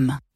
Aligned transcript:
immer. 0.00 0.27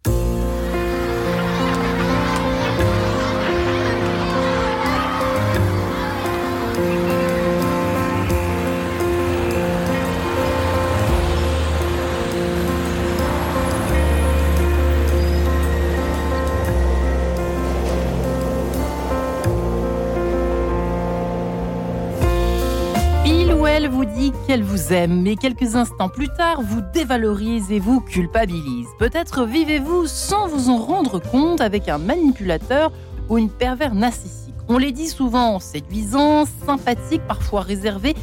Vous 24.61 24.93
aime, 24.93 25.23
mais 25.23 25.37
quelques 25.37 25.77
instants 25.77 26.11
plus 26.11 26.29
tard, 26.29 26.61
vous 26.61 26.83
dévalorise 26.93 27.73
et 27.73 27.79
vous 27.79 28.03
culpabilise. 28.03 28.87
Peut-être 28.99 29.47
vivez-vous 29.47 30.07
sans 30.07 30.47
vous 30.47 30.69
en 30.69 30.77
rendre 30.77 31.19
compte 31.21 31.63
avec 31.63 31.89
un 31.89 31.97
manipulateur 31.97 32.93
ou 33.31 33.39
une 33.39 33.49
pervers 33.49 33.95
narcissique. 33.95 34.55
On 34.69 34.77
les 34.77 34.93
dit 34.93 35.09
souvent 35.09 35.59
séduisants, 35.59 36.45
sympathiques, 36.67 37.27
parfois 37.27 37.63
réservés. 37.63 38.15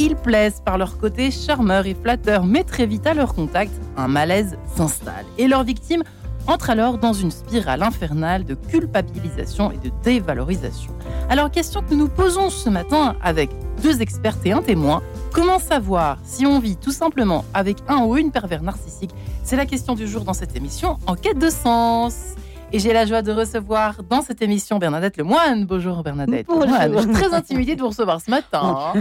Ils 0.00 0.16
plaisent 0.16 0.60
par 0.64 0.76
leur 0.76 0.98
côté 0.98 1.30
charmeur 1.30 1.86
et 1.86 1.94
flatteur, 1.94 2.44
mais 2.44 2.64
très 2.64 2.86
vite 2.86 3.06
à 3.06 3.14
leur 3.14 3.32
contact, 3.32 3.72
un 3.96 4.08
malaise 4.08 4.58
s'installe. 4.74 5.24
Et 5.38 5.46
leurs 5.46 5.62
victimes 5.62 6.02
entrent 6.46 6.70
alors 6.70 6.98
dans 6.98 7.12
une 7.12 7.30
spirale 7.30 7.82
infernale 7.82 8.44
de 8.44 8.54
culpabilisation 8.54 9.72
et 9.72 9.78
de 9.78 9.90
dévalorisation. 10.02 10.92
Alors, 11.28 11.50
question 11.50 11.82
que 11.82 11.90
nous 11.90 11.96
nous 11.96 12.08
posons 12.08 12.50
ce 12.50 12.68
matin 12.70 13.16
avec 13.22 13.50
deux 13.82 14.00
experts 14.00 14.36
et 14.44 14.52
un 14.52 14.62
témoin. 14.62 15.02
Comment 15.32 15.58
savoir 15.58 16.18
si 16.24 16.46
on 16.46 16.60
vit 16.60 16.76
tout 16.76 16.92
simplement 16.92 17.44
avec 17.52 17.78
un 17.88 18.04
ou 18.04 18.16
une 18.16 18.30
pervers 18.30 18.62
narcissique? 18.62 19.10
C'est 19.42 19.56
la 19.56 19.66
question 19.66 19.94
du 19.94 20.06
jour 20.06 20.24
dans 20.24 20.34
cette 20.34 20.56
émission 20.56 20.98
En 21.06 21.14
quête 21.14 21.38
de 21.38 21.50
sens. 21.50 22.34
Et 22.72 22.78
j'ai 22.80 22.92
la 22.92 23.06
joie 23.06 23.22
de 23.22 23.30
recevoir 23.32 24.02
dans 24.02 24.22
cette 24.22 24.42
émission 24.42 24.78
Bernadette 24.78 25.16
Lemoine. 25.16 25.64
Bonjour 25.66 26.02
Bernadette. 26.02 26.46
Bonjour. 26.48 26.68
Je 26.94 26.98
suis 27.00 27.12
très 27.12 27.32
intimidée 27.32 27.76
de 27.76 27.80
vous 27.80 27.88
recevoir 27.88 28.20
ce 28.20 28.30
matin. 28.30 28.92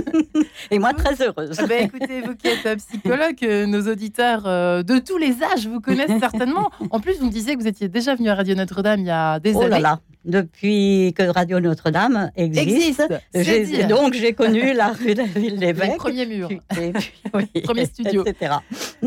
Et 0.70 0.78
moi 0.78 0.92
très 0.92 1.14
heureuse. 1.24 1.56
Ben, 1.68 1.84
écoutez, 1.86 2.20
vous 2.22 2.34
qui 2.34 2.48
êtes 2.48 2.78
psychologue, 2.78 3.36
euh, 3.44 3.66
nos 3.66 3.82
auditeurs 3.90 4.42
euh, 4.46 4.82
de 4.82 4.98
tous 4.98 5.16
les 5.16 5.36
âges 5.42 5.66
vous 5.68 5.80
connaissent 5.80 6.18
certainement. 6.20 6.70
En 6.90 7.00
plus, 7.00 7.18
vous 7.18 7.26
me 7.26 7.30
disiez 7.30 7.54
que 7.54 7.60
vous 7.60 7.68
étiez 7.68 7.88
déjà 7.88 8.14
venu 8.14 8.30
à 8.30 8.34
Radio 8.34 8.54
Notre-Dame 8.54 9.00
il 9.00 9.06
y 9.06 9.10
a 9.10 9.38
des 9.38 9.54
Oh 9.54 9.60
années. 9.60 9.70
là 9.70 9.78
là, 9.80 10.00
depuis 10.24 11.14
que 11.16 11.22
Radio 11.22 11.60
Notre-Dame 11.60 12.30
existe, 12.36 13.02
Existe, 13.34 13.86
donc 13.88 14.14
j'ai 14.14 14.32
connu 14.32 14.72
la 14.74 14.88
rue 14.88 15.14
de 15.14 15.18
la 15.18 15.24
ville 15.24 15.54
Les 15.54 15.72
d'évêque. 15.72 15.96
premiers 15.96 16.26
murs. 16.26 16.50
Et 16.50 16.92
puis, 16.92 17.12
oui, 17.34 17.62
Premier 17.62 17.86
studio. 17.86 18.24
Etc. 18.26 18.52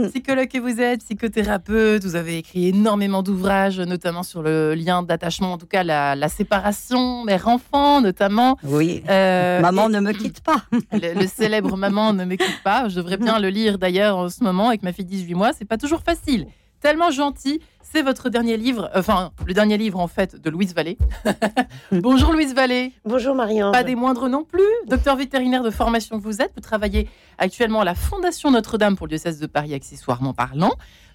Psychologue 0.09 0.47
que 0.47 0.57
vous 0.59 0.79
êtes, 0.81 1.01
psychothérapeute, 1.03 2.03
vous 2.03 2.15
avez 2.15 2.37
écrit 2.37 2.69
énormément 2.69 3.23
d'ouvrages, 3.23 3.79
notamment 3.79 4.23
sur 4.23 4.41
le 4.41 4.73
lien 4.73 5.03
d'attachement, 5.03 5.53
en 5.53 5.57
tout 5.57 5.67
cas 5.67 5.83
la, 5.83 6.15
la 6.15 6.29
séparation 6.29 7.23
mère-enfant, 7.23 8.01
notamment. 8.01 8.57
Oui. 8.63 9.03
Euh, 9.09 9.59
Maman 9.61 9.89
et 9.89 9.93
ne 9.93 9.99
me 9.99 10.11
quitte 10.13 10.41
pas. 10.41 10.63
le, 10.91 11.19
le 11.19 11.27
célèbre 11.27 11.75
Maman 11.77 12.13
ne 12.13 12.25
me 12.25 12.35
quitte 12.35 12.61
pas. 12.63 12.89
Je 12.89 12.95
devrais 12.95 13.17
bien 13.17 13.39
le 13.39 13.49
lire 13.49 13.77
d'ailleurs 13.77 14.17
en 14.17 14.29
ce 14.29 14.43
moment 14.43 14.69
avec 14.69 14.83
ma 14.83 14.93
fille 14.93 15.05
de 15.05 15.09
18 15.09 15.33
mois. 15.35 15.51
C'est 15.57 15.65
pas 15.65 15.77
toujours 15.77 16.01
facile. 16.01 16.47
Tellement 16.81 17.11
gentil. 17.11 17.61
C'est 17.83 18.01
votre 18.03 18.29
dernier 18.29 18.55
livre, 18.55 18.89
enfin 18.95 19.31
le 19.45 19.53
dernier 19.53 19.77
livre 19.77 19.99
en 19.99 20.07
fait 20.07 20.35
de 20.41 20.49
Louise 20.49 20.73
Vallée. 20.73 20.97
Bonjour 21.91 22.31
Louise 22.31 22.53
Vallée. 22.55 22.93
Bonjour 23.03 23.35
Marianne. 23.35 23.71
Pas 23.73 23.83
des 23.83 23.95
moindres 23.95 24.29
non 24.29 24.45
plus. 24.45 24.63
Docteur 24.87 25.17
vétérinaire 25.17 25.61
de 25.61 25.69
formation 25.71 26.17
que 26.17 26.23
vous 26.23 26.41
êtes, 26.41 26.51
vous 26.55 26.61
travaillez 26.61 27.09
actuellement 27.37 27.81
à 27.81 27.83
la 27.83 27.93
Fondation 27.95 28.49
Notre-Dame 28.49 28.95
pour 28.95 29.07
le 29.07 29.09
diocèse 29.11 29.39
de 29.39 29.45
Paris, 29.45 29.73
accessoirement 29.73 30.33
parlant. 30.33 30.71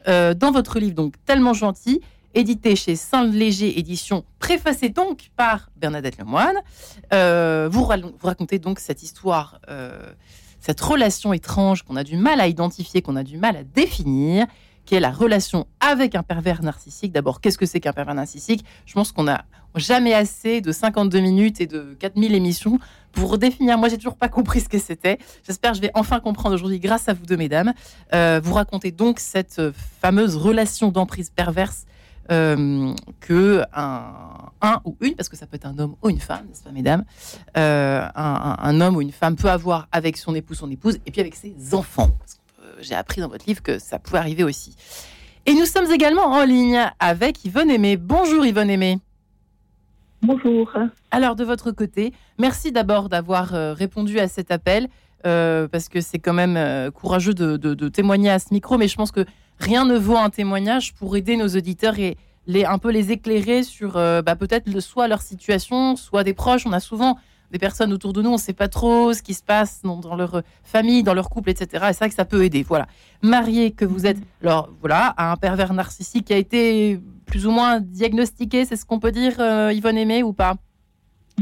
Euh, 0.06 0.34
dans 0.34 0.50
votre 0.52 0.78
livre, 0.78 0.94
donc 0.94 1.14
tellement 1.24 1.54
gentil, 1.54 2.02
édité 2.34 2.76
chez 2.76 2.94
Saint-Léger 2.94 3.78
Édition, 3.78 4.24
préfacé 4.38 4.90
donc 4.90 5.30
par 5.36 5.70
Bernadette 5.76 6.18
Lemoine, 6.18 6.56
euh, 7.14 7.68
vous, 7.72 7.84
ra- 7.84 7.96
vous 7.96 8.12
racontez 8.26 8.58
donc 8.58 8.80
cette 8.80 9.02
histoire, 9.02 9.60
euh, 9.70 9.98
cette 10.60 10.80
relation 10.80 11.32
étrange 11.32 11.82
qu'on 11.84 11.96
a 11.96 12.04
du 12.04 12.18
mal 12.18 12.38
à 12.40 12.46
identifier, 12.48 13.00
qu'on 13.00 13.16
a 13.16 13.22
du 13.24 13.38
mal 13.38 13.56
à 13.56 13.64
définir, 13.64 14.46
qui 14.86 14.94
est 14.94 15.00
la 15.00 15.10
relation 15.10 15.66
avec 15.80 16.14
un 16.14 16.22
pervers 16.22 16.62
narcissique. 16.62 17.12
D'abord, 17.12 17.40
qu'est-ce 17.40 17.58
que 17.58 17.66
c'est 17.66 17.80
qu'un 17.80 17.92
pervers 17.92 18.14
narcissique? 18.14 18.64
Je 18.86 18.94
pense 18.94 19.12
qu'on 19.12 19.28
a 19.28 19.44
jamais 19.74 20.14
assez 20.14 20.62
de 20.62 20.72
52 20.72 21.20
minutes 21.20 21.60
et 21.60 21.66
de 21.66 21.94
4000 21.98 22.34
émissions 22.34 22.78
pour 23.12 23.36
définir. 23.36 23.76
Moi, 23.76 23.88
j'ai 23.88 23.98
toujours 23.98 24.16
pas 24.16 24.28
compris 24.28 24.60
ce 24.60 24.68
que 24.68 24.78
c'était. 24.78 25.18
J'espère 25.46 25.72
que 25.72 25.76
je 25.76 25.82
vais 25.82 25.90
enfin 25.94 26.20
comprendre 26.20 26.54
aujourd'hui 26.54 26.80
grâce 26.80 27.08
à 27.08 27.12
vous 27.12 27.26
deux, 27.26 27.36
mesdames. 27.36 27.74
Euh, 28.14 28.40
vous 28.42 28.54
racontez 28.54 28.92
donc 28.92 29.18
cette 29.18 29.60
fameuse 30.00 30.36
relation 30.36 30.90
d'emprise 30.90 31.30
perverse 31.30 31.84
euh, 32.30 32.92
que 33.20 33.62
un, 33.72 34.80
ou 34.84 34.96
une, 35.00 35.14
parce 35.14 35.28
que 35.28 35.36
ça 35.36 35.46
peut 35.46 35.56
être 35.56 35.66
un 35.66 35.78
homme 35.78 35.94
ou 36.02 36.08
une 36.08 36.18
femme, 36.18 36.46
n'est-ce 36.48 36.62
pas, 36.62 36.72
mesdames, 36.72 37.04
euh, 37.56 38.06
un, 38.14 38.80
homme 38.80 38.96
ou 38.96 39.00
une 39.00 39.12
femme 39.12 39.36
peut 39.36 39.50
avoir 39.50 39.86
avec 39.92 40.16
son 40.16 40.34
époux, 40.34 40.54
son 40.54 40.70
épouse, 40.70 40.98
et 41.06 41.10
puis 41.10 41.20
avec 41.20 41.36
ses 41.36 41.54
enfants. 41.72 42.10
J'ai 42.80 42.94
appris 42.94 43.20
dans 43.20 43.28
votre 43.28 43.46
livre 43.46 43.62
que 43.62 43.78
ça 43.78 43.98
pouvait 43.98 44.18
arriver 44.18 44.44
aussi. 44.44 44.74
Et 45.46 45.54
nous 45.54 45.64
sommes 45.66 45.90
également 45.92 46.26
en 46.26 46.44
ligne 46.44 46.80
avec 46.98 47.44
Yvonne 47.44 47.70
Aimé. 47.70 47.96
Bonjour 47.96 48.44
Yvonne 48.44 48.70
Aimé. 48.70 48.98
Bonjour. 50.22 50.72
Alors, 51.10 51.36
de 51.36 51.44
votre 51.44 51.70
côté, 51.70 52.12
merci 52.38 52.72
d'abord 52.72 53.08
d'avoir 53.08 53.54
euh, 53.54 53.72
répondu 53.74 54.18
à 54.18 54.28
cet 54.28 54.50
appel, 54.50 54.88
euh, 55.26 55.68
parce 55.68 55.88
que 55.88 56.00
c'est 56.00 56.18
quand 56.18 56.32
même 56.32 56.56
euh, 56.56 56.90
courageux 56.90 57.34
de, 57.34 57.56
de- 57.56 57.74
de 57.74 57.88
témoigner 57.88 58.30
à 58.30 58.38
ce 58.38 58.52
micro, 58.52 58.78
mais 58.78 58.88
je 58.88 58.96
pense 58.96 59.12
que 59.12 59.24
rien 59.58 59.84
ne 59.84 59.96
vaut 59.96 60.16
un 60.16 60.30
témoignage 60.30 60.94
pour 60.94 61.16
aider 61.16 61.36
nos 61.36 61.48
auditeurs 61.48 61.98
et 61.98 62.16
les, 62.46 62.64
un 62.64 62.78
peu 62.78 62.90
les 62.90 63.12
éclairer 63.12 63.62
sur 63.62 63.96
euh, 63.96 64.22
bah, 64.22 64.36
peut-être 64.36 64.68
le- 64.72 64.80
soit 64.80 65.06
leur 65.06 65.20
situation, 65.22 65.96
soit 65.96 66.24
des 66.24 66.34
proches. 66.34 66.66
On 66.66 66.72
a 66.72 66.80
souvent 66.80 67.18
des 67.50 67.58
personnes 67.58 67.92
autour 67.92 68.12
de 68.12 68.22
nous, 68.22 68.30
on 68.30 68.34
ne 68.34 68.38
sait 68.38 68.52
pas 68.52 68.68
trop 68.68 69.12
ce 69.12 69.22
qui 69.22 69.34
se 69.34 69.42
passe 69.42 69.82
dans, 69.82 69.96
dans 69.96 70.16
leur 70.16 70.42
famille, 70.62 71.02
dans 71.02 71.14
leur 71.14 71.28
couple, 71.28 71.50
etc. 71.50 71.66
Et 71.88 71.92
c'est 71.92 71.98
vrai 71.98 72.08
que 72.08 72.14
ça 72.14 72.24
peut 72.24 72.44
aider. 72.44 72.62
Voilà. 72.62 72.86
Marié 73.22 73.70
que 73.70 73.84
vous 73.84 74.06
êtes, 74.06 74.18
alors 74.42 74.70
voilà, 74.80 75.14
à 75.16 75.32
un 75.32 75.36
pervers 75.36 75.72
narcissique 75.72 76.26
qui 76.26 76.32
a 76.32 76.38
été 76.38 77.00
plus 77.26 77.46
ou 77.46 77.50
moins 77.50 77.80
diagnostiqué, 77.80 78.64
c'est 78.64 78.76
ce 78.76 78.86
qu'on 78.86 79.00
peut 79.00 79.10
dire, 79.10 79.34
euh, 79.40 79.72
Yvonne 79.72 79.98
Aimé, 79.98 80.22
ou 80.22 80.32
pas? 80.32 80.54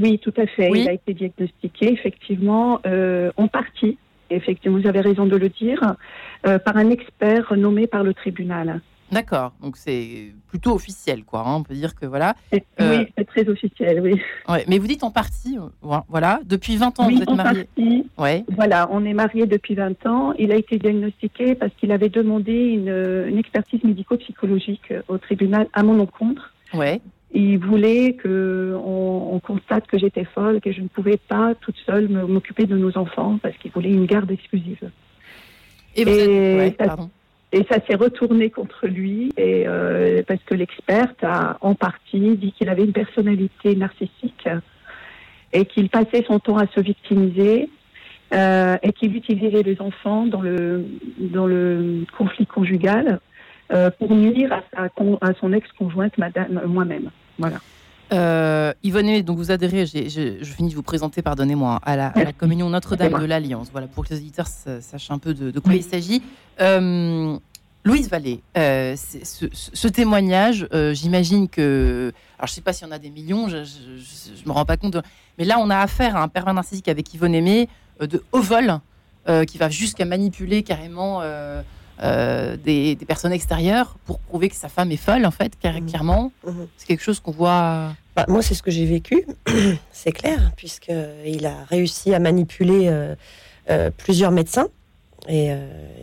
Oui, 0.00 0.18
tout 0.18 0.34
à 0.36 0.46
fait. 0.46 0.70
Oui. 0.70 0.82
Il 0.82 0.88
a 0.88 0.92
été 0.92 1.14
diagnostiqué, 1.14 1.92
effectivement, 1.92 2.80
euh, 2.86 3.30
en 3.36 3.46
partie, 3.48 3.98
effectivement, 4.30 4.78
vous 4.78 4.88
avez 4.88 5.00
raison 5.00 5.26
de 5.26 5.36
le 5.36 5.48
dire, 5.48 5.94
euh, 6.46 6.58
par 6.58 6.76
un 6.76 6.90
expert 6.90 7.54
nommé 7.56 7.86
par 7.86 8.02
le 8.02 8.14
tribunal. 8.14 8.80
D'accord, 9.12 9.52
donc 9.62 9.76
c'est 9.76 10.32
plutôt 10.48 10.72
officiel, 10.74 11.24
quoi. 11.24 11.40
hein, 11.46 11.56
On 11.56 11.62
peut 11.62 11.74
dire 11.74 11.94
que 11.94 12.04
voilà. 12.06 12.34
Euh, 12.52 12.58
Oui, 12.80 13.06
c'est 13.16 13.24
très 13.26 13.48
officiel, 13.48 14.00
oui. 14.00 14.20
Ouais, 14.48 14.64
mais 14.66 14.78
vous 14.78 14.86
dites 14.86 15.04
en 15.04 15.10
partie, 15.10 15.56
euh, 15.58 15.98
voilà. 16.08 16.40
Depuis 16.44 16.76
20 16.76 16.98
ans, 16.98 17.06
oui, 17.06 17.16
vous 17.16 17.22
êtes 17.22 17.28
en 17.28 17.36
marié. 17.36 17.64
partie. 17.64 18.06
Ouais. 18.18 18.44
Voilà, 18.56 18.88
on 18.90 19.04
est 19.04 19.12
mariés 19.14 19.46
depuis 19.46 19.74
20 19.74 20.04
ans. 20.06 20.32
Il 20.38 20.50
a 20.50 20.56
été 20.56 20.78
diagnostiqué 20.78 21.54
parce 21.54 21.72
qu'il 21.74 21.92
avait 21.92 22.08
demandé 22.08 22.52
une, 22.52 23.26
une 23.28 23.38
expertise 23.38 23.84
médico-psychologique 23.84 24.92
au 25.08 25.18
tribunal 25.18 25.68
à 25.74 25.82
mon 25.82 26.00
encontre. 26.00 26.52
Ouais. 26.72 27.00
Il 27.32 27.58
voulait 27.58 28.14
que 28.14 28.74
on, 28.84 29.34
on 29.34 29.38
constate 29.40 29.86
que 29.86 29.98
j'étais 29.98 30.24
folle, 30.24 30.60
que 30.60 30.72
je 30.72 30.80
ne 30.80 30.88
pouvais 30.88 31.18
pas 31.18 31.54
toute 31.60 31.76
seule 31.84 32.08
m'occuper 32.08 32.64
de 32.66 32.76
nos 32.76 32.96
enfants 32.96 33.38
parce 33.42 33.56
qu'il 33.58 33.70
voulait 33.70 33.90
une 33.90 34.06
garde 34.06 34.30
exclusive. 34.30 34.90
Et 35.96 36.04
vous 36.04 36.10
Et 36.10 36.20
êtes. 36.20 36.58
ouais, 36.58 36.76
ça- 36.78 36.86
pardon. 36.86 37.10
Et 37.56 37.64
ça 37.70 37.78
s'est 37.86 37.94
retourné 37.94 38.50
contre 38.50 38.88
lui 38.88 39.32
et 39.36 39.64
euh, 39.68 40.22
parce 40.26 40.42
que 40.44 40.54
l'experte 40.54 41.22
a 41.22 41.56
en 41.60 41.74
partie 41.76 42.36
dit 42.36 42.50
qu'il 42.52 42.68
avait 42.68 42.82
une 42.84 42.92
personnalité 42.92 43.76
narcissique 43.76 44.48
et 45.52 45.64
qu'il 45.64 45.88
passait 45.88 46.24
son 46.26 46.40
temps 46.40 46.58
à 46.58 46.66
se 46.74 46.80
victimiser 46.80 47.70
euh, 48.32 48.76
et 48.82 48.92
qu'il 48.92 49.14
utilisait 49.14 49.62
les 49.62 49.80
enfants 49.80 50.26
dans 50.26 50.40
le 50.40 50.84
dans 51.36 51.46
le 51.46 52.04
conflit 52.18 52.46
conjugal 52.46 53.20
euh, 53.72 53.88
pour 53.98 54.12
nuire 54.16 54.52
à, 54.52 54.62
sa 54.76 54.88
con- 54.88 55.18
à 55.20 55.32
son 55.40 55.52
ex-conjointe, 55.52 56.18
madame 56.18 56.60
moi-même. 56.66 57.10
Voilà. 57.38 57.58
Euh, 58.12 58.72
Yvonne 58.82 59.22
donc 59.22 59.38
vous 59.38 59.50
adhérez, 59.50 59.86
je 59.86 60.44
finis 60.56 60.70
de 60.70 60.74
vous 60.74 60.82
présenter, 60.82 61.22
pardonnez-moi, 61.22 61.80
à 61.84 61.96
la, 61.96 62.08
à 62.08 62.24
la 62.24 62.32
communion 62.32 62.68
Notre-Dame 62.68 63.18
de 63.18 63.24
l'Alliance. 63.24 63.70
Voilà, 63.72 63.86
pour 63.86 64.04
que 64.04 64.10
les 64.12 64.20
auditeurs 64.20 64.46
sa- 64.46 64.80
sachent 64.82 65.10
un 65.10 65.18
peu 65.18 65.32
de, 65.34 65.50
de 65.50 65.58
quoi 65.58 65.72
Oui. 65.72 65.78
il 65.78 65.82
s'agit. 65.82 66.22
Euh, 66.60 67.36
Louise 67.84 68.08
Vallée, 68.08 68.40
euh, 68.56 68.96
ce, 68.96 69.88
témoignage, 69.88 70.66
euh, 70.72 70.94
j'imagine 70.94 71.48
que. 71.50 72.12
Alors, 72.38 72.46
je 72.46 72.52
ne 72.52 72.54
sais 72.54 72.60
pas 72.62 72.72
s'il 72.72 72.86
y 72.86 72.90
en 72.90 72.92
a 72.94 72.98
des 72.98 73.10
millions, 73.10 73.48
je 73.48 73.56
ne 73.58 74.46
me 74.46 74.52
rends 74.52 74.64
pas 74.64 74.78
compte. 74.78 74.94
de- 74.94 75.02
mais 75.38 75.44
là, 75.44 75.58
on 75.58 75.68
a 75.68 75.76
affaire 75.78 76.16
à 76.16 76.22
un 76.22 76.28
pervers 76.28 76.54
narcissique 76.54 76.88
avec 76.88 77.12
Yvonne 77.12 77.34
Aimé 77.34 77.68
euh, 78.00 78.06
de 78.06 78.22
haut 78.32 78.40
vol, 78.40 78.80
qui 79.46 79.56
va 79.58 79.68
jusqu'à 79.70 80.04
manipuler 80.04 80.62
carrément 80.62 81.22
des, 82.02 82.94
des 82.94 83.04
personnes 83.06 83.32
extérieures 83.32 83.96
pour 84.04 84.18
prouver 84.18 84.48
que 84.50 84.56
sa 84.56 84.68
femme 84.68 84.90
est 84.92 84.96
folle, 84.98 85.24
en 85.26 85.30
fait, 85.30 85.52
car- 85.60 85.74
Mhm. 85.80 85.86
clairement. 85.88 86.32
Mhm. 86.46 86.66
C'est 86.76 86.86
quelque 86.86 87.02
chose 87.02 87.20
qu'on 87.20 87.32
voit. 87.32 87.94
Bah, 88.16 88.24
moi, 88.28 88.42
c'est 88.42 88.54
ce 88.54 88.62
que 88.62 88.70
j'ai 88.70 88.84
vécu, 88.86 89.26
c'est 89.92 90.12
clair, 90.12 90.52
puisqu'il 90.56 91.46
a 91.46 91.64
réussi 91.68 92.14
à 92.14 92.18
manipuler 92.18 92.90
plusieurs 93.98 94.30
médecins 94.30 94.68
Et, 95.28 95.50
euh, 95.52 95.56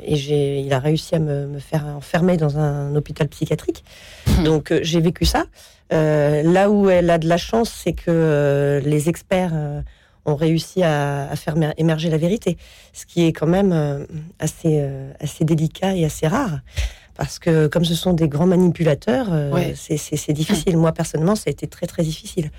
et 0.03 0.15
j'ai, 0.15 0.61
il 0.61 0.73
a 0.73 0.79
réussi 0.79 1.15
à 1.15 1.19
me, 1.19 1.45
me 1.47 1.59
faire 1.59 1.85
enfermer 1.85 2.37
dans 2.37 2.57
un 2.57 2.95
hôpital 2.95 3.27
psychiatrique. 3.27 3.83
Hmm. 4.27 4.43
Donc 4.43 4.71
euh, 4.71 4.79
j'ai 4.83 4.99
vécu 5.01 5.25
ça. 5.25 5.45
Euh, 5.93 6.41
là 6.43 6.69
où 6.71 6.89
elle 6.89 7.09
a 7.09 7.17
de 7.17 7.27
la 7.27 7.37
chance, 7.37 7.69
c'est 7.83 7.93
que 7.93 8.05
euh, 8.09 8.79
les 8.79 9.09
experts 9.09 9.51
euh, 9.53 9.81
ont 10.25 10.35
réussi 10.35 10.83
à, 10.83 11.29
à 11.29 11.35
faire 11.35 11.55
mer- 11.57 11.73
émerger 11.77 12.09
la 12.09 12.17
vérité, 12.17 12.57
ce 12.93 13.05
qui 13.05 13.25
est 13.25 13.33
quand 13.33 13.47
même 13.47 13.71
euh, 13.73 14.05
assez, 14.39 14.77
euh, 14.79 15.11
assez 15.19 15.43
délicat 15.45 15.95
et 15.95 16.05
assez 16.05 16.27
rare. 16.27 16.59
Parce 17.15 17.39
que 17.39 17.67
comme 17.67 17.85
ce 17.85 17.93
sont 17.93 18.13
des 18.13 18.27
grands 18.29 18.47
manipulateurs, 18.47 19.27
euh, 19.31 19.51
Ouais. 19.51 19.73
c'est, 19.75 19.97
c'est- 19.97 20.15
c'est 20.15 20.33
difficile. 20.33 20.77
Moi, 20.77 20.91
personnellement, 20.93 21.35
ça 21.35 21.43
a 21.47 21.51
été 21.51 21.67
très 21.67 21.85
très 21.85 22.03
difficile 22.03 22.49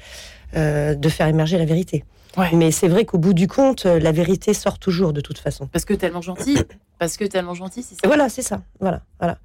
euh, 0.55 0.95
de 0.95 1.09
faire 1.09 1.27
émerger 1.27 1.57
la 1.59 1.65
vérité. 1.65 2.05
Ouais. 2.37 2.49
Mais 2.55 2.71
c'est 2.71 2.89
vrai 2.89 3.05
qu'au 3.05 3.19
bout 3.19 3.35
du 3.35 3.47
compte, 3.47 3.85
euh, 3.87 3.99
la 3.99 4.13
vérité 4.13 4.55
sort 4.55 4.79
toujours 4.79 5.13
de 5.13 5.21
toute 5.21 5.39
façon. 5.39 5.67
Parce 5.67 5.85
que 5.85 5.95
tellement 5.95 6.23
gentil. 6.23 6.57
Parce 6.99 7.17
que 7.17 7.25
tellement 7.25 7.55
gentil, 7.55 7.83
c'est 7.83 7.97
ça. 7.97 8.01
voilà, 8.07 8.29
c'est 8.29 8.43
ça. 8.43 8.63
Voilà, 8.81 9.03
voilà. 9.19 9.39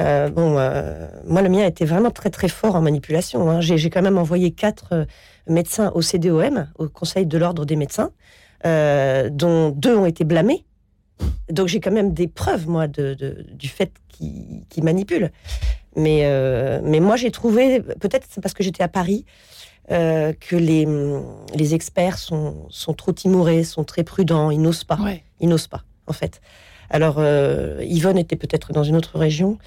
Euh, 0.00 0.30
bon, 0.30 0.56
euh, 0.58 1.06
moi, 1.26 1.42
le 1.42 1.48
mien 1.50 1.64
était 1.66 1.84
vraiment 1.84 2.10
très 2.10 2.30
très 2.30 2.48
fort 2.48 2.74
en 2.76 2.80
manipulation. 2.80 3.48
hein. 3.50 3.60
J'ai 3.60 3.90
quand 3.90 4.00
même 4.02 4.16
envoyé 4.18 4.50
quatre 4.52 4.88
euh, 4.92 5.04
médecins 5.46 5.92
au 5.94 6.00
CDOM, 6.02 6.66
au 6.78 6.88
Conseil 6.88 7.26
de 7.26 7.36
l'ordre 7.38 7.64
des 7.66 7.76
médecins, 7.76 8.10
dont 8.64 9.70
deux 9.70 9.94
ont 9.94 10.06
été 10.06 10.24
blâmés. 10.24 10.64
Donc 11.50 11.68
j'ai 11.68 11.78
quand 11.80 11.92
même 11.92 12.12
des 12.14 12.26
preuves, 12.26 12.66
moi, 12.68 12.88
de, 12.88 13.14
de- 13.14 13.46
du 13.52 13.68
fait 13.68 13.92
qu'ils 14.08 14.82
manipulent. 14.82 15.30
Mais, 15.96 16.22
mais 16.82 16.98
moi, 17.00 17.16
j'ai 17.16 17.30
trouvé, 17.30 17.80
peut-être 17.80 18.26
parce 18.42 18.54
que 18.54 18.64
j'étais 18.64 18.82
à 18.82 18.88
Paris, 18.88 19.24
euh, 19.90 20.32
que 20.32 20.56
les, 20.56 20.86
les 21.54 21.74
experts 21.74 22.18
sont, 22.18 22.66
sont 22.70 22.94
trop 22.94 23.12
timorés, 23.12 23.64
sont 23.64 23.84
très 23.84 24.04
prudents, 24.04 24.50
ils 24.50 24.60
n'osent 24.60 24.84
pas 24.84 24.96
Ouais. 25.00 25.22
ils 25.40 25.48
n'osent 25.48 25.68
pas, 25.68 25.82
en 26.06 26.12
fait. 26.12 26.40
Alors, 26.90 27.16
euh, 27.18 27.80
Yvonne 27.82 28.18
était 28.18 28.36
peut-être 28.36 28.72
dans 28.72 28.84
une 28.84 28.96
autre 28.96 29.18
région 29.18 29.58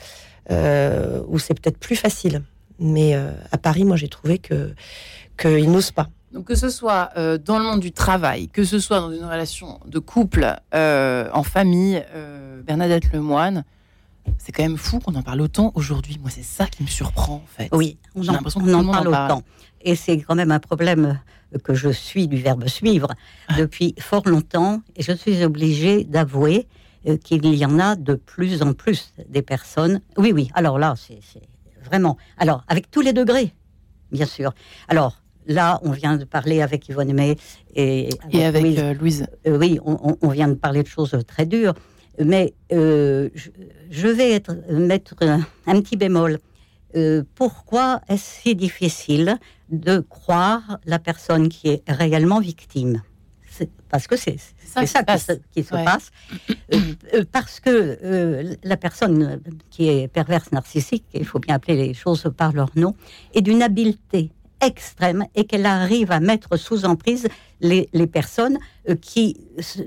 euh, 0.52 1.22
où 1.28 1.40
c'est 1.40 1.54
peut-être 1.60 1.78
plus 1.78 1.96
facile. 1.96 2.42
Mais 2.80 3.16
à 3.52 3.58
Paris, 3.58 3.84
moi, 3.86 3.96
j'ai 3.98 4.08
trouvé 4.08 4.38
que 4.38 4.74
qu'ils 5.38 5.72
n'osent 5.72 5.92
pas. 5.92 6.10
Donc 6.32 6.46
que 6.46 6.56
ce 6.56 6.70
soit 6.70 7.10
euh, 7.18 7.38
dans 7.38 7.58
le 7.58 7.64
monde 7.66 7.80
du 7.80 7.92
travail, 7.92 8.50
que 8.50 8.64
ce 8.64 8.80
soit 8.80 9.00
dans 9.00 9.12
une 9.12 9.24
relation 9.24 9.80
de 9.86 9.98
couple, 9.98 10.56
euh, 10.76 11.30
en 11.34 11.42
famille, 11.44 12.04
euh, 12.14 12.62
Bernadette 12.62 13.12
Lemoine, 13.14 13.64
c'est 14.38 14.52
quand 14.52 14.64
même 14.64 14.78
fou 14.78 15.00
qu'on 15.00 15.16
en 15.16 15.22
parle 15.24 15.42
autant 15.42 15.72
aujourd'hui. 15.76 16.18
Moi, 16.22 16.30
c'est 16.30 16.44
ça 16.44 16.68
qui 16.68 16.84
me 16.84 16.88
surprend, 16.88 17.36
en 17.36 17.48
fait. 17.48 17.70
Oui, 17.72 17.98
on 18.16 18.28
en, 18.28 18.40
on 18.56 18.74
en 18.74 18.92
parle 18.92 19.08
autant. 19.10 19.44
Et 19.82 19.96
c'est 19.96 20.18
quand 20.20 20.36
même 20.36 20.52
un 20.52 20.60
problème 20.60 21.20
que 21.64 21.74
je 21.74 21.90
suis 21.90 22.28
du 22.28 22.38
verbe 22.38 22.68
suivre 22.68 23.10
Ah. 23.48 23.56
depuis 23.58 23.96
fort 24.00 24.24
longtemps. 24.28 24.82
Et 24.96 25.04
je 25.04 25.12
suis 25.14 25.44
obligée 25.44 26.04
d'avouer 26.04 26.68
euh, 27.08 27.18
qu'il 27.18 27.46
y 27.46 27.66
en 27.66 27.80
a 27.80 27.96
de 27.96 28.16
plus 28.16 28.62
en 28.62 28.74
plus 28.74 29.14
des 29.30 29.42
personnes. 29.42 30.02
Oui, 30.18 30.32
oui, 30.34 30.50
alors 30.54 30.78
là, 30.80 30.96
c'est 30.98 31.20
vraiment. 31.86 32.18
Alors, 32.38 32.64
avec 32.68 32.92
tous 32.92 33.02
les 33.02 33.14
degrés, 33.14 33.54
bien 34.12 34.26
sûr. 34.26 34.54
Alors, 34.90 35.22
là, 35.46 35.80
on 35.84 35.92
vient 35.92 36.18
de 36.18 36.26
parler 36.26 36.62
avec 36.62 36.90
Yvonne 36.90 37.14
May 37.14 37.38
et, 37.76 38.10
Et 38.32 38.44
avec 38.46 38.62
Louise 38.64 38.80
euh, 38.80 38.94
Louise. 38.94 39.28
euh, 39.48 39.58
oui, 39.58 39.80
on 39.86 40.30
vient 40.30 40.50
de 40.50 40.56
parler 40.56 40.84
de 40.84 40.88
choses 40.88 41.18
très 41.28 41.46
dures, 41.46 41.74
mais 42.24 42.54
euh, 42.72 43.30
je, 43.90 44.08
vais 44.08 44.32
être, 44.32 44.56
mettre 44.72 45.16
un, 45.22 45.42
un 45.66 45.82
petit 45.82 45.98
bémol. 45.98 46.40
Euh, 46.96 47.24
pourquoi 47.36 48.02
est-ce 48.08 48.42
si 48.42 48.56
difficile 48.56 49.38
de 49.70 50.00
croire 50.00 50.80
la 50.86 51.00
personne 51.00 51.50
qui 51.50 51.70
est 51.70 51.84
réellement 51.88 52.40
victime? 52.40 53.02
Parce 53.90 54.06
que 54.06 54.18
c'est 54.18 54.38
ça 54.66 54.82
qui 54.82 54.88
ça, 54.88 55.00
se 55.00 55.06
passe. 55.06 55.26
qui 55.26 55.34
se, 55.34 55.40
qui 55.54 55.64
se 55.64 55.74
Ouais. 55.74 55.84
passe. 55.86 56.12
Euh, 56.74 56.78
euh, 57.14 57.24
parce 57.32 57.60
que 57.62 57.70
euh, 58.04 58.56
la 58.64 58.76
personne 58.78 59.40
qui 59.70 59.88
est 59.88 60.08
perverse 60.10 60.52
narcissique, 60.52 61.06
il 61.14 61.26
faut 61.26 61.40
bien 61.40 61.56
appeler 61.56 61.76
les 61.88 61.94
choses 61.94 62.30
par 62.36 62.52
leur 62.52 62.70
nom, 62.76 62.94
est 63.34 63.42
d'une 63.42 63.64
habileté 63.64 64.30
extrême 64.62 65.26
et 65.36 65.46
qu'elle 65.46 65.66
arrive 65.66 66.12
à 66.12 66.20
mettre 66.20 66.58
sous 66.58 66.86
emprise 66.86 67.28
les, 67.62 67.90
les 67.94 68.08
personnes 68.08 68.58
euh, 68.90 68.96
qui 68.96 69.38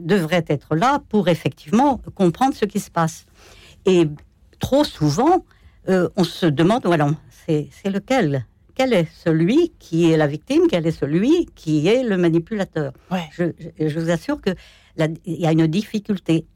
devraient 0.00 0.44
être 0.48 0.74
là 0.76 1.02
pour 1.08 1.28
effectivement 1.28 1.98
comprendre 2.14 2.54
ce 2.54 2.64
qui 2.64 2.80
se 2.80 2.90
passe. 2.90 3.26
Et 3.86 4.06
trop 4.58 4.84
souvent, 4.84 5.44
euh, 5.88 6.08
on 6.16 6.24
se 6.24 6.46
demande, 6.46 6.82
voilà, 6.84 7.10
c'est 7.46 7.68
c'est 7.72 7.90
lequel? 7.90 8.46
Quel 8.74 8.92
est 8.94 9.08
celui 9.24 9.72
qui 9.78 10.10
est 10.10 10.16
la 10.16 10.26
victime? 10.26 10.62
Quel 10.70 10.86
est 10.86 10.92
celui 10.92 11.46
qui 11.54 11.86
est 11.88 12.02
le 12.02 12.16
manipulateur? 12.16 12.92
Ouais. 13.10 13.28
je, 13.32 13.44
je- 13.78 13.98
vous 13.98 14.10
assure 14.10 14.40
que 14.40 14.50
la- 14.96 15.08
il 15.26 15.40
y 15.40 15.46
a 15.46 15.52
une 15.52 15.66
difficulté 15.66 16.46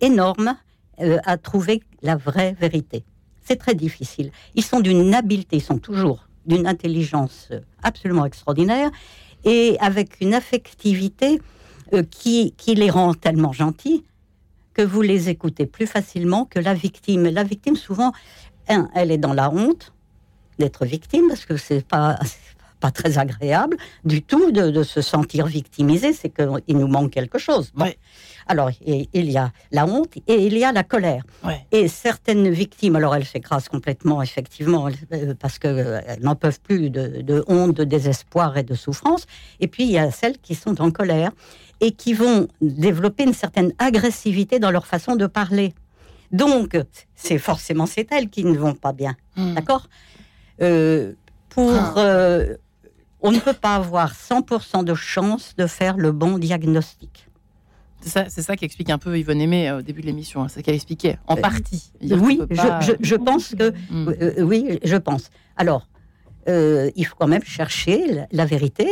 énorme 0.00 0.56
euh, 1.00 1.18
à 1.24 1.38
trouver 1.38 1.82
la 2.02 2.16
vraie 2.16 2.54
vérité. 2.60 3.04
C'est 3.44 3.56
très 3.56 3.74
difficile. 3.74 4.30
Ils 4.54 4.64
sont 4.64 4.80
d'une 4.80 5.14
habileté, 5.14 5.56
ils 5.56 5.62
sont 5.62 5.78
toujours 5.78 6.25
d'une 6.46 6.66
intelligence 6.66 7.48
absolument 7.82 8.24
extraordinaire 8.24 8.90
et 9.44 9.76
avec 9.80 10.20
une 10.20 10.34
affectivité 10.34 11.40
euh, 11.92 12.02
qui, 12.02 12.52
les 12.66 12.90
rend 12.90 13.14
tellement 13.14 13.52
gentils 13.52 14.04
que 14.74 14.82
vous 14.82 15.02
les 15.02 15.28
écoutez 15.28 15.66
plus 15.66 15.86
facilement 15.86 16.44
que 16.44 16.58
la 16.58 16.74
victime. 16.74 17.24
La 17.28 17.44
victime, 17.44 17.76
souvent, 17.76 18.12
elle 18.66 19.10
est 19.10 19.18
dans 19.18 19.32
la 19.32 19.50
honte 19.50 19.92
d'être 20.58 20.84
victime 20.84 21.28
parce 21.28 21.46
que 21.46 21.56
c'est 21.56 21.86
pas 21.86 22.18
pas 22.80 22.90
très 22.90 23.18
agréable 23.18 23.76
du 24.04 24.22
tout 24.22 24.50
de, 24.52 24.70
de 24.70 24.82
se 24.82 25.00
sentir 25.00 25.46
victimisé, 25.46 26.12
c'est 26.12 26.28
qu'il 26.30 26.76
nous 26.76 26.88
manque 26.88 27.10
quelque 27.12 27.38
chose. 27.38 27.70
Bon. 27.74 27.84
Ouais. 27.84 27.96
Alors, 28.48 28.70
et- 28.84 29.08
il 29.12 29.30
y 29.30 29.38
a 29.38 29.50
la 29.72 29.86
honte 29.86 30.16
et 30.28 30.46
il 30.46 30.56
y 30.56 30.64
a 30.64 30.70
la 30.72 30.84
colère. 30.84 31.24
Ouais. 31.44 31.66
Et 31.72 31.88
certaines 31.88 32.48
victimes, 32.50 32.94
alors 32.96 33.16
elles 33.16 33.24
s'écrasent 33.24 33.68
complètement, 33.68 34.22
effectivement, 34.22 34.88
euh, 35.12 35.34
parce 35.38 35.58
qu'elles 35.58 36.18
n'en 36.20 36.36
peuvent 36.36 36.60
plus 36.60 36.90
de, 36.90 37.22
de 37.22 37.44
honte, 37.48 37.74
de 37.76 37.84
désespoir 37.84 38.56
et 38.56 38.62
de 38.62 38.74
souffrance. 38.74 39.26
Et 39.58 39.66
puis, 39.68 39.84
il 39.84 39.90
y 39.90 39.98
a 39.98 40.10
celles 40.10 40.38
qui 40.38 40.54
sont 40.54 40.80
en 40.80 40.90
colère 40.92 41.32
et 41.80 41.90
qui 41.92 42.14
vont 42.14 42.46
développer 42.60 43.24
une 43.24 43.34
certaine 43.34 43.72
agressivité 43.78 44.58
dans 44.60 44.70
leur 44.70 44.86
façon 44.86 45.16
de 45.16 45.26
parler. 45.26 45.74
Donc, 46.30 46.76
c'est 47.14 47.38
forcément 47.38 47.86
c'est 47.86 48.06
elles 48.12 48.28
qui 48.28 48.44
ne 48.44 48.56
vont 48.58 48.74
pas 48.74 48.92
bien. 48.92 49.16
Hmm. 49.36 49.54
D'accord? 49.54 49.88
Euh, 50.62 51.12
Pour. 51.48 51.72
Ah. 51.72 51.94
euh, 51.98 52.56
on 53.26 53.32
ne 53.32 53.38
peut 53.40 53.52
pas 53.52 53.74
avoir 53.76 54.14
100% 54.14 54.84
de 54.84 54.94
chance 54.94 55.54
de 55.56 55.66
faire 55.66 55.96
le 55.96 56.12
bon 56.12 56.38
diagnostic. 56.38 57.28
C'est 58.02 58.42
ça, 58.42 58.56
qui 58.56 58.64
explique 58.64 58.90
un 58.90 58.98
peu 58.98 59.18
Yvonne 59.18 59.40
Aimé 59.40 59.68
euh, 59.68 59.78
au 59.78 59.82
début 59.82 60.00
de 60.00 60.06
l'émission. 60.06 60.42
hein. 60.42 60.48
C'est 60.48 60.60
ce 60.60 60.64
qu'elle 60.64 60.76
expliquait, 60.76 61.18
en 61.26 61.36
Euh, 61.36 61.40
partie. 61.40 61.90
Oui, 62.02 62.40
je, 62.50 62.56
pas- 62.56 62.80
je- 62.80 62.92
je 63.00 63.16
pense 63.16 63.54
que. 63.54 63.72
Hmm. 63.90 64.08
Euh, 64.20 64.42
oui, 64.42 64.78
je 64.84 64.96
pense. 64.96 65.30
Alors, 65.56 65.88
euh, 66.48 66.88
il 66.94 67.04
faut 67.04 67.16
quand 67.18 67.26
même 67.26 67.42
chercher 67.42 68.06
la, 68.06 68.26
la 68.30 68.44
vérité 68.44 68.86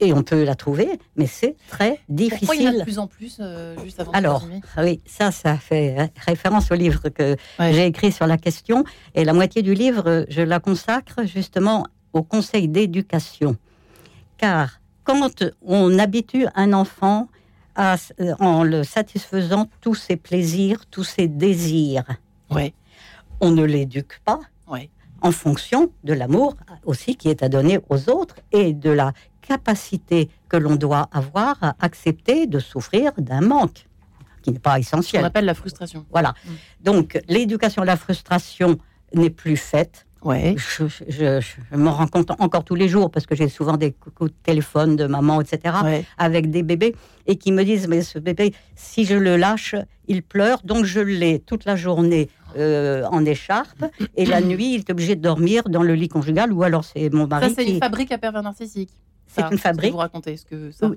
et 0.00 0.12
on 0.14 0.22
peut 0.22 0.42
la 0.44 0.54
trouver, 0.54 0.88
mais 1.16 1.26
c'est 1.26 1.54
très 1.68 2.00
Pourquoi 2.08 2.54
il 2.56 2.62
y 2.62 2.66
en 2.66 2.70
a 2.70 2.72
de 2.72 2.78
difficile. 2.78 2.82
plus 2.84 2.98
en 2.98 3.06
plus, 3.06 3.40
juste 3.84 4.00
avant 4.00 4.12
Alors, 4.12 4.48
oui, 4.78 5.00
ça, 5.04 5.30
ça 5.32 5.58
fait 5.58 5.94
ré- 6.00 6.12
référence 6.24 6.70
au 6.70 6.74
livre 6.76 7.10
que 7.10 7.36
Ouais. 7.58 7.74
j'ai 7.74 7.84
écrit 7.86 8.10
sur 8.12 8.26
la 8.26 8.38
question. 8.38 8.84
Et 9.14 9.24
la 9.24 9.34
moitié 9.34 9.60
du 9.60 9.74
livre, 9.74 10.24
je 10.30 10.40
la 10.40 10.60
consacre 10.60 11.26
justement 11.26 11.84
au 12.14 12.22
conseil 12.22 12.68
d'éducation. 12.68 13.56
Car 14.38 14.80
quand 15.04 15.44
on 15.62 15.98
habitue 15.98 16.46
un 16.54 16.72
enfant 16.72 17.28
à, 17.74 17.96
euh, 18.20 18.34
en 18.40 18.62
le 18.64 18.84
satisfaisant 18.84 19.68
tous 19.80 19.94
ses 19.94 20.16
plaisirs, 20.16 20.86
tous 20.90 21.04
ses 21.04 21.28
désirs, 21.28 22.04
Ouais, 22.50 22.74
on 23.40 23.50
ne 23.50 23.64
l'éduque 23.64 24.20
pas 24.24 24.40
ouais. 24.68 24.88
en 25.20 25.32
fonction 25.32 25.90
de 26.04 26.12
l'amour 26.12 26.54
aussi 26.84 27.16
qui 27.16 27.28
est 27.28 27.42
à 27.42 27.48
donner 27.48 27.80
aux 27.88 28.08
autres 28.08 28.36
et 28.52 28.72
de 28.72 28.90
la 28.90 29.12
capacité 29.42 30.30
que 30.48 30.56
l'on 30.56 30.76
doit 30.76 31.08
avoir 31.12 31.56
à 31.62 31.74
accepter 31.80 32.46
de 32.46 32.58
souffrir 32.60 33.12
d'un 33.18 33.40
manque 33.40 33.86
qui 34.42 34.52
n'est 34.52 34.58
pas 34.60 34.78
essentiel. 34.78 35.24
appelle 35.24 35.44
la 35.44 35.54
frustration. 35.54 36.06
Voilà. 36.10 36.34
Mm. 36.44 36.50
Donc 36.84 37.18
l'éducation 37.28 37.82
à 37.82 37.84
la 37.84 37.96
frustration 37.96 38.78
n'est 39.12 39.30
plus 39.30 39.56
faite. 39.56 40.05
Ouais. 40.26 40.56
Je, 40.58 40.86
je- 41.08 41.76
m'en 41.76 41.92
rends 41.92 42.06
compte 42.08 42.30
encore 42.38 42.64
tous 42.64 42.74
les 42.74 42.88
jours 42.88 43.10
parce 43.10 43.26
que 43.26 43.34
j'ai 43.34 43.48
souvent 43.48 43.76
des 43.76 43.92
coups 43.92 44.30
de 44.32 44.36
téléphone 44.42 44.96
de 44.96 45.06
maman, 45.06 45.40
etc 45.40 45.74
ouais. 45.84 46.04
avec 46.18 46.50
des 46.50 46.62
bébés 46.62 46.94
et 47.26 47.36
qui 47.36 47.52
me 47.52 47.62
disent 47.64 47.86
mais 47.88 48.02
ce 48.02 48.18
bébé 48.18 48.52
si 48.74 49.04
je 49.04 49.14
le 49.14 49.36
lâche 49.36 49.74
il 50.08 50.22
pleure 50.22 50.60
donc 50.64 50.84
je 50.84 51.00
l'ai 51.00 51.38
toute 51.40 51.64
la 51.64 51.76
journée 51.76 52.28
euh, 52.56 53.04
en 53.10 53.24
écharpe 53.24 53.84
et 54.16 54.26
la 54.26 54.40
nuit 54.50 54.74
il 54.74 54.80
est 54.80 54.90
obligé 54.90 55.14
de 55.16 55.20
dormir 55.22 55.64
dans 55.68 55.82
le 55.82 55.94
lit 55.94 56.08
conjugal 56.08 56.52
ou 56.52 56.62
alors 56.62 56.84
c'est 56.84 57.08
mon 57.12 57.24
Ça, 57.24 57.28
mari 57.40 57.52
c'est 57.56 57.64
qui 57.64 57.72
une 57.74 57.80
fabrique 57.80 58.10
à 58.12 58.18
pervers 58.18 58.42
narcissique. 58.42 58.90
c'est 59.26 59.42
Ça, 59.42 59.48
une 59.52 59.58
fabrique 59.58 59.92
Vous 59.92 59.98
racontez 59.98 60.36
ce 60.36 60.44
que 60.46 60.70
ça. 60.72 60.90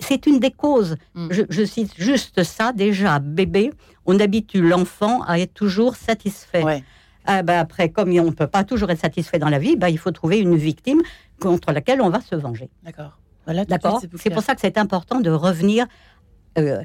C'est 0.00 0.26
une 0.26 0.38
des 0.40 0.50
causes 0.50 0.96
Mm. 1.14 1.28
je, 1.30 1.42
je 1.50 1.64
cite 1.64 1.92
juste 1.98 2.42
ça 2.42 2.72
déjà 2.72 3.18
bébé 3.18 3.70
on 4.06 4.18
habitue 4.18 4.62
l'enfant 4.62 5.22
à 5.22 5.38
être 5.38 5.54
toujours 5.54 5.94
satisfait 5.96 6.64
Ouais. 6.64 6.82
Ah 7.26 7.42
ben 7.42 7.58
après 7.58 7.88
comme 7.88 8.10
on 8.10 8.24
ne 8.24 8.30
peut 8.30 8.46
pas 8.46 8.64
toujours 8.64 8.90
être 8.90 9.00
satisfait 9.00 9.38
dans 9.38 9.48
la 9.48 9.58
vie 9.58 9.76
ben, 9.76 9.88
il 9.88 9.98
faut 9.98 10.10
trouver 10.10 10.38
une 10.38 10.56
victime 10.56 11.02
contre 11.40 11.72
laquelle 11.72 12.00
on 12.00 12.10
va 12.10 12.20
se 12.20 12.34
venger 12.34 12.68
D'accord. 12.82 13.18
Voilà, 13.44 13.64
D'accord 13.64 14.00
C'est 14.16 14.30
pour 14.30 14.42
ça 14.42 14.54
que 14.54 14.60
c'est 14.60 14.78
important 14.78 15.20
de 15.20 15.30
revenir 15.30 15.86
euh, 16.58 16.82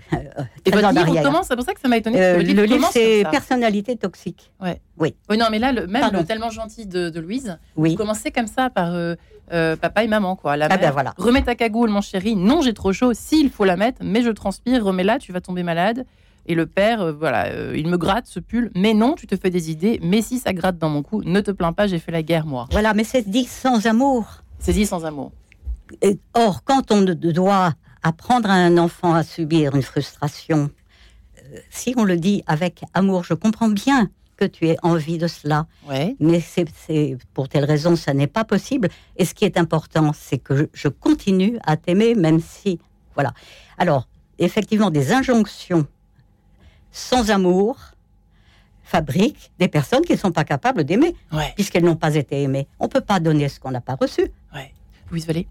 Et 0.65 0.71
très 0.71 0.81
votre 0.81 1.05
livre 1.05 1.21
commence, 1.23 1.47
c'est 1.47 1.55
pour 1.55 1.65
ça 1.65 1.73
que 1.73 1.79
ça 1.81 1.87
m'a 1.87 1.97
étonné. 1.97 2.21
Euh, 2.21 2.37
le 2.41 2.63
livre, 2.63 2.87
c'est 2.91 3.23
personnalité 3.29 3.95
toxique. 3.97 4.51
Oui, 4.97 5.13
non, 5.37 5.47
mais 5.51 5.59
là, 5.59 5.71
le, 5.73 5.87
même 5.87 6.01
Pardon. 6.01 6.19
le 6.19 6.25
tellement 6.25 6.49
gentil 6.49 6.87
de, 6.87 7.09
de 7.09 7.19
Louise, 7.19 7.57
Oui. 7.75 7.91
vous 7.91 7.97
commencez 7.97 8.31
comme 8.31 8.47
ça 8.47 8.69
par 8.69 8.93
euh, 8.93 9.15
euh, 9.51 9.75
papa 9.75 10.03
et 10.03 10.07
maman, 10.07 10.35
quoi. 10.35 10.55
La 10.57 10.65
Ah 10.65 10.69
mère, 10.69 10.79
ben 10.79 10.91
voilà. 10.91 11.13
remets 11.17 11.41
ta 11.43 11.55
cagoule, 11.55 11.89
mon 11.89 12.01
chéri. 12.01 12.35
Non, 12.35 12.61
j'ai 12.61 12.73
trop 12.73 12.93
chaud. 12.93 13.13
S'il 13.13 13.49
faut 13.49 13.65
la 13.65 13.75
mettre, 13.75 13.99
mais 14.03 14.21
je 14.21 14.29
transpire, 14.29 14.83
remets-la, 14.85 15.19
tu 15.19 15.31
vas 15.33 15.41
tomber 15.41 15.63
malade. 15.63 16.05
Et 16.47 16.55
le 16.55 16.65
père, 16.65 17.01
euh, 17.01 17.11
voilà, 17.11 17.47
euh, 17.47 17.73
il 17.75 17.87
me 17.87 17.97
gratte 17.97 18.27
ce 18.27 18.39
pull. 18.39 18.71
Mais 18.75 18.93
non, 18.93 19.13
tu 19.15 19.27
te 19.27 19.35
fais 19.35 19.49
des 19.49 19.69
idées. 19.69 19.99
Mais 20.01 20.21
si 20.21 20.39
ça 20.39 20.53
gratte 20.53 20.77
dans 20.77 20.89
mon 20.89 21.03
cou, 21.03 21.21
ne 21.23 21.41
te 21.41 21.51
plains 21.51 21.73
pas, 21.73 21.87
j'ai 21.87 21.99
fait 21.99 22.11
la 22.11 22.23
guerre, 22.23 22.45
moi. 22.45 22.67
Voilà, 22.71 22.93
mais 22.93 23.03
c'est 23.03 23.29
dit 23.29 23.45
sans 23.45 23.85
amour. 23.85 24.43
C'est 24.59 24.73
dit 24.73 24.85
sans 24.85 25.05
amour. 25.05 25.31
Et- 26.01 26.19
Or, 26.33 26.63
quand 26.63 26.91
on 26.91 27.01
doit 27.01 27.73
apprendre 28.03 28.49
à 28.49 28.53
un 28.53 28.77
enfant 28.77 29.13
à 29.13 29.23
subir 29.23 29.75
une 29.75 29.81
frustration, 29.81 30.69
euh, 31.37 31.57
si 31.69 31.93
on 31.97 32.03
le 32.05 32.17
dit 32.17 32.43
avec 32.47 32.81
amour, 32.93 33.23
je 33.23 33.33
comprends 33.33 33.69
bien 33.69 34.09
que 34.37 34.45
tu 34.45 34.67
aies 34.67 34.77
envie 34.83 35.17
de 35.17 35.27
cela, 35.27 35.65
Ouais. 35.89 36.15
mais 36.19 36.39
c'est 36.39 37.17
pour 37.33 37.49
telle 37.49 37.65
raison, 37.65 37.95
ça 37.95 38.13
n'est 38.13 38.27
pas 38.27 38.43
possible. 38.45 38.87
Et 39.17 39.25
ce 39.25 39.33
qui 39.33 39.45
est 39.45 39.57
important, 39.57 40.11
c'est 40.13 40.37
que 40.37 40.55
je, 40.55 40.63
je 40.73 40.87
continue 40.89 41.57
à 41.65 41.75
t'aimer, 41.75 42.13
même 42.15 42.39
si. 42.39 42.79
Voilà. 43.15 43.33
Alors, 43.79 44.07
effectivement, 44.37 44.91
des 44.91 45.11
injonctions 45.11 45.87
sans 46.97 47.29
amour 47.29 47.77
fabriquent 48.83 49.51
des 49.59 49.67
personnes 49.67 50.01
qui 50.03 50.13
ne 50.13 50.17
sont 50.17 50.31
pas 50.31 50.43
capables 50.45 50.83
d'aimer, 50.83 51.13
Ouais. 51.31 51.51
puisqu'elles 51.55 51.83
n'ont 51.83 51.95
pas 51.95 52.15
été 52.15 52.41
aimées. 52.43 52.67
On 52.79 52.85
ne 52.85 52.89
peut 52.89 53.01
pas 53.01 53.19
donner 53.19 53.49
ce 53.49 53.59
qu'on 53.59 53.71
n'a 53.71 53.81
pas 53.81 53.95
reçu. 53.95 54.31
Ouais. 54.55 54.71
Louise 55.11 55.27
Vallée. 55.27 55.47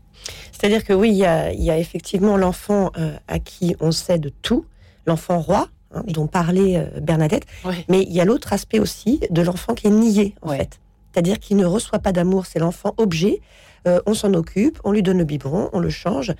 C'est-à-dire 0.52 0.84
que 0.84 0.92
oui, 0.92 1.10
il 1.10 1.16
y 1.16 1.24
a, 1.24 1.52
il 1.52 1.62
y 1.62 1.70
a 1.70 1.78
effectivement 1.78 2.36
l'enfant 2.36 2.90
euh, 2.98 3.16
à 3.28 3.38
qui 3.38 3.76
on 3.80 3.92
cède 3.92 4.32
tout, 4.42 4.64
l'enfant 5.06 5.38
roi, 5.38 5.68
hein, 5.94 6.02
dont 6.08 6.26
parlait 6.26 6.76
euh, 6.78 7.00
Bernadette, 7.00 7.44
Ouais. 7.64 7.84
mais 7.88 8.02
il 8.02 8.12
y 8.12 8.20
a 8.20 8.24
l'autre 8.24 8.52
aspect 8.52 8.78
aussi 8.80 9.20
de 9.30 9.42
l'enfant 9.42 9.74
qui 9.74 9.86
est 9.86 9.90
nié, 9.90 10.34
en 10.42 10.50
Ouais. 10.50 10.56
fait. 10.58 10.80
C'est-à-dire 11.12 11.38
qu'il 11.38 11.56
ne 11.58 11.64
reçoit 11.66 11.98
pas 12.00 12.12
d'amour, 12.12 12.46
c'est 12.46 12.58
l'enfant 12.58 12.94
objet, 12.96 13.40
euh, 13.86 14.00
on 14.06 14.14
s'en 14.14 14.32
occupe, 14.34 14.80
on 14.84 14.92
lui 14.92 15.02
donne 15.02 15.18
le 15.18 15.24
biberon, 15.24 15.70
on 15.72 15.78
le 15.78 15.90
change, 15.90 16.34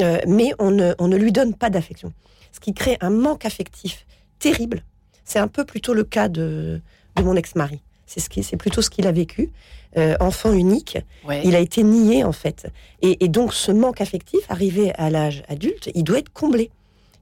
euh, 0.00 0.18
mais 0.26 0.50
on 0.58 0.70
ne, 0.70 0.94
on 0.98 1.08
ne 1.08 1.16
lui 1.16 1.32
donne 1.32 1.54
pas 1.54 1.70
d'affection. 1.70 2.12
Ce 2.52 2.58
qui 2.60 2.74
crée 2.74 2.98
un 3.00 3.10
manque 3.10 3.44
affectif 3.46 4.04
terrible. 4.40 4.82
C'est 5.24 5.38
un 5.38 5.46
peu 5.48 5.64
plutôt 5.64 5.94
le 5.94 6.02
cas 6.02 6.28
de, 6.28 6.80
de 7.16 7.22
mon 7.22 7.36
ex-mari. 7.36 7.80
C'est 8.06 8.18
ce 8.18 8.28
qui, 8.28 8.42
c'est 8.42 8.56
plutôt 8.56 8.82
ce 8.82 8.90
qu'il 8.90 9.06
a 9.06 9.12
vécu. 9.12 9.50
Euh, 9.96 10.16
enfant 10.20 10.52
unique, 10.52 10.98
Ouais. 11.24 11.42
il 11.44 11.54
a 11.56 11.60
été 11.60 11.82
nié 11.84 12.22
en 12.24 12.32
fait. 12.32 12.66
Et, 13.02 13.24
et 13.24 13.28
donc 13.28 13.52
ce 13.54 13.70
manque 13.72 14.00
affectif, 14.00 14.40
arrivé 14.48 14.92
à 14.94 15.10
l'âge 15.10 15.42
adulte, 15.48 15.90
il 15.94 16.02
doit 16.04 16.18
être 16.18 16.32
comblé. 16.32 16.70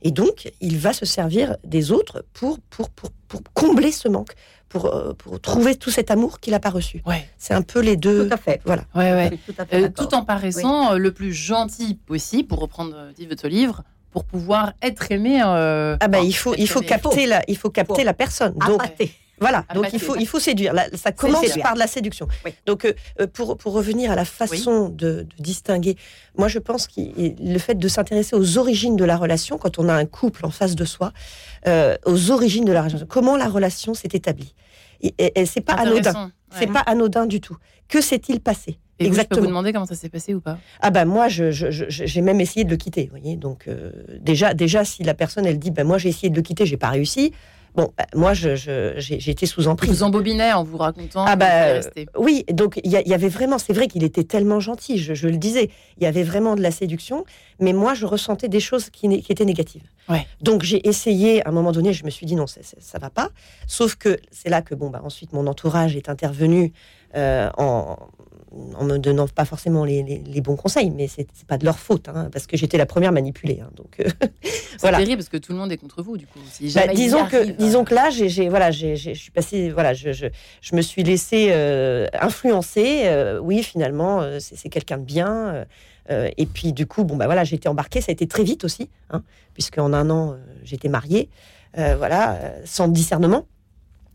Et 0.03 0.11
donc 0.11 0.51
il 0.61 0.79
va 0.79 0.93
se 0.93 1.05
servir 1.07 1.57
des 1.65 1.91
autres 1.93 2.25
pour, 2.33 2.59
pour, 2.71 2.89
pour, 2.91 3.11
pour 3.27 3.41
combler 3.55 3.91
ce 3.91 4.07
manque, 4.09 4.33
pour, 4.69 4.87
euh, 4.87 5.13
pour 5.15 5.41
trouver 5.41 5.77
tout 5.77 5.91
cet 5.91 6.11
amour 6.11 6.41
qu'il 6.41 6.53
n'a 6.53 6.61
pas 6.61 6.71
reçu. 6.71 7.03
Ouais. 7.07 7.27
C'est 7.39 7.55
un 7.55 7.63
peu 7.63 7.81
les 7.81 7.97
deux. 7.97 8.29
Tout 8.29 8.35
à 8.35 8.37
fait. 8.37 8.61
Voilà. 8.67 8.85
Ouais, 8.95 9.31
tout 9.47 9.55
à 9.59 9.65
fait 9.67 9.85
Euh, 9.85 9.89
tout 9.89 10.15
en 10.15 10.25
paraissant 10.25 10.93
le 10.95 11.11
plus 11.13 11.33
gentil 11.33 11.95
possible, 11.95 12.49
pour 12.49 12.61
reprendre 12.61 12.95
euh, 12.95 13.13
dit 13.13 13.27
votre 13.27 13.49
livre, 13.49 13.83
pour 14.19 14.25
pouvoir 14.25 14.73
être 14.83 15.11
aimé. 15.13 15.41
euh, 15.45 15.97
Ah 16.01 16.09
bah 16.09 16.19
il 16.21 16.33
faut 16.35 16.55
il 16.57 16.69
faut 16.69 16.81
aimé. 16.81 16.89
capter 16.89 17.27
la 17.27 17.43
il 17.49 17.57
faut 17.57 17.71
capter 17.71 17.95
Faut. 18.01 18.05
la 18.05 18.15
personne. 18.15 18.53
Donc 18.55 18.83
Appâter. 18.83 19.13
voilà. 19.41 19.65
Donc 19.75 19.87
il 19.93 20.01
faut 20.01 20.17
il 20.17 20.27
faut 20.27 20.41
séduire. 20.41 20.73
Là, 20.75 20.87
ça 20.97 21.13
commence 21.13 21.45
séduire. 21.47 21.63
par 21.65 21.75
de 21.75 21.79
la 21.79 21.87
séduction. 21.87 22.27
Oui. 22.45 22.53
Donc 22.67 22.85
euh, 22.85 22.93
euh, 23.21 23.27
pour 23.29 23.57
pour 23.57 23.73
revenir 23.75 24.11
à 24.11 24.17
la 24.17 24.25
façon 24.25 24.89
de, 24.89 25.23
de 25.23 25.27
distinguer, 25.39 25.97
moi 26.37 26.49
je 26.49 26.59
pense 26.59 26.87
que 26.89 27.01
le 27.55 27.59
fait 27.59 27.77
de 27.77 27.89
s'intéresser 27.89 28.35
aux 28.35 28.59
origines 28.59 28.97
de 28.97 29.05
la 29.05 29.17
relation 29.17 29.57
quand 29.57 29.79
on 29.79 29.89
a 29.89 29.95
un 29.95 30.07
couple 30.07 30.45
en 30.45 30.51
face 30.51 30.75
de 30.75 30.85
soi, 30.85 31.13
euh, 31.69 31.97
aux 32.05 32.31
origines 32.33 32.65
de 32.65 32.73
la 32.73 32.83
relation, 32.83 33.07
comment 33.09 33.37
la 33.37 33.47
relation 33.49 33.95
s'est 33.95 34.11
établie? 34.13 34.55
Et, 35.01 35.15
et- 35.19 35.41
et 35.41 35.47
c'est 35.47 35.61
pas 35.61 35.75
anodin. 35.75 36.33
C'est 36.59 36.67
pas 36.67 36.81
anodin 36.81 37.27
du 37.27 37.41
tout. 37.41 37.57
Que 37.89 38.01
s'est-il 38.01 38.41
passé? 38.41 38.79
Et 39.01 39.09
vous, 39.09 39.15
je 39.15 39.15
peux 39.15 39.15
vous 39.15 39.21
Exactement. 39.21 39.47
demander 39.47 39.73
comment 39.73 39.87
ça 39.87 39.95
s'est 39.95 40.09
passé 40.09 40.35
ou 40.35 40.41
pas? 40.41 40.59
Ah 40.81 40.91
bah 40.91 41.05
moi, 41.05 41.29
je, 41.29 41.51
je- 41.51 41.71
je- 41.71 41.85
j'ai 41.89 42.21
même 42.21 42.41
essayé 42.41 42.65
de 42.65 42.71
le 42.71 42.77
quitter, 42.77 43.05
vous 43.05 43.19
voyez. 43.19 43.37
Donc 43.37 43.69
euh, 43.69 43.91
déjà, 44.21 44.55
déjà, 44.55 44.85
si 44.85 45.03
la 45.05 45.15
personne 45.15 45.47
elle 45.47 45.59
dit, 45.59 45.71
bah 45.71 45.85
moi 45.85 45.99
j'ai 45.99 46.09
essayé 46.09 46.31
de 46.31 46.37
le 46.37 46.43
quitter, 46.43 46.67
j'ai 46.67 46.77
pas 46.77 46.89
réussi. 46.89 47.33
Bon, 47.75 47.93
bah, 47.97 48.07
moi 48.15 48.35
j'ai, 48.35 49.31
été 49.31 49.47
sous 49.47 49.69
emprise. 49.69 49.91
vous 49.91 50.03
embobinez 50.03 50.53
en 50.53 50.65
vous 50.65 50.79
racontant. 50.79 51.25
Ah 51.27 51.37
bah, 51.37 51.75
rester. 51.75 52.09
Oui, 52.17 52.45
donc 52.51 52.81
il 52.83 52.91
y, 52.91 53.15
avait 53.15 53.29
vraiment, 53.29 53.59
c'est 53.59 53.73
vrai 53.73 53.87
qu'il 53.87 54.03
était 54.03 54.25
tellement 54.25 54.59
gentil, 54.59 54.99
je, 54.99 55.29
le 55.29 55.37
disais, 55.37 55.71
il 55.97 56.03
y 56.03 56.07
avait 56.07 56.23
vraiment 56.23 56.57
de 56.57 56.61
la 56.61 56.71
séduction, 56.73 57.25
mais 57.61 57.73
moi 57.73 57.95
je 57.95 58.07
ressentais 58.07 58.49
des 58.49 58.59
choses 58.59 58.91
qui, 58.91 59.07
étaient 59.29 59.45
négatives. 59.45 59.85
Ouais. 60.09 60.27
Donc 60.41 60.63
j'ai 60.63 60.89
essayé, 60.89 61.45
à 61.47 61.51
un 61.51 61.53
moment 61.53 61.71
donné, 61.71 61.93
je 61.93 62.05
me 62.05 62.11
suis 62.11 62.27
dit 62.27 62.35
non, 62.35 62.47
ça, 62.47 62.63
ça, 62.63 62.77
ça 62.81 62.99
va 62.99 63.11
pas. 63.11 63.29
Sauf 63.67 63.95
que 63.95 64.19
c'est 64.33 64.49
là 64.49 64.63
que 64.63 64.75
bon 64.75 64.91
bah 64.91 65.03
ensuite 65.05 65.33
mon 65.33 65.47
entourage 65.47 65.95
est 65.95 66.09
intervenu 66.09 66.73
en 67.15 67.97
en 68.75 68.85
me 68.85 68.97
donnant 68.97 69.29
pas 69.29 69.45
forcément 69.45 69.85
les, 69.85 70.03
les- 70.03 70.19
les 70.25 70.41
bons 70.41 70.57
conseils, 70.57 70.89
mais 70.91 71.07
c'est 71.07 71.27
c'est 71.35 71.47
pas 71.47 71.59
de 71.59 71.67
leur 71.67 71.79
faute, 71.79 72.09
hein, 72.09 72.31
parce 72.33 72.47
que 72.47 72.57
j'étais 72.57 72.79
la 72.79 72.87
première 72.87 73.13
manipulée. 73.13 73.61
hein, 73.63 73.69
donc 73.77 74.01
euh, 74.01 74.09
C'est 74.43 74.81
voilà. 74.81 74.97
terrible 74.99 75.19
parce 75.19 75.29
que 75.29 75.37
tout 75.37 75.53
le 75.53 75.59
monde 75.59 75.71
est 75.71 75.77
contre 75.77 76.03
vous, 76.03 76.17
du 76.17 76.27
coup. 76.27 76.39
Si 76.51 76.73
bah, 76.75 76.87
disons 76.89 77.27
que 77.27 77.37
arrive, 77.37 77.57
disons 77.57 77.83
euh, 77.83 77.85
que 77.85 77.95
là, 77.95 78.09
j'ai 78.11 78.49
voilà, 78.49 78.71
je 78.71 78.95
suis 79.15 79.31
passée, 79.31 79.69
voilà, 79.71 79.93
je, 79.93 80.13
je, 80.13 80.27
je 80.63 80.77
me 80.77 80.81
suis 80.81 81.03
laissée 81.03 81.49
euh, 81.51 82.07
influencer. 82.21 83.03
euh, 83.05 83.39
oui, 83.39 83.63
finalement, 83.63 84.23
euh, 84.23 84.39
c'est 84.41 84.57
c'est 84.57 84.71
quelqu'un 84.71 84.97
de 84.97 85.05
bien. 85.05 85.31
euh, 85.55 85.65
euh, 86.11 86.31
et 86.39 86.47
puis 86.47 86.73
du 86.73 86.87
coup, 86.87 87.05
bon 87.05 87.17
bah 87.17 87.27
voilà, 87.27 87.45
j'ai 87.45 87.57
été 87.57 87.69
embarquée. 87.69 88.01
Ça 88.01 88.11
a 88.11 88.13
été 88.15 88.27
très 88.27 88.45
vite 88.45 88.65
aussi, 88.65 88.89
hein, 89.11 89.23
puisque 89.53 89.77
en 89.77 89.93
un 89.93 90.09
an, 90.09 90.33
euh, 90.33 90.37
j'étais 90.65 90.89
mariée, 90.89 91.29
euh, 91.77 91.97
voilà, 91.97 92.33
euh, 92.37 92.63
sans 92.65 92.89
discernement. 92.89 93.45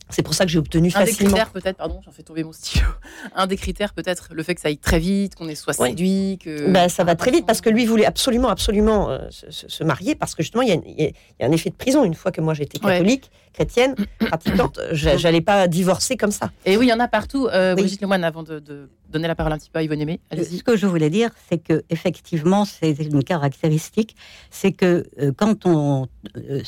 C'est 0.09 0.21
pour 0.21 0.33
ça 0.33 0.45
que 0.45 0.51
j'ai 0.51 0.59
obtenu 0.59 0.91
Un 0.95 0.99
des 0.99 1.11
facilement. 1.11 1.31
critères, 1.31 1.49
peut-être, 1.51 1.77
pardon, 1.77 1.99
j'en 2.05 2.11
fais 2.11 2.23
tomber 2.23 2.43
mon 2.43 2.51
stylo. 2.51 2.85
Un 3.35 3.47
des 3.47 3.57
critères, 3.57 3.93
peut-être, 3.93 4.29
le 4.31 4.43
fait 4.43 4.53
que 4.53 4.61
ça 4.61 4.67
aille 4.67 4.77
très 4.77 4.99
vite, 4.99 5.33
qu'on 5.35 5.47
ait 5.47 5.55
soit 5.55 5.73
Oui. 5.79 5.89
séduit, 5.89 6.37
que. 6.43 6.69
Bah, 6.71 6.89
ça 6.89 7.03
va 7.03 7.15
très 7.15 7.31
vite 7.31 7.45
parce 7.45 7.61
que 7.61 7.69
lui 7.69 7.85
voulait 7.85 8.05
absolument, 8.05 8.49
absolument 8.49 9.09
euh, 9.09 9.19
se, 9.31 9.49
se- 9.49 9.67
se 9.69 9.83
marier 9.83 10.13
parce 10.15 10.35
que 10.35 10.43
justement 10.43 10.61
il 10.61 10.69
y, 10.69 10.71
a, 10.73 10.75
il 10.85 11.13
y 11.39 11.43
un 11.43 11.51
effet 11.51 11.69
de 11.69 11.75
prison. 11.75 12.03
Une 12.03 12.13
fois 12.13 12.31
que 12.31 12.41
moi 12.41 12.53
j'étais 12.53 12.83
Ouais. 12.85 12.93
catholique, 12.97 13.31
chrétienne, 13.53 13.95
pratiquante, 14.19 14.79
je- 14.91 15.17
j'allais 15.17 15.41
pas 15.41 15.67
divorcer 15.67 16.15
comme 16.17 16.31
ça. 16.31 16.51
Et 16.65 16.77
oui, 16.77 16.87
il 16.87 16.89
y 16.89 16.93
en 16.93 16.99
a 16.99 17.07
partout. 17.07 17.47
Euh, 17.47 17.73
Oui. 17.75 17.81
Brigitte 17.83 18.01
Lemoine, 18.01 18.23
avant 18.23 18.43
de, 18.43 18.59
de 18.59 18.89
donner 19.09 19.27
la 19.27 19.35
parole 19.35 19.53
un 19.53 19.57
petit 19.57 19.69
peu 19.71 19.79
à 19.79 19.83
Yvonne 19.83 20.01
Aimé, 20.01 20.19
allez-y. 20.31 20.57
Ce 20.59 20.63
que 20.63 20.75
je 20.75 20.85
voulais 20.85 21.09
dire, 21.09 21.29
c'est 21.49 21.57
que 21.59 21.83
effectivement, 21.89 22.65
c'est 22.65 22.91
une 22.91 23.23
caractéristique, 23.23 24.15
c'est 24.51 24.71
que 24.73 25.05
euh, 25.19 25.31
quand 25.35 25.65
on 25.65 26.07
euh, 26.37 26.61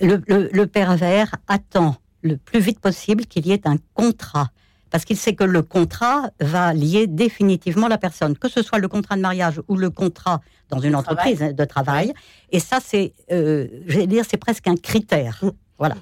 le, 0.00 0.22
le, 0.26 0.48
le 0.52 0.66
pervers 0.66 1.34
attend 1.48 1.96
le 2.22 2.36
plus 2.36 2.60
vite 2.60 2.80
possible 2.80 3.26
qu'il 3.26 3.46
y 3.46 3.52
ait 3.52 3.66
un 3.66 3.76
contrat. 3.94 4.50
Parce 4.90 5.04
qu'il 5.04 5.16
sait 5.16 5.34
que 5.34 5.44
le 5.44 5.62
contrat 5.62 6.30
va 6.38 6.74
lier 6.74 7.06
définitivement 7.06 7.88
la 7.88 7.96
personne, 7.96 8.36
que 8.36 8.48
ce 8.48 8.62
soit 8.62 8.78
le 8.78 8.88
contrat 8.88 9.16
de 9.16 9.22
mariage 9.22 9.60
ou 9.68 9.76
le 9.76 9.88
contrat 9.88 10.40
dans 10.68 10.80
une 10.80 10.92
De 10.92 10.96
entreprise 10.96 11.40
de 11.40 11.64
travail. 11.64 12.12
Et 12.50 12.60
ça, 12.60 12.78
c'est, 12.84 13.14
euh, 13.30 13.66
dire, 14.06 14.24
c'est 14.28 14.36
presque 14.36 14.68
un 14.68 14.76
critère. 14.76 15.38
Mm. 15.42 15.50
Voilà. 15.78 15.96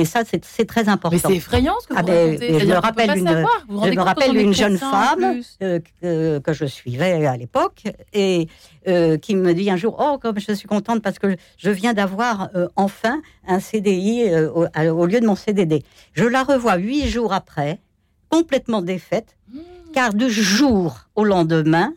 Et 0.00 0.04
ça, 0.04 0.22
c'est 0.24 0.64
très 0.66 0.88
important. 0.88 1.10
Mais 1.16 1.18
c'est 1.18 1.36
effrayant 1.36 1.74
ce 1.82 1.86
que 1.88 1.92
vous 1.94 1.98
Ah 2.00 2.02
ben, 2.02 2.38
je 2.40 2.66
me 2.66 2.74
rappelle 2.74 3.10
une- 3.18 3.28
je 3.28 3.90
me 3.96 4.00
rappelle 4.00 4.52
jeune 4.52 4.78
femme 4.78 5.40
euh, 5.62 6.40
que, 6.40 6.52
je 6.52 6.64
suivais 6.64 7.26
à 7.26 7.36
l'époque 7.36 7.84
et 8.12 8.48
euh, 8.88 9.16
qui 9.18 9.36
me 9.36 9.52
dit 9.54 9.70
un 9.70 9.76
jour 9.76 9.96
Oh, 10.00 10.18
comme 10.18 10.38
je 10.40 10.52
suis 10.52 10.66
contente 10.68 11.02
parce 11.02 11.18
que 11.18 11.36
je 11.58 11.70
viens 11.70 11.92
d'avoir 11.94 12.48
euh, 12.54 12.68
enfin 12.76 13.20
un 13.46 13.60
CDI 13.60 14.24
au 14.54 15.06
lieu 15.06 15.20
de 15.20 15.26
mon 15.26 15.36
CDD. 15.36 15.82
Je 16.12 16.24
la 16.24 16.42
revois 16.42 16.76
huit 16.76 17.06
jours 17.08 17.32
après, 17.32 17.78
complètement 18.28 18.82
défaite, 18.82 19.36
Mmh. 19.52 19.58
car 19.92 20.14
du 20.14 20.30
jour 20.30 21.06
au 21.16 21.24
lendemain, 21.24 21.92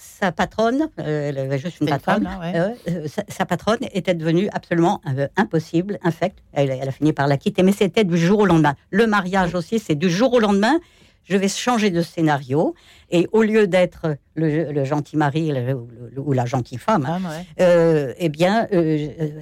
sa 0.00 0.30
patronne, 0.32 0.88
euh, 1.00 1.28
elle 1.28 1.38
avait 1.38 1.58
juste 1.58 1.80
une 1.80 1.88
patronne, 1.88 2.24
femme, 2.24 2.40
ouais. 2.40 2.52
euh, 2.56 2.68
euh, 2.88 3.08
sa, 3.08 3.24
sa 3.28 3.44
patronne 3.44 3.78
était 3.92 4.14
devenue 4.14 4.48
absolument 4.52 5.00
euh, 5.08 5.26
impossible, 5.36 5.98
infecte. 6.02 6.38
Elle, 6.52 6.70
elle 6.70 6.88
a 6.88 6.92
fini 6.92 7.12
par 7.12 7.26
la 7.26 7.36
quitter, 7.36 7.62
mais 7.64 7.72
c'était 7.72 8.04
du 8.04 8.16
jour 8.16 8.38
au 8.40 8.46
lendemain. 8.46 8.74
Le 8.90 9.06
mariage 9.08 9.54
aussi, 9.56 9.78
c'est 9.80 9.96
du 9.96 10.08
jour 10.08 10.32
au 10.34 10.38
lendemain. 10.38 10.78
Je 11.24 11.36
vais 11.36 11.48
changer 11.48 11.90
de 11.90 12.00
scénario 12.00 12.74
et 13.10 13.26
au 13.32 13.42
lieu 13.42 13.66
d'être 13.66 14.16
le, 14.34 14.70
le 14.72 14.84
gentil 14.84 15.16
mari 15.18 15.48
le- 15.52 15.66
le- 15.66 16.20
ou 16.20 16.32
la 16.32 16.46
gentille 16.46 16.78
femme, 16.78 17.04
hein, 17.06 17.20
ouais. 17.58 18.14
eh 18.18 18.28
bien, 18.30 18.66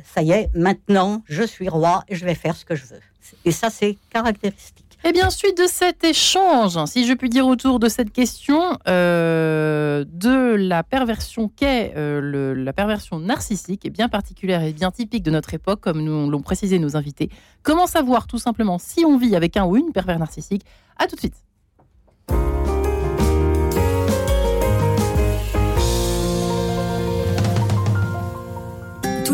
ça 0.04 0.22
y 0.22 0.32
est, 0.32 0.48
maintenant, 0.54 1.22
je 1.26 1.42
suis 1.44 1.68
roi 1.68 2.02
et 2.08 2.16
je 2.16 2.24
vais 2.24 2.34
faire 2.34 2.56
ce 2.56 2.64
que 2.64 2.74
je 2.74 2.86
veux. 2.86 3.00
Et 3.44 3.52
ça, 3.52 3.70
c'est 3.70 3.98
caractéristique. 4.10 4.85
Eh 5.08 5.12
bien, 5.12 5.30
suite 5.30 5.56
de 5.56 5.68
cet 5.68 6.02
échange, 6.02 6.84
si 6.86 7.06
je 7.06 7.12
puis 7.12 7.28
dire 7.28 7.46
autour 7.46 7.78
de 7.78 7.88
cette 7.88 8.12
question 8.12 8.76
euh, 8.88 10.04
de 10.08 10.56
la 10.56 10.82
perversion 10.82 11.48
qu'est 11.48 11.92
euh, 11.96 12.56
la 12.56 12.72
perversion 12.72 13.20
narcissique, 13.20 13.86
est 13.86 13.90
bien 13.90 14.08
particulière 14.08 14.64
et 14.64 14.72
bien 14.72 14.90
typique 14.90 15.22
de 15.22 15.30
notre 15.30 15.54
époque, 15.54 15.80
comme 15.80 16.00
nous 16.02 16.28
l'ont 16.28 16.42
précisé 16.42 16.80
nos 16.80 16.96
invités. 16.96 17.30
Comment 17.62 17.86
savoir 17.86 18.26
tout 18.26 18.38
simplement 18.38 18.80
si 18.80 19.04
on 19.04 19.16
vit 19.16 19.36
avec 19.36 19.56
un 19.56 19.64
ou 19.64 19.76
une 19.76 19.92
pervers 19.92 20.18
narcissique? 20.18 20.64
À 20.98 21.06
tout 21.06 21.14
de 21.14 21.20
suite. 21.20 21.45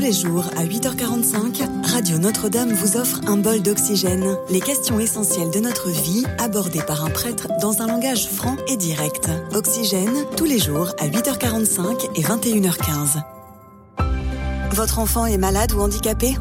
Les 0.02 0.12
jours 0.12 0.46
à 0.56 0.64
8h45, 0.64 1.62
Radio 1.84 2.18
Notre-Dame 2.18 2.72
vous 2.72 2.96
offre 2.96 3.20
un 3.28 3.36
bol 3.36 3.62
d'oxygène. 3.62 4.36
Les 4.50 4.58
questions 4.58 4.98
essentielles 4.98 5.50
de 5.52 5.60
notre 5.60 5.90
vie 5.90 6.24
abordées 6.38 6.82
par 6.82 7.04
un 7.04 7.10
prêtre 7.10 7.46
dans 7.60 7.82
un 7.82 7.86
langage 7.86 8.26
franc 8.26 8.56
et 8.66 8.76
direct. 8.76 9.30
Oxygène, 9.54 10.24
tous 10.36 10.44
les 10.44 10.58
jours 10.58 10.88
à 10.98 11.06
8h45 11.06 12.16
et 12.16 12.22
21h15. 12.22 13.22
Votre 14.72 14.98
enfant 14.98 15.24
est 15.26 15.38
malade 15.38 15.72
ou 15.72 15.80
handicapé? 15.80 16.34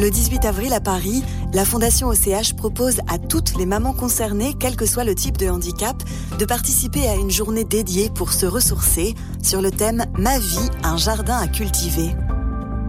Le 0.00 0.10
18 0.10 0.44
avril 0.44 0.72
à 0.72 0.80
Paris, 0.80 1.22
la 1.52 1.64
Fondation 1.64 2.08
OCH 2.08 2.54
propose 2.56 2.98
à 3.06 3.18
toutes 3.18 3.56
les 3.56 3.66
mamans 3.66 3.92
concernées, 3.92 4.54
quel 4.58 4.74
que 4.74 4.86
soit 4.86 5.04
le 5.04 5.14
type 5.14 5.36
de 5.36 5.48
handicap, 5.48 6.02
de 6.36 6.44
participer 6.44 7.08
à 7.08 7.14
une 7.14 7.30
journée 7.30 7.64
dédiée 7.64 8.10
pour 8.10 8.32
se 8.32 8.46
ressourcer 8.46 9.14
sur 9.40 9.62
le 9.62 9.70
thème 9.70 10.04
Ma 10.18 10.40
vie, 10.40 10.68
un 10.82 10.96
jardin 10.96 11.36
à 11.36 11.46
cultiver. 11.46 12.10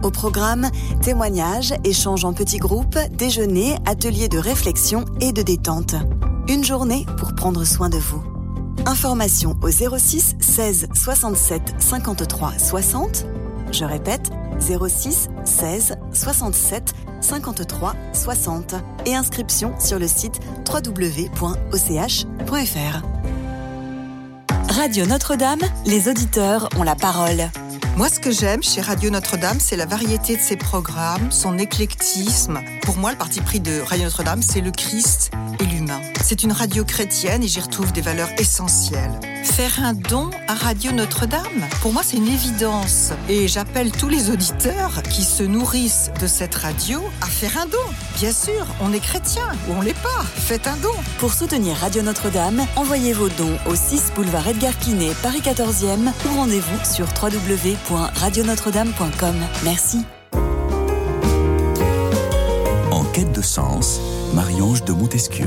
Au 0.02 0.10
programme, 0.10 0.70
témoignages, 1.02 1.74
échanges 1.84 2.24
en 2.24 2.32
petits 2.32 2.58
groupes, 2.58 2.98
déjeuners, 3.12 3.76
ateliers 3.86 4.28
de 4.28 4.38
réflexion 4.38 5.04
et 5.20 5.32
de 5.32 5.42
détente. 5.42 5.94
Une 6.48 6.64
journée 6.64 7.04
pour 7.18 7.34
prendre 7.34 7.64
soin 7.64 7.90
de 7.90 7.98
vous. 7.98 8.22
Information 8.86 9.56
au 9.62 9.70
06 9.70 10.36
16 10.40 10.88
67 10.94 11.74
53 11.78 12.52
60. 12.58 13.26
Je 13.72 13.84
répète, 13.84 14.30
06 14.58 15.28
16 15.44 15.96
67 16.12 16.94
53 17.20 17.94
60 18.14 18.74
et 19.04 19.14
inscription 19.14 19.74
sur 19.78 19.98
le 19.98 20.08
site 20.08 20.40
www.och.fr. 20.66 22.22
Radio 24.70 25.04
Notre-Dame, 25.04 25.60
les 25.84 26.08
auditeurs 26.08 26.70
ont 26.78 26.84
la 26.84 26.94
parole. 26.94 27.50
Moi, 28.00 28.08
ce 28.08 28.18
que 28.18 28.30
j'aime 28.30 28.62
chez 28.62 28.80
Radio 28.80 29.10
Notre-Dame, 29.10 29.60
c'est 29.60 29.76
la 29.76 29.84
variété 29.84 30.34
de 30.34 30.40
ses 30.40 30.56
programmes, 30.56 31.30
son 31.30 31.58
éclectisme. 31.58 32.62
Pour 32.80 32.96
moi, 32.96 33.10
le 33.10 33.18
parti 33.18 33.42
pris 33.42 33.60
de 33.60 33.78
Radio 33.82 34.04
Notre-Dame, 34.04 34.40
c'est 34.40 34.62
le 34.62 34.70
Christ 34.70 35.32
et 35.60 35.66
l'humain. 35.66 36.00
C'est 36.24 36.42
une 36.42 36.52
radio 36.52 36.82
chrétienne 36.82 37.42
et 37.42 37.46
j'y 37.46 37.60
retrouve 37.60 37.92
des 37.92 38.00
valeurs 38.00 38.30
essentielles. 38.38 39.20
Faire 39.44 39.84
un 39.84 39.92
don 39.92 40.30
à 40.48 40.54
Radio 40.54 40.92
Notre-Dame, 40.92 41.68
pour 41.82 41.92
moi, 41.92 42.02
c'est 42.02 42.16
une 42.16 42.28
évidence. 42.28 43.12
Et 43.28 43.48
j'appelle 43.48 43.92
tous 43.92 44.08
les 44.08 44.30
auditeurs 44.30 45.02
qui 45.10 45.22
se 45.22 45.42
nourrissent 45.42 46.10
de 46.20 46.26
cette 46.26 46.54
radio 46.54 47.02
à 47.20 47.26
faire 47.26 47.58
un 47.58 47.66
don. 47.66 47.78
Bien 48.16 48.32
sûr, 48.32 48.66
on 48.80 48.94
est 48.94 49.00
chrétien 49.00 49.44
ou 49.68 49.72
on 49.74 49.82
l'est 49.82 50.00
pas. 50.02 50.24
Faites 50.36 50.66
un 50.66 50.76
don. 50.76 50.94
Pour 51.18 51.34
soutenir 51.34 51.76
Radio 51.76 52.00
Notre-Dame, 52.00 52.66
envoyez 52.76 53.12
vos 53.12 53.28
dons 53.28 53.58
au 53.66 53.74
6 53.74 54.12
boulevard 54.14 54.48
Edgar 54.48 54.78
Quinet, 54.78 55.12
Paris 55.22 55.42
14e 55.44 56.10
ou 56.26 56.36
rendez-vous 56.36 56.84
sur 56.84 57.12
www.radionotre-dame.com. 57.90 59.34
Merci. 59.64 60.04
En 62.90 63.04
quête 63.12 63.32
de 63.32 63.42
sens, 63.42 64.00
Marie-Ange 64.34 64.84
de 64.84 64.92
Montesquieu. 64.92 65.46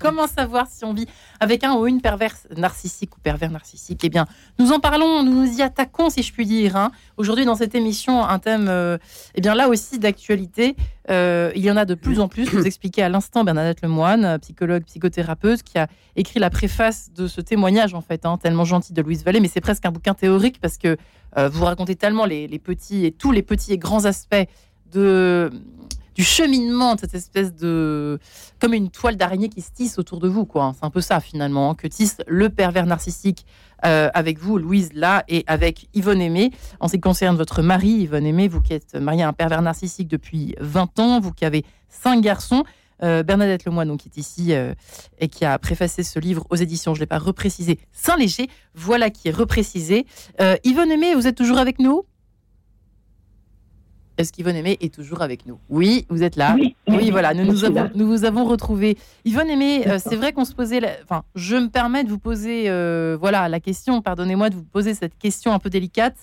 Comment 0.00 0.26
savoir 0.26 0.66
si 0.68 0.84
on 0.84 0.92
vit 0.92 1.06
avec 1.40 1.64
un 1.64 1.74
ou 1.74 1.86
une 1.86 2.00
perverse 2.00 2.46
narcissique 2.56 3.16
ou 3.16 3.20
pervers 3.20 3.50
narcissique? 3.50 4.00
Eh 4.04 4.08
bien, 4.08 4.26
nous 4.58 4.72
en 4.72 4.80
parlons, 4.80 5.22
nous 5.22 5.32
nous 5.32 5.58
y 5.58 5.62
attaquons, 5.62 6.10
si 6.10 6.22
je 6.22 6.32
puis 6.32 6.46
dire. 6.46 6.76
hein. 6.76 6.90
Aujourd'hui, 7.16 7.44
dans 7.44 7.54
cette 7.54 7.74
émission, 7.74 8.24
un 8.24 8.38
thème, 8.38 8.66
euh, 8.68 8.98
eh 9.34 9.40
bien 9.40 9.54
là 9.54 9.68
aussi 9.68 9.98
d'actualité. 9.98 10.76
Euh, 11.10 11.50
il 11.56 11.62
y 11.62 11.70
en 11.70 11.76
a 11.76 11.84
de 11.84 11.94
plus 11.94 12.20
en 12.20 12.28
plus. 12.28 12.44
Vous 12.44 12.64
expliquez 12.66 13.02
à 13.02 13.08
l'instant 13.08 13.42
Bernadette 13.42 13.82
Lemoine, 13.82 14.38
psychologue, 14.40 14.84
psychothérapeute, 14.84 15.62
qui 15.62 15.78
a 15.78 15.88
écrit 16.14 16.38
la 16.38 16.48
préface 16.50 17.10
de 17.12 17.26
ce 17.26 17.40
témoignage, 17.40 17.94
en 17.94 18.00
fait, 18.00 18.24
hein, 18.24 18.38
tellement 18.38 18.64
gentil 18.64 18.92
de 18.92 19.02
Louise 19.02 19.24
Vallée. 19.24 19.40
Mais 19.40 19.48
c'est 19.48 19.60
presque 19.60 19.84
un 19.84 19.90
bouquin 19.90 20.14
théorique 20.14 20.60
parce 20.60 20.78
que 20.78 20.96
euh, 21.38 21.48
vous 21.48 21.64
racontez 21.64 21.96
tellement 21.96 22.24
les 22.24 22.46
petits 22.58 23.04
et 23.04 23.12
tous 23.12 23.32
les 23.32 23.42
petits 23.42 23.72
et 23.72 23.78
grands 23.78 24.04
aspects 24.04 24.46
de 24.92 25.50
du 26.14 26.24
cheminement 26.24 26.94
de 26.94 27.00
cette 27.00 27.14
espèce 27.14 27.54
de 27.54 28.18
comme 28.60 28.74
une 28.74 28.90
toile 28.90 29.16
d'araignée 29.16 29.48
qui 29.48 29.60
se 29.62 29.70
tisse 29.70 29.98
autour 29.98 30.20
de 30.20 30.28
vous 30.28 30.44
quoi. 30.44 30.74
C'est 30.78 30.84
un 30.84 30.90
peu 30.90 31.00
ça 31.00 31.20
finalement 31.20 31.70
hein, 31.70 31.74
que 31.74 31.86
tisse 31.86 32.18
le 32.26 32.48
pervers 32.48 32.86
narcissique 32.86 33.46
euh, 33.84 34.10
avec 34.14 34.38
vous 34.38 34.58
Louise 34.58 34.90
là 34.94 35.24
et 35.28 35.44
avec 35.46 35.88
Yvonne 35.94 36.20
Aimé. 36.20 36.50
En 36.80 36.88
ce 36.88 36.94
qui 36.94 37.00
concerne 37.00 37.36
votre 37.36 37.62
mari 37.62 37.88
Yvonne 37.88 38.26
Aimé 38.26 38.48
vous 38.48 38.60
qui 38.60 38.74
êtes 38.74 38.94
mariée 38.94 39.22
à 39.22 39.28
un 39.28 39.32
pervers 39.32 39.62
narcissique 39.62 40.08
depuis 40.08 40.54
20 40.60 40.98
ans 40.98 41.20
vous 41.20 41.32
qui 41.32 41.44
avez 41.44 41.64
cinq 41.88 42.20
garçons 42.20 42.64
euh, 43.02 43.22
Bernadette 43.22 43.64
Lemoine 43.64 43.88
donc 43.88 44.00
qui 44.00 44.08
est 44.08 44.16
ici 44.18 44.52
euh, 44.52 44.74
et 45.18 45.28
qui 45.28 45.44
a 45.44 45.58
préfacé 45.58 46.02
ce 46.02 46.18
livre 46.18 46.46
aux 46.50 46.56
éditions 46.56 46.94
je 46.94 47.00
l'ai 47.00 47.06
pas 47.06 47.18
reprécisé 47.18 47.78
Saint-Léger 47.92 48.48
voilà 48.74 49.10
qui 49.10 49.28
est 49.28 49.32
reprécisé. 49.32 50.06
Yvonne 50.64 50.90
Aimé 50.90 51.14
vous 51.14 51.26
êtes 51.26 51.36
toujours 51.36 51.58
avec 51.58 51.78
nous? 51.78 52.04
Est-ce 54.18 54.32
qu'Yvonne 54.32 54.56
Aimé 54.56 54.76
est 54.80 54.92
toujours 54.94 55.22
avec 55.22 55.46
nous 55.46 55.58
Oui, 55.70 56.06
vous 56.08 56.22
êtes 56.22 56.36
là. 56.36 56.54
Oui, 56.58 56.76
Oui, 56.88 57.10
voilà, 57.10 57.34
nous, 57.34 57.44
nous, 57.44 57.64
avons, 57.64 57.90
nous 57.94 58.06
vous 58.06 58.24
avons 58.24 58.44
retrouvé. 58.44 58.96
Yvonne 59.24 59.48
Aimé, 59.48 59.86
euh, 59.88 59.98
c'est 59.98 60.16
vrai 60.16 60.32
qu'on 60.32 60.44
se 60.44 60.54
posait. 60.54 60.80
la- 60.80 60.96
Enfin, 61.02 61.22
je 61.34 61.56
me 61.56 61.68
permets 61.68 62.04
de 62.04 62.08
vous 62.10 62.18
poser 62.18 62.68
euh, 62.68 63.16
voilà, 63.18 63.48
la 63.48 63.60
question, 63.60 64.02
pardonnez-moi 64.02 64.50
de 64.50 64.54
vous 64.56 64.64
poser 64.64 64.94
cette 64.94 65.16
question 65.18 65.52
un 65.52 65.58
peu 65.58 65.70
délicate, 65.70 66.16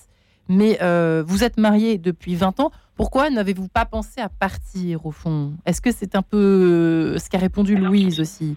mais 0.48 0.78
euh, 0.82 1.22
vous 1.26 1.44
êtes 1.44 1.58
mariée 1.58 1.98
depuis 1.98 2.34
20 2.34 2.60
ans. 2.60 2.70
Pourquoi 2.96 3.30
n'avez-vous 3.30 3.68
pas 3.68 3.84
pensé 3.86 4.20
à 4.20 4.28
partir 4.28 5.06
au 5.06 5.10
fond? 5.10 5.52
Est-ce 5.66 5.80
que 5.80 5.90
c'est 5.92 6.14
un 6.16 6.22
peu 6.22 7.16
ce 7.18 7.28
qu'a 7.30 7.38
répondu 7.38 7.74
Louise 7.76 8.20
aussi? 8.20 8.56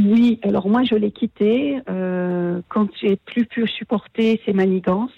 Oui, 0.00 0.38
alors 0.44 0.68
moi 0.68 0.84
je 0.84 0.94
l'ai 0.94 1.10
quitté 1.10 1.80
quand 2.68 2.88
j'ai 3.00 3.16
plus 3.16 3.46
pu 3.46 3.66
supporter 3.66 4.40
ses 4.46 4.52
manigances. 4.52 5.10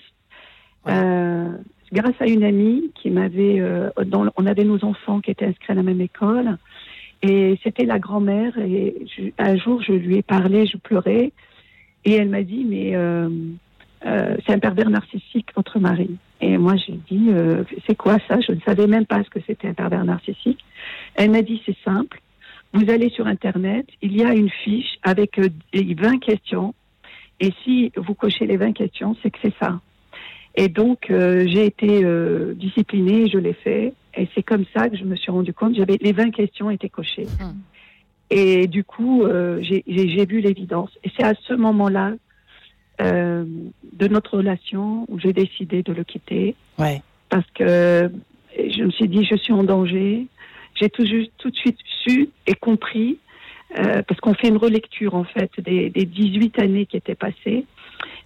Ouais. 0.87 0.95
Euh, 1.93 2.01
grâce 2.01 2.15
à 2.21 2.27
une 2.27 2.45
amie 2.45 2.91
qui 2.95 3.11
m'avait, 3.11 3.61
euh, 3.61 3.91
on 4.37 4.47
avait 4.47 4.65
nos 4.65 4.85
enfants 4.85 5.21
qui 5.21 5.31
étaient 5.31 5.47
inscrits 5.47 5.73
à 5.73 5.75
la 5.75 5.83
même 5.83 6.01
école, 6.01 6.57
et 7.23 7.59
c'était 7.63 7.85
la 7.85 7.99
grand-mère. 7.99 8.57
Et 8.59 8.95
je- 9.17 9.31
un 9.39 9.57
jour 9.57 9.83
je 9.83 9.93
lui 9.93 10.17
ai 10.17 10.23
parlé, 10.23 10.67
je 10.67 10.77
pleurais, 10.77 11.33
et 12.05 12.13
elle 12.15 12.29
m'a 12.29 12.43
dit 12.43 12.65
mais 12.69 12.95
euh, 12.95 13.29
euh, 14.07 14.37
c'est 14.47 14.55
un 14.55 14.59
pervers 14.59 14.91
narcissique 14.91 15.49
votre 15.55 15.79
mari. 15.79 16.11
Et 16.41 16.57
moi 16.57 16.75
j'ai 16.77 16.99
dit 17.11 17.29
euh, 17.31 17.65
c'est 17.87 17.97
quoi 17.97 18.17
ça? 18.29 18.41
Je 18.41 18.53
ne 18.53 18.61
savais 18.61 18.87
même 18.87 19.07
pas 19.07 19.23
ce 19.23 19.31
que 19.31 19.41
c'était 19.47 19.69
un 19.69 19.75
pervers 19.75 20.05
narcissique. 20.05 20.65
Elle 21.15 21.31
m'a 21.31 21.43
dit 21.43 21.63
c'est 21.67 21.77
simple. 21.85 22.21
Vous 22.73 22.89
allez 22.89 23.11
sur 23.11 23.27
Internet, 23.27 23.87
il 24.01 24.17
y 24.17 24.23
a 24.23 24.33
une 24.33 24.49
fiche 24.49 24.99
avec 25.03 25.39
euh, 25.39 25.49
20 25.75 26.19
questions. 26.21 26.73
Et 27.41 27.53
si 27.65 27.91
vous 27.97 28.15
cochez 28.15 28.47
les 28.47 28.59
20 28.59 28.73
questions, 28.75 29.17
c'est 29.23 29.31
que 29.31 29.39
c'est 29.43 29.55
ça. 29.59 29.81
Et 30.57 30.69
donc, 30.69 31.11
euh, 31.11 31.47
j'ai 31.47 31.65
été 31.67 32.05
euh, 32.05 32.55
disciplinée, 32.55 33.29
je 33.29 33.39
l'ai 33.39 33.53
fait. 33.53 33.93
Et 34.17 34.29
c'est 34.35 34.43
comme 34.43 34.65
ça 34.77 34.89
que 34.89 34.97
je 34.97 35.05
me 35.05 35.15
suis 35.17 35.31
rendu 35.31 35.53
compte, 35.53 35.77
j'avais 35.77 35.97
les 36.01 36.13
20 36.13 36.31
questions 36.33 36.71
étaient 36.71 36.89
cochées. 36.89 37.27
Hmm. 37.41 37.59
Et 38.31 38.67
du 38.67 38.85
coup, 38.85 39.23
euh, 39.25 39.61
j'ai- 39.63 39.85
vu 40.27 40.41
l'évidence. 40.41 40.91
Et 41.05 41.11
c'est 41.17 41.25
à 41.25 41.35
ce 41.35 41.55
moment-là 41.55 42.13
euh, 43.01 43.45
de 43.95 44.09
notre 44.09 44.37
relation 44.37 45.07
où 45.09 45.19
j'ai 45.19 45.33
décidé 45.33 45.83
de 45.83 45.93
le 45.93 46.05
quitter 46.05 46.55
Ouais. 46.79 47.01
parce 47.31 47.47
que 47.55 48.11
je 48.57 48.83
me 48.85 48.91
suis 48.91 49.09
dit 49.09 49.25
je 49.25 49.37
suis 49.37 49.53
en 49.55 49.65
danger. 49.65 50.27
J'ai 50.75 50.91
tout, 50.91 51.07
juste- 51.07 51.33
tout 51.39 51.51
de 51.51 51.57
suite 51.57 51.79
su 52.05 52.29
et 52.47 52.55
compris 52.55 53.19
euh, 53.79 54.03
parce 54.03 54.21
qu'on 54.21 54.35
fait 54.35 54.49
une 54.49 54.59
relecture 54.59 55.15
en 55.15 55.25
fait 55.25 55.51
des, 55.61 55.89
des 55.91 56.05
18 56.05 56.59
années 56.59 56.85
qui 56.87 56.97
étaient 56.99 57.15
passées 57.15 57.65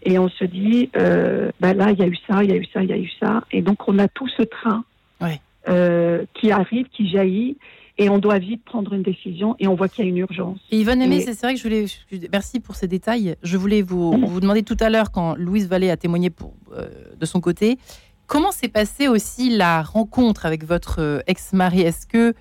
et 0.02 0.18
on 0.18 0.28
se 0.28 0.44
dit 0.44 0.90
euh, 0.96 1.50
bah 1.60 1.74
là 1.74 1.90
il 1.92 1.98
y 1.98 2.02
a 2.02 2.06
eu 2.06 2.16
ça, 2.28 2.44
il 2.44 2.50
y 2.50 2.52
a 2.52 2.56
eu 2.56 2.66
ça, 2.72 2.82
il 2.82 2.90
y 2.90 2.92
a 2.92 2.98
eu 2.98 3.10
ça 3.20 3.42
et 3.52 3.62
donc 3.62 3.86
on 3.88 3.98
a 3.98 4.08
tout 4.08 4.28
ce 4.28 4.42
train 4.42 4.84
Ouais. 5.20 5.40
euh, 5.68 6.24
qui 6.34 6.50
arrive, 6.50 6.86
qui 6.88 7.08
jaillit 7.08 7.56
et 7.96 8.08
on 8.10 8.18
doit 8.18 8.38
vite 8.40 8.64
prendre 8.64 8.92
une 8.92 9.02
décision 9.02 9.54
et 9.60 9.68
on 9.68 9.74
voit 9.76 9.88
qu'il 9.88 10.04
y 10.04 10.08
a 10.08 10.10
une 10.10 10.18
urgence. 10.18 10.58
Et 10.72 10.80
Yvonne 10.80 11.00
Aimé, 11.00 11.16
Et- 11.18 11.20
c'est 11.20 11.40
vrai 11.42 11.54
que 11.54 11.60
je 11.60 11.62
voulais. 11.62 11.86
Merci 12.32 12.58
pour 12.58 12.74
ces 12.74 12.88
détails. 12.88 13.36
Je 13.44 13.56
voulais 13.56 13.82
vous, 13.82 14.10
vous 14.26 14.40
demander 14.40 14.64
tout 14.64 14.76
à 14.80 14.90
l'heure, 14.90 15.12
quand 15.12 15.36
Louise 15.36 15.68
Vallée 15.68 15.90
a 15.90 15.96
témoigné 15.96 16.28
pour, 16.28 16.54
euh, 16.76 16.88
de 17.16 17.24
son 17.24 17.40
côté, 17.40 17.78
comment 18.26 18.50
s'est 18.50 18.68
passée 18.68 19.06
aussi 19.06 19.48
la 19.56 19.82
rencontre 19.82 20.44
avec 20.44 20.64
votre 20.64 21.22
ex-mari? 21.28 21.82
Est-ce 21.82 22.06
que 22.08 22.34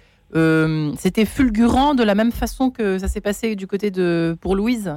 c'était 0.98 1.26
fulgurant 1.26 1.94
de 1.94 2.02
la 2.04 2.16
même 2.16 2.32
façon 2.32 2.72
que 2.72 2.98
ça 2.98 3.08
s'est 3.08 3.22
passé 3.22 3.56
du 3.56 3.68
côté 3.68 3.92
de 3.92 4.36
pour 4.42 4.56
Louise? 4.56 4.92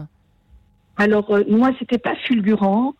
Alors, 0.96 1.30
euh, 1.30 1.44
moi, 1.48 1.70
c'était 1.78 1.98
pas 1.98 2.14
fulgurant. 2.16 2.94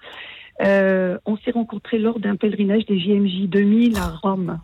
Euh, 0.62 1.18
on 1.26 1.37
s'est 1.38 1.50
rencontrés 1.50 1.98
lors 1.98 2.18
d'un 2.18 2.37
pèlerinage 2.37 2.87
des 2.87 2.98
JMJ 2.98 3.48
2000 3.48 3.96
à 3.98 4.09
Rome. 4.22 4.59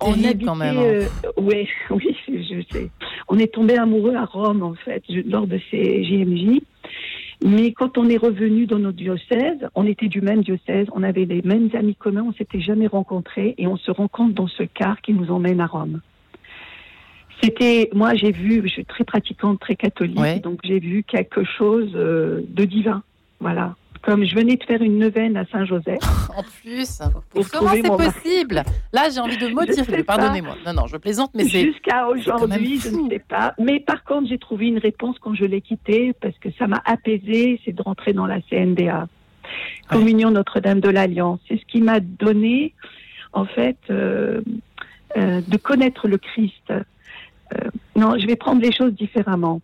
On 0.00 0.12
terrible 0.14 0.44
quand 0.46 0.54
même. 0.54 0.78
hein. 0.78 0.82
euh, 0.82 1.06
ouais, 1.36 1.68
oui, 1.90 2.16
je 2.28 2.62
sais. 2.72 2.90
On 3.28 3.38
est 3.38 3.52
tombé 3.52 3.76
amoureux 3.76 4.14
à 4.14 4.24
Rome, 4.24 4.62
en 4.62 4.74
fait, 4.74 5.02
lors 5.26 5.46
de 5.46 5.58
ces 5.70 6.04
JMJ. 6.04 6.60
Mais 7.44 7.72
quand 7.72 7.98
on 7.98 8.08
est 8.08 8.16
revenu 8.16 8.64
dans 8.66 8.78
notre 8.78 8.96
diocèse, 8.96 9.58
on 9.74 9.86
était 9.86 10.08
du 10.08 10.22
même 10.22 10.42
diocèse, 10.42 10.86
on 10.92 11.02
avait 11.02 11.26
les 11.26 11.42
mêmes 11.42 11.68
amis 11.74 11.94
communs, 11.96 12.24
on 12.28 12.32
s'était 12.32 12.60
jamais 12.60 12.86
rencontrés 12.86 13.54
et 13.58 13.66
on 13.66 13.76
se 13.76 13.90
rencontre 13.90 14.34
dans 14.34 14.46
ce 14.46 14.62
car 14.62 15.02
qui 15.02 15.12
nous 15.12 15.30
emmène 15.30 15.60
à 15.60 15.66
Rome. 15.66 16.00
C'était, 17.44 17.90
moi 17.92 18.14
j'ai 18.14 18.32
vu, 18.32 18.62
je 18.64 18.68
suis 18.68 18.84
très 18.84 19.04
pratiquante, 19.04 19.60
très 19.60 19.76
catholique, 19.76 20.18
Ouais. 20.18 20.38
donc 20.40 20.60
j'ai 20.64 20.78
vu 20.78 21.02
quelque 21.04 21.44
chose 21.44 21.90
euh, 21.94 22.40
de 22.48 22.64
divin, 22.64 23.02
voilà, 23.40 23.74
comme 24.02 24.24
je 24.24 24.34
venais 24.34 24.56
de 24.56 24.64
faire 24.64 24.82
une 24.82 24.98
neuvaine 24.98 25.36
à 25.36 25.44
Saint-Joseph. 25.46 25.98
En 26.36 26.42
plus, 26.42 27.00
comment 27.52 27.70
c'est 27.70 27.82
mari. 27.82 28.10
possible? 28.10 28.62
Là, 28.92 29.08
j'ai 29.08 29.20
envie 29.20 29.36
de 29.36 29.72
sais 29.72 30.02
Pardonnez-moi. 30.02 30.56
Non, 30.66 30.72
non, 30.72 30.86
je 30.88 30.96
plaisante, 30.96 31.30
mais 31.34 31.44
c'est. 31.44 31.62
Jusqu'à 31.62 32.08
aujourd'hui, 32.08 32.80
je 32.80 32.88
ne 32.88 33.08
sais 33.08 33.20
pas. 33.20 33.54
Mais 33.60 33.78
par 33.78 34.02
contre, 34.02 34.28
j'ai 34.28 34.38
trouvé 34.38 34.66
une 34.66 34.78
réponse 34.78 35.16
quand 35.20 35.34
je 35.34 35.44
l'ai 35.44 35.60
quitté 35.60 36.12
parce 36.20 36.36
que 36.38 36.48
ça 36.58 36.66
m'a 36.66 36.82
apaisé, 36.86 37.60
c'est 37.64 37.72
de 37.72 37.80
rentrer 37.82 38.12
dans 38.14 38.26
la 38.26 38.40
CNDA, 38.50 39.06
Communion 39.88 40.32
Notre-Dame 40.32 40.80
de 40.80 40.88
l'Alliance. 40.88 41.38
C'est 41.46 41.56
ce 41.60 41.64
qui 41.66 41.80
m'a 41.80 42.00
donné, 42.00 42.74
en 43.32 43.44
fait, 43.44 43.78
euh, 43.90 44.40
euh, 45.16 45.40
de 45.46 45.56
connaître 45.56 46.08
le 46.08 46.18
Christ. 46.18 46.72
Euh, 47.54 47.70
non, 47.96 48.18
je 48.18 48.26
vais 48.26 48.36
prendre 48.36 48.60
les 48.60 48.72
choses 48.72 48.94
différemment. 48.94 49.60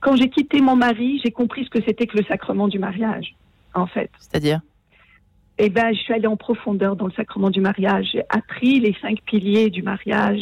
Quand 0.00 0.16
j'ai 0.16 0.28
quitté 0.28 0.60
mon 0.60 0.76
mari, 0.76 1.20
j'ai 1.24 1.30
compris 1.30 1.64
ce 1.64 1.70
que 1.70 1.82
c'était 1.84 2.06
que 2.06 2.16
le 2.16 2.24
sacrement 2.24 2.68
du 2.68 2.78
mariage, 2.78 3.34
en 3.74 3.86
fait. 3.86 4.10
C'est-à-dire 4.18 4.60
Eh 5.58 5.70
ben, 5.70 5.92
je 5.94 6.00
suis 6.00 6.12
allée 6.12 6.26
en 6.26 6.36
profondeur 6.36 6.96
dans 6.96 7.06
le 7.06 7.12
sacrement 7.12 7.50
du 7.50 7.60
mariage. 7.60 8.10
J'ai 8.12 8.22
appris 8.28 8.80
les 8.80 8.94
cinq 9.00 9.20
piliers 9.22 9.70
du 9.70 9.82
mariage. 9.82 10.40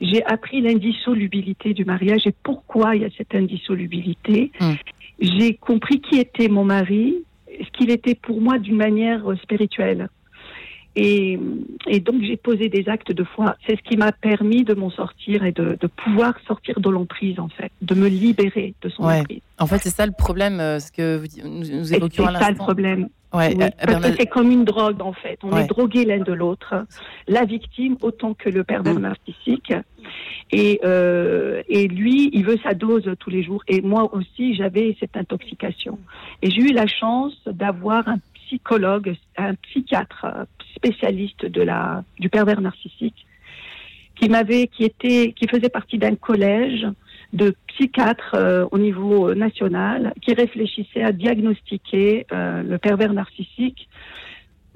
J'ai 0.00 0.24
appris 0.24 0.60
l'indissolubilité 0.60 1.72
du 1.72 1.84
mariage 1.84 2.26
et 2.26 2.34
pourquoi 2.42 2.96
il 2.96 3.02
y 3.02 3.04
a 3.04 3.10
cette 3.16 3.34
indissolubilité. 3.34 4.52
Mm. 4.60 4.72
J'ai 5.20 5.54
compris 5.54 6.00
qui 6.00 6.18
était 6.18 6.48
mon 6.48 6.64
mari, 6.64 7.16
ce 7.48 7.70
qu'il 7.70 7.90
était 7.90 8.14
pour 8.14 8.40
moi 8.40 8.58
d'une 8.58 8.76
manière 8.76 9.22
spirituelle. 9.42 10.08
Et, 10.96 11.38
et 11.88 11.98
donc 12.00 12.22
j'ai 12.22 12.36
posé 12.36 12.68
des 12.68 12.88
actes 12.88 13.10
de 13.12 13.24
foi. 13.24 13.56
C'est 13.66 13.76
ce 13.76 13.82
qui 13.82 13.96
m'a 13.96 14.12
permis 14.12 14.62
de 14.64 14.74
m'en 14.74 14.90
sortir 14.90 15.44
et 15.44 15.50
de, 15.52 15.76
de 15.80 15.86
pouvoir 15.86 16.34
sortir 16.46 16.78
de 16.80 16.88
l'emprise 16.88 17.40
en 17.40 17.48
fait, 17.48 17.72
de 17.82 17.94
me 17.94 18.06
libérer 18.08 18.74
de 18.82 18.88
son 18.88 19.04
Ouais. 19.06 19.20
emprise. 19.20 19.40
En 19.58 19.66
fait, 19.66 19.78
c'est 19.82 19.90
ça 19.90 20.06
le 20.06 20.12
problème, 20.12 20.60
euh, 20.60 20.78
ce 20.78 20.92
que 20.92 21.16
vous, 21.16 21.26
nous, 21.48 21.84
c'est 21.84 21.96
évoquions 21.96 22.26
à 22.26 22.32
ça 22.32 22.38
le 22.38 22.44
l'instant. 22.50 22.64
problème. 22.64 23.08
Ouais, 23.32 23.52
Oui, 23.56 23.64
euh, 23.64 23.68
parce 23.84 24.04
que 24.10 24.16
c'est 24.16 24.26
comme 24.28 24.52
une 24.52 24.64
drogue 24.64 25.02
en 25.02 25.12
fait. 25.12 25.38
On 25.42 25.50
Ouais. 25.52 25.64
est 25.64 25.66
drogué 25.66 26.04
l'un 26.04 26.20
de 26.20 26.32
l'autre, 26.32 26.86
la 27.26 27.44
victime 27.44 27.96
autant 28.00 28.32
que 28.34 28.48
le 28.48 28.62
pervers 28.62 28.94
Mm. 28.94 29.00
narcissique. 29.02 29.72
Et, 30.52 30.78
euh, 30.84 31.62
et 31.68 31.88
lui, 31.88 32.30
il 32.32 32.44
veut 32.44 32.58
sa 32.62 32.74
dose 32.74 33.10
tous 33.18 33.30
les 33.30 33.42
jours. 33.42 33.64
Et 33.66 33.80
moi 33.80 34.14
aussi, 34.14 34.54
j'avais 34.54 34.96
cette 35.00 35.16
intoxication. 35.16 35.98
Et 36.42 36.50
j'ai 36.50 36.60
eu 36.60 36.72
la 36.72 36.86
chance 36.86 37.34
d'avoir 37.46 38.06
un 38.06 38.18
psychologue, 38.54 39.16
un 39.36 39.54
psychiatre 39.54 40.24
euh, 40.24 40.44
spécialiste 40.76 41.46
de 41.46 41.62
la 41.62 42.04
du 42.18 42.28
pervers 42.28 42.60
narcissique, 42.60 43.26
qui 44.16 44.28
m'avait, 44.28 44.68
qui 44.68 44.84
était, 44.84 45.32
qui 45.32 45.48
faisait 45.48 45.68
partie 45.68 45.98
d'un 45.98 46.14
collège 46.14 46.86
de 47.32 47.54
psychiatres 47.66 48.34
euh, 48.34 48.66
au 48.70 48.78
niveau 48.78 49.30
euh, 49.30 49.34
national 49.34 50.14
qui 50.22 50.34
réfléchissait 50.34 51.02
à 51.02 51.10
diagnostiquer 51.10 52.26
le 52.30 52.76
pervers 52.76 53.12
narcissique 53.12 53.88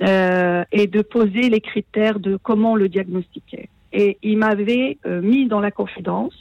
et 0.01 0.87
de 0.87 1.03
poser 1.03 1.51
les 1.51 1.61
critères 1.61 2.21
de 2.21 2.37
comment 2.37 2.77
le 2.77 2.88
diagnostiquer. 2.88 3.69
Et 3.93 4.17
il 4.23 4.38
m'avait 4.38 4.99
mis 5.05 5.49
dans 5.49 5.59
la 5.59 5.73
confidence 5.73 6.38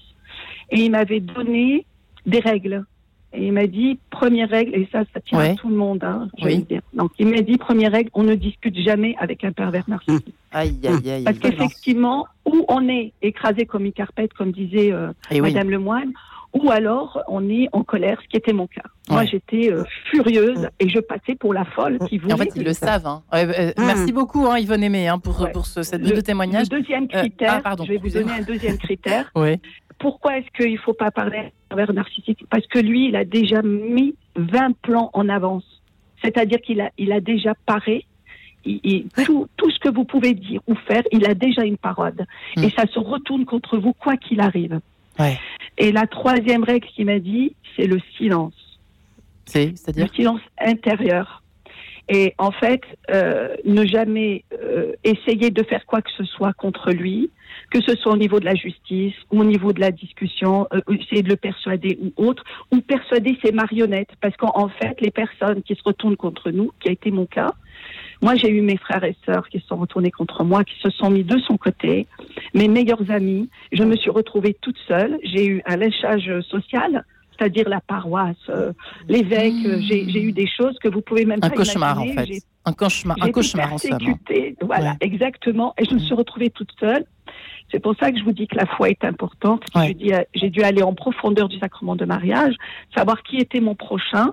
et 0.69 0.79
il 0.81 0.91
m'avait 0.91 1.21
donné 1.21 1.85
des 2.27 2.39
règles. 2.39 2.85
Et 3.33 3.45
il 3.47 3.51
m'a 3.53 3.67
dit, 3.67 3.99
première 4.09 4.49
règle, 4.49 4.73
et 4.73 4.87
ça, 4.91 5.03
ça 5.13 5.19
tient 5.19 5.37
Ouais. 5.37 5.49
à 5.51 5.55
tout 5.55 5.67
le 5.67 5.75
monde, 5.75 6.03
hein, 6.03 6.29
je 6.39 6.45
Oui. 6.45 6.63
dire. 6.63 6.81
Donc, 6.93 7.11
il 7.19 7.27
m'a 7.27 7.41
dit, 7.41 7.57
première 7.57 7.91
règle, 7.91 8.09
on 8.13 8.23
ne 8.23 8.35
discute 8.35 8.77
jamais 8.79 9.15
avec 9.19 9.43
un 9.43 9.51
pervers 9.51 9.83
narcissique. 9.89 10.33
Aïe, 10.53 10.79
aïe, 10.85 11.11
aïe. 11.11 11.23
Parce 11.25 11.35
aïe. 11.37 11.41
qu'effectivement, 11.51 12.25
où 12.45 12.65
on 12.69 12.87
est 12.87 13.11
écrasé 13.21 13.65
comme 13.65 13.85
une 13.85 13.91
carpette, 13.91 14.33
comme 14.33 14.51
disait 14.51 14.91
euh, 14.93 15.11
oui. 15.29 15.41
Madame 15.41 15.69
Lemoine, 15.69 16.13
ou 16.53 16.71
alors 16.71 17.21
on 17.27 17.47
est 17.49 17.67
en 17.73 17.83
colère, 17.83 18.17
ce 18.23 18.27
qui 18.29 18.37
était 18.37 18.53
mon 18.53 18.65
cas. 18.67 18.81
Moi, 19.09 19.25
j'étais 19.25 19.71
euh, 19.71 19.83
furieuse 20.09 20.69
et 20.79 20.87
je 20.89 20.99
passais 20.99 21.35
pour 21.35 21.53
la 21.53 21.65
folle 21.65 21.99
qui 22.07 22.17
voulait. 22.17 22.33
En 22.33 22.37
fait, 22.37 22.51
ils 22.55 22.63
le 22.63 22.73
savent. 22.73 23.05
hein. 23.05 23.21
Euh. 23.33 23.71
Merci 23.77 24.13
beaucoup, 24.13 24.45
hein, 24.47 24.57
Yvonne 24.57 24.83
Aimé, 24.83 25.07
hein, 25.09 25.19
pour, 25.19 25.39
Ouais. 25.41 25.51
pour 25.51 25.65
ce, 25.65 25.83
ces 25.83 25.97
Le- 25.97 26.09
deuxième 26.69 27.07
critère, 27.09 27.55
ah, 27.57 27.61
pardon, 27.61 27.83
je 27.83 27.91
vais 27.91 27.97
vous 27.97 28.09
donner 28.09 28.31
un 28.31 28.41
deuxième 28.41 28.77
critère. 28.79 29.29
Oui. 29.35 29.57
Pourquoi 29.99 30.37
est-ce 30.37 30.47
qu'il 30.55 30.73
ne 30.73 30.77
faut 30.77 30.93
pas 30.93 31.11
parler 31.11 31.37
d'un 31.69 31.75
pervers 31.75 31.93
narcissique? 31.93 32.45
Parce 32.49 32.65
que 32.67 32.79
lui, 32.79 33.07
il 33.07 33.15
a 33.15 33.25
déjà 33.25 33.61
mis 33.61 34.15
20 34.35 34.75
plans 34.81 35.09
en 35.13 35.27
avance. 35.29 35.65
C'est-à-dire 36.23 36.59
qu'il 36.61 36.81
a, 36.81 36.91
il 36.97 37.11
a 37.11 37.19
déjà 37.19 37.53
paré. 37.65 38.05
Il- 38.65 38.79
il- 38.83 39.07
tout, 39.25 39.47
tout 39.57 39.69
ce 39.71 39.79
que 39.79 39.89
vous 39.89 40.03
pouvez 40.03 40.33
dire 40.33 40.61
ou 40.67 40.75
faire, 40.75 41.03
il 41.11 41.25
a 41.29 41.33
déjà 41.33 41.63
une 41.63 41.77
parole. 41.77 42.15
Mm. 42.57 42.63
Et 42.63 42.69
ça 42.71 42.85
se 42.87 42.99
retourne 42.99 43.45
contre 43.45 43.77
vous, 43.77 43.93
quoi 43.93 44.17
qu'il 44.17 44.39
arrive. 44.41 44.79
Ouais. 45.19 45.37
Et 45.77 45.91
la 45.91 46.05
troisième 46.05 46.63
règle 46.63 46.87
qu'il 46.87 47.05
m'a 47.05 47.19
dit, 47.19 47.55
c'est 47.75 47.87
le 47.87 47.99
silence. 48.17 48.79
C'est, 49.45 49.75
c'est-à-dire? 49.77 50.07
le 50.09 50.13
silence 50.15 50.41
intérieur. 50.59 51.41
Et 52.09 52.33
en 52.37 52.51
fait, 52.51 52.81
euh, 53.11 53.55
ne 53.65 53.85
jamais 53.85 54.43
euh, 54.53 54.93
essayer 55.03 55.51
de 55.51 55.63
faire 55.63 55.85
quoi 55.85 56.01
que 56.01 56.11
ce 56.17 56.23
soit 56.23 56.53
contre 56.53 56.91
lui, 56.91 57.29
que 57.69 57.81
ce 57.81 57.95
soit 57.95 58.13
au 58.13 58.17
niveau 58.17 58.39
de 58.39 58.45
la 58.45 58.55
justice 58.55 59.13
ou 59.31 59.41
au 59.41 59.43
niveau 59.43 59.73
de 59.73 59.79
la 59.79 59.91
discussion, 59.91 60.67
euh, 60.73 60.81
essayer 60.89 61.21
de 61.23 61.29
le 61.29 61.35
persuader 61.35 61.99
ou 62.01 62.25
autre, 62.27 62.43
ou 62.71 62.81
persuader 62.81 63.37
ses 63.43 63.51
marionnettes, 63.51 64.11
parce 64.21 64.35
qu'en 64.37 64.51
en 64.55 64.69
fait, 64.69 64.99
les 65.01 65.11
personnes 65.11 65.61
qui 65.63 65.75
se 65.75 65.83
retournent 65.83 66.17
contre 66.17 66.51
nous, 66.51 66.71
qui 66.79 66.89
a 66.89 66.91
été 66.91 67.11
mon 67.11 67.25
cas, 67.25 67.51
moi 68.21 68.35
j'ai 68.35 68.49
eu 68.49 68.61
mes 68.61 68.77
frères 68.77 69.03
et 69.03 69.15
sœurs 69.25 69.47
qui 69.49 69.59
se 69.59 69.67
sont 69.67 69.77
retournés 69.77 70.11
contre 70.11 70.43
moi, 70.43 70.63
qui 70.63 70.79
se 70.81 70.89
sont 70.89 71.09
mis 71.09 71.23
de 71.23 71.37
son 71.39 71.57
côté, 71.57 72.07
mes 72.53 72.67
meilleurs 72.67 73.11
amis, 73.11 73.49
je 73.71 73.83
me 73.83 73.95
suis 73.95 74.09
retrouvée 74.09 74.55
toute 74.61 74.77
seule, 74.87 75.17
j'ai 75.23 75.45
eu 75.45 75.61
un 75.65 75.75
lynchage 75.75 76.31
social, 76.49 77.03
c'est-à-dire 77.37 77.69
la 77.69 77.81
paroisse, 77.81 78.35
euh, 78.49 78.71
l'évêque, 79.07 79.53
euh, 79.65 79.79
j'ai 79.81 80.21
eu 80.21 80.31
des 80.31 80.47
choses 80.47 80.77
que 80.79 80.87
vous 80.87 81.01
pouvez 81.01 81.25
même 81.25 81.39
un 81.43 81.49
pas 81.49 81.55
cauchemar, 81.55 82.01
en 82.01 82.05
fait. 82.07 82.41
Un 82.65 82.73
cauchemar, 82.73 83.17
un 83.21 83.31
cauchemar 83.31 83.73
en 83.73 83.77
somme. 83.77 83.97
Voilà, 84.61 84.91
Ouais. 84.91 84.97
exactement. 85.01 85.73
Et 85.77 85.85
je 85.85 85.93
me 85.93 85.99
suis 85.99 86.15
retrouvée 86.15 86.49
toute 86.49 86.71
seule. 86.79 87.05
C'est 87.71 87.79
pour 87.81 87.95
ça 87.99 88.11
que 88.11 88.17
je 88.19 88.23
vous 88.23 88.31
dis 88.31 88.47
que 88.47 88.55
la 88.55 88.65
foi 88.65 88.89
est 88.89 89.03
importante. 89.03 89.63
Ouais. 89.75 89.95
J'ai 90.33 90.49
dû 90.49 90.61
aller 90.63 90.83
en 90.83 90.93
profondeur 90.93 91.49
du 91.49 91.57
sacrement 91.59 91.95
de 91.97 92.05
mariage, 92.05 92.55
savoir 92.95 93.21
qui 93.23 93.37
était 93.37 93.59
mon 93.59 93.75
prochain, 93.75 94.31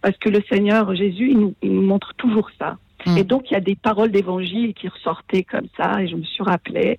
parce 0.00 0.16
que 0.18 0.28
le 0.28 0.42
Seigneur 0.50 0.94
Jésus, 0.94 1.30
il 1.30 1.38
nous, 1.38 1.54
il 1.62 1.72
nous 1.72 1.82
montre 1.82 2.12
toujours 2.16 2.50
ça. 2.58 2.78
Mm. 3.06 3.18
Et 3.18 3.24
donc, 3.24 3.50
il 3.50 3.54
y 3.54 3.56
a 3.56 3.60
des 3.60 3.76
paroles 3.76 4.10
d'évangile 4.10 4.74
qui 4.74 4.88
ressortaient 4.88 5.44
comme 5.44 5.66
ça, 5.76 6.02
et 6.02 6.08
je 6.08 6.16
me 6.16 6.24
suis 6.24 6.42
rappelée. 6.42 6.98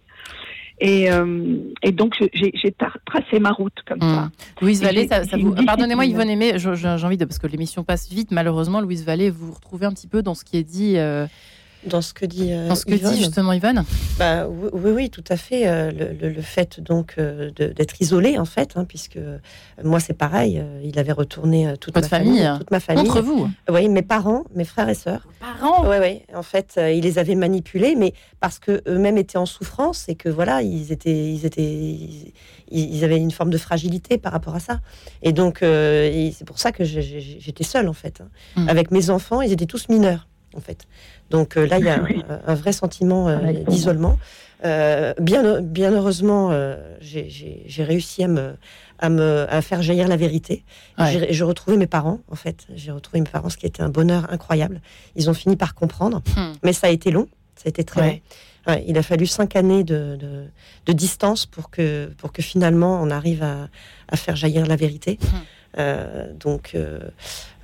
Et, 0.80 1.12
euh, 1.12 1.58
et 1.82 1.91
donc, 1.91 2.15
j'ai 2.34 2.52
j'ai 2.56 2.69
tra- 2.72 2.96
tracé 3.06 3.39
ma 3.39 3.52
route 3.52 3.78
comme 3.88 4.00
Mm. 4.00 4.15
ça. 4.15 4.32
Louise 4.62 4.82
Vallée, 4.84 5.08
ça, 5.08 5.22
vous... 5.38 5.54
pardonnez-moi. 5.65 6.06
Yvonne 6.06 6.30
Aimé, 6.30 6.54
j'ai 6.58 6.88
envie 7.06 7.17
de, 7.17 7.26
parce 7.26 7.39
que 7.39 7.48
l'émission 7.48 7.84
passe 7.84 8.10
vite, 8.12 8.32
malheureusement, 8.32 8.82
Louise 8.82 9.06
Vallée, 9.06 9.30
vous 9.30 9.48
vous 9.48 9.54
retrouvez 9.54 9.86
un 9.86 9.91
petit 9.91 10.08
peu 10.08 10.24
dans 10.24 10.34
ce 10.34 10.43
qui 10.46 10.58
est 10.58 10.63
dit, 10.63 10.98
euh, 10.98 11.26
Dans 11.86 12.02
ce 12.02 12.13
que 12.13 12.26
dit, 12.26 12.52
euh, 12.54 12.69
dans 12.69 12.76
ce 12.76 12.86
que 12.86 12.93
Yvonne. 12.93 13.13
dit 13.13 13.17
justement 13.19 13.52
Yvonne. 13.54 13.84
Bah, 14.17 14.48
oui, 14.48 14.69
oui, 14.74 14.91
oui, 14.91 15.10
tout 15.10 15.24
à 15.30 15.36
fait. 15.38 15.67
euh, 15.67 15.91
Le, 15.91 16.13
le- 16.13 16.34
le 16.34 16.41
fait 16.41 16.80
donc 16.80 17.15
euh, 17.17 17.52
d'être 17.52 18.02
isolé, 18.02 18.38
en 18.38 18.46
fait, 18.46 18.72
hein, 18.76 18.86
puisque 18.86 19.19
moi 19.84 20.00
c'est 20.00 20.13
pareil, 20.13 20.63
il 20.84 20.98
avait 21.00 21.12
retourné 21.12 21.74
toute 21.80 21.93
Votre 21.96 22.06
ma 22.06 22.10
famille, 22.17 22.39
famille, 22.41 22.58
toute 22.60 22.72
ma 22.72 22.80
famille. 22.80 23.04
Contre 23.04 23.22
vous, 23.22 23.50
Oui, 23.69 23.89
mes 23.89 24.02
parents, 24.02 24.43
mes 24.56 24.63
frères 24.65 24.88
et 24.89 24.96
sœurs. 24.96 25.28
parents? 25.39 25.88
Oui, 25.89 25.98
oui. 26.02 26.22
En 26.36 26.43
fait, 26.43 26.78
il 26.78 27.02
les 27.04 27.19
avait 27.19 27.36
manipulés, 27.36 27.96
mais 27.98 28.13
parce 28.39 28.60
que 28.60 28.82
eux-mêmes 28.88 29.17
étaient 29.17 29.38
en 29.38 29.46
souffrance 29.46 30.08
et 30.10 30.15
que 30.15 30.30
voilà, 30.30 30.62
ils 30.62 30.91
étaient, 30.91 31.34
ils 31.34 31.46
étaient, 31.46 31.62
ils, 31.63 32.34
ils 32.72 33.04
avaient 33.04 33.17
une 33.17 33.32
forme 33.32 33.50
de 33.50 33.58
fragilité 33.58 34.17
par 34.17 34.32
rapport 34.32 34.56
à 34.56 34.60
ça. 34.60 34.80
Et 35.22 35.34
donc, 35.34 35.58
c'est 35.62 36.46
pour 36.46 36.60
ça 36.60 36.72
que 36.72 36.84
j'étais 36.84 37.63
seule 37.63 37.88
en 37.89 37.93
fait, 37.93 38.22
hein. 38.22 38.30
Mm. 38.56 38.69
avec 38.69 38.91
mes 38.91 39.10
enfants. 39.10 39.41
Ils 39.41 39.52
étaient 39.52 39.65
tous 39.65 39.89
mineurs 39.89 40.28
en 40.56 40.60
fait. 40.62 40.86
Donc 41.30 41.58
euh, 41.58 41.66
là, 41.68 41.80
il 41.80 41.86
y 41.86 41.89
a 41.89 41.96
un, 42.00 42.04
Oui. 42.04 42.24
un 42.48 42.56
vrai 42.56 42.74
sentiment 42.74 43.28
euh, 43.30 43.39
moi. 43.42 43.52
d'isolement. 43.68 44.18
Euh, 44.66 45.13
bien, 45.20 45.60
bien 45.62 45.92
heureusement, 45.92 46.50
euh, 46.52 46.78
j'ai- 47.02 47.28
réussi 47.84 48.24
à 48.24 48.28
me, 48.30 48.54
à 49.00 49.10
me, 49.10 49.46
à 49.50 49.62
faire 49.62 49.82
jaillir 49.82 50.08
la 50.08 50.16
vérité. 50.16 50.63
Ouais. 50.98 51.28
J'ai 51.32 51.44
retrouvé 51.44 51.76
mes 51.76 51.88
parents, 51.88 52.20
en 52.32 52.36
fait. 52.36 52.66
J'ai 52.74 52.92
retrouvé 52.92 53.20
mes 53.20 53.30
parents, 53.30 53.50
ce 53.50 53.58
qui 53.58 53.66
était 53.66 53.84
un 53.84 53.89
bonheur 53.89 54.32
incroyable. 54.32 54.80
Ils 55.18 55.30
ont 55.30 55.34
fini 55.34 55.58
par 55.58 55.76
comprendre, 55.76 56.22
Hmm. 56.38 56.54
mais 56.63 56.72
ça 56.72 56.88
a 56.88 56.92
été 56.92 57.12
long. 57.12 57.28
Ça 57.56 57.63
a 57.66 57.70
été 57.70 57.84
très 57.84 58.02
Ouais. 58.02 58.12
long. 58.68 58.74
Ouais, 58.74 58.86
il 58.88 58.98
a 58.98 59.04
fallu 59.04 59.26
cinq 59.28 59.58
années 59.58 59.84
de, 59.84 60.16
de, 60.16 60.46
de 60.86 60.94
distance 60.94 61.46
pour 61.46 61.70
que, 61.70 62.06
pour 62.18 62.32
que 62.32 62.42
finalement 62.42 63.02
on 63.02 63.10
arrive 63.10 63.44
à, 63.44 63.68
à 64.08 64.16
faire 64.16 64.38
jaillir 64.38 64.66
la 64.66 64.78
vérité. 64.78 65.20
Hmm. 65.22 65.38
Euh, 65.78 66.32
donc 66.34 66.72
euh, 66.76 67.00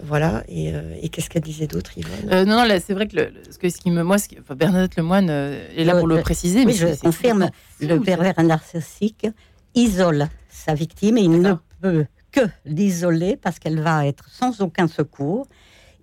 voilà. 0.01 0.43
Et, 0.47 0.73
euh, 0.73 0.95
et 1.01 1.09
qu'est-ce 1.09 1.29
qu'elle 1.29 1.43
disait 1.43 1.67
d'autre, 1.67 1.91
Yvonne 1.97 2.45
non, 2.47 2.57
non, 2.57 2.63
là, 2.63 2.79
c'est 2.79 2.93
vrai 2.93 3.07
que, 3.07 3.15
le, 3.15 3.31
ce 3.51 3.57
que 3.57 3.69
ce 3.69 3.77
qui 3.77 3.91
me, 3.91 4.03
moi, 4.03 4.17
ce 4.17 4.27
qui- 4.29 4.37
enfin, 4.39 4.55
Bernadette 4.55 4.95
Lemoine 4.95 5.29
est 5.29 5.83
là 5.83 5.95
pour 5.97 6.07
le 6.07 6.15
le- 6.15 6.21
préciser, 6.21 6.59
oui, 6.59 6.65
mais 6.67 6.73
je 6.73 6.99
confirme, 6.99 7.49
Le 7.79 7.99
pervers 7.99 8.41
narcissique 8.43 9.27
isole 9.75 10.27
sa 10.49 10.73
victime 10.73 11.17
et 11.17 11.21
il 11.21 11.39
ne 11.41 11.53
peut 11.81 12.05
que 12.31 12.41
l'isoler 12.65 13.35
parce 13.37 13.59
qu'elle 13.59 13.79
va 13.79 14.05
être 14.07 14.29
sans 14.29 14.61
aucun 14.61 14.87
secours. 14.87 15.47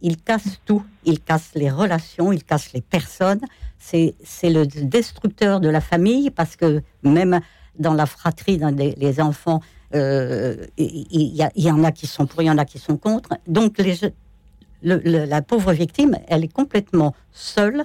Il 0.03 0.17
casse 0.19 0.61
tout, 0.65 0.85
il 1.05 1.21
casse 1.21 1.51
les 1.55 1.71
relations, 1.71 2.33
il 2.33 2.45
casse 2.45 2.73
les 2.73 2.81
personnes. 2.83 3.41
C'est 3.79 4.15
c'est 4.25 4.51
le 4.51 4.67
destructeur 4.67 5.59
de 5.61 5.69
la 5.69 5.81
famille 5.81 6.31
parce 6.31 6.55
que 6.57 6.83
même 7.03 7.41
dans 7.79 7.95
la 7.95 8.07
fratrie, 8.07 8.59
dans 8.59 8.75
les, 8.75 8.95
les 8.97 9.21
enfants, 9.21 9.61
il 9.95 10.67
il 10.79 11.65
y, 11.65 11.71
en 11.71 11.85
a 11.85 11.93
qui 11.93 12.07
sont 12.07 12.27
pour, 12.27 12.43
il 12.43 12.47
y 12.47 12.51
en 12.51 12.59
a 12.59 12.65
qui 12.65 12.79
sont 12.79 12.97
contre. 12.97 13.31
Donc 13.47 13.79
les, 13.79 13.95
je- 13.95 14.07
le- 14.83 15.01
le- 15.05 15.25
la 15.25 15.43
pauvre 15.43 15.73
victime, 15.73 16.17
elle 16.29 16.45
est 16.45 16.53
complètement 16.53 17.15
seule. 17.33 17.85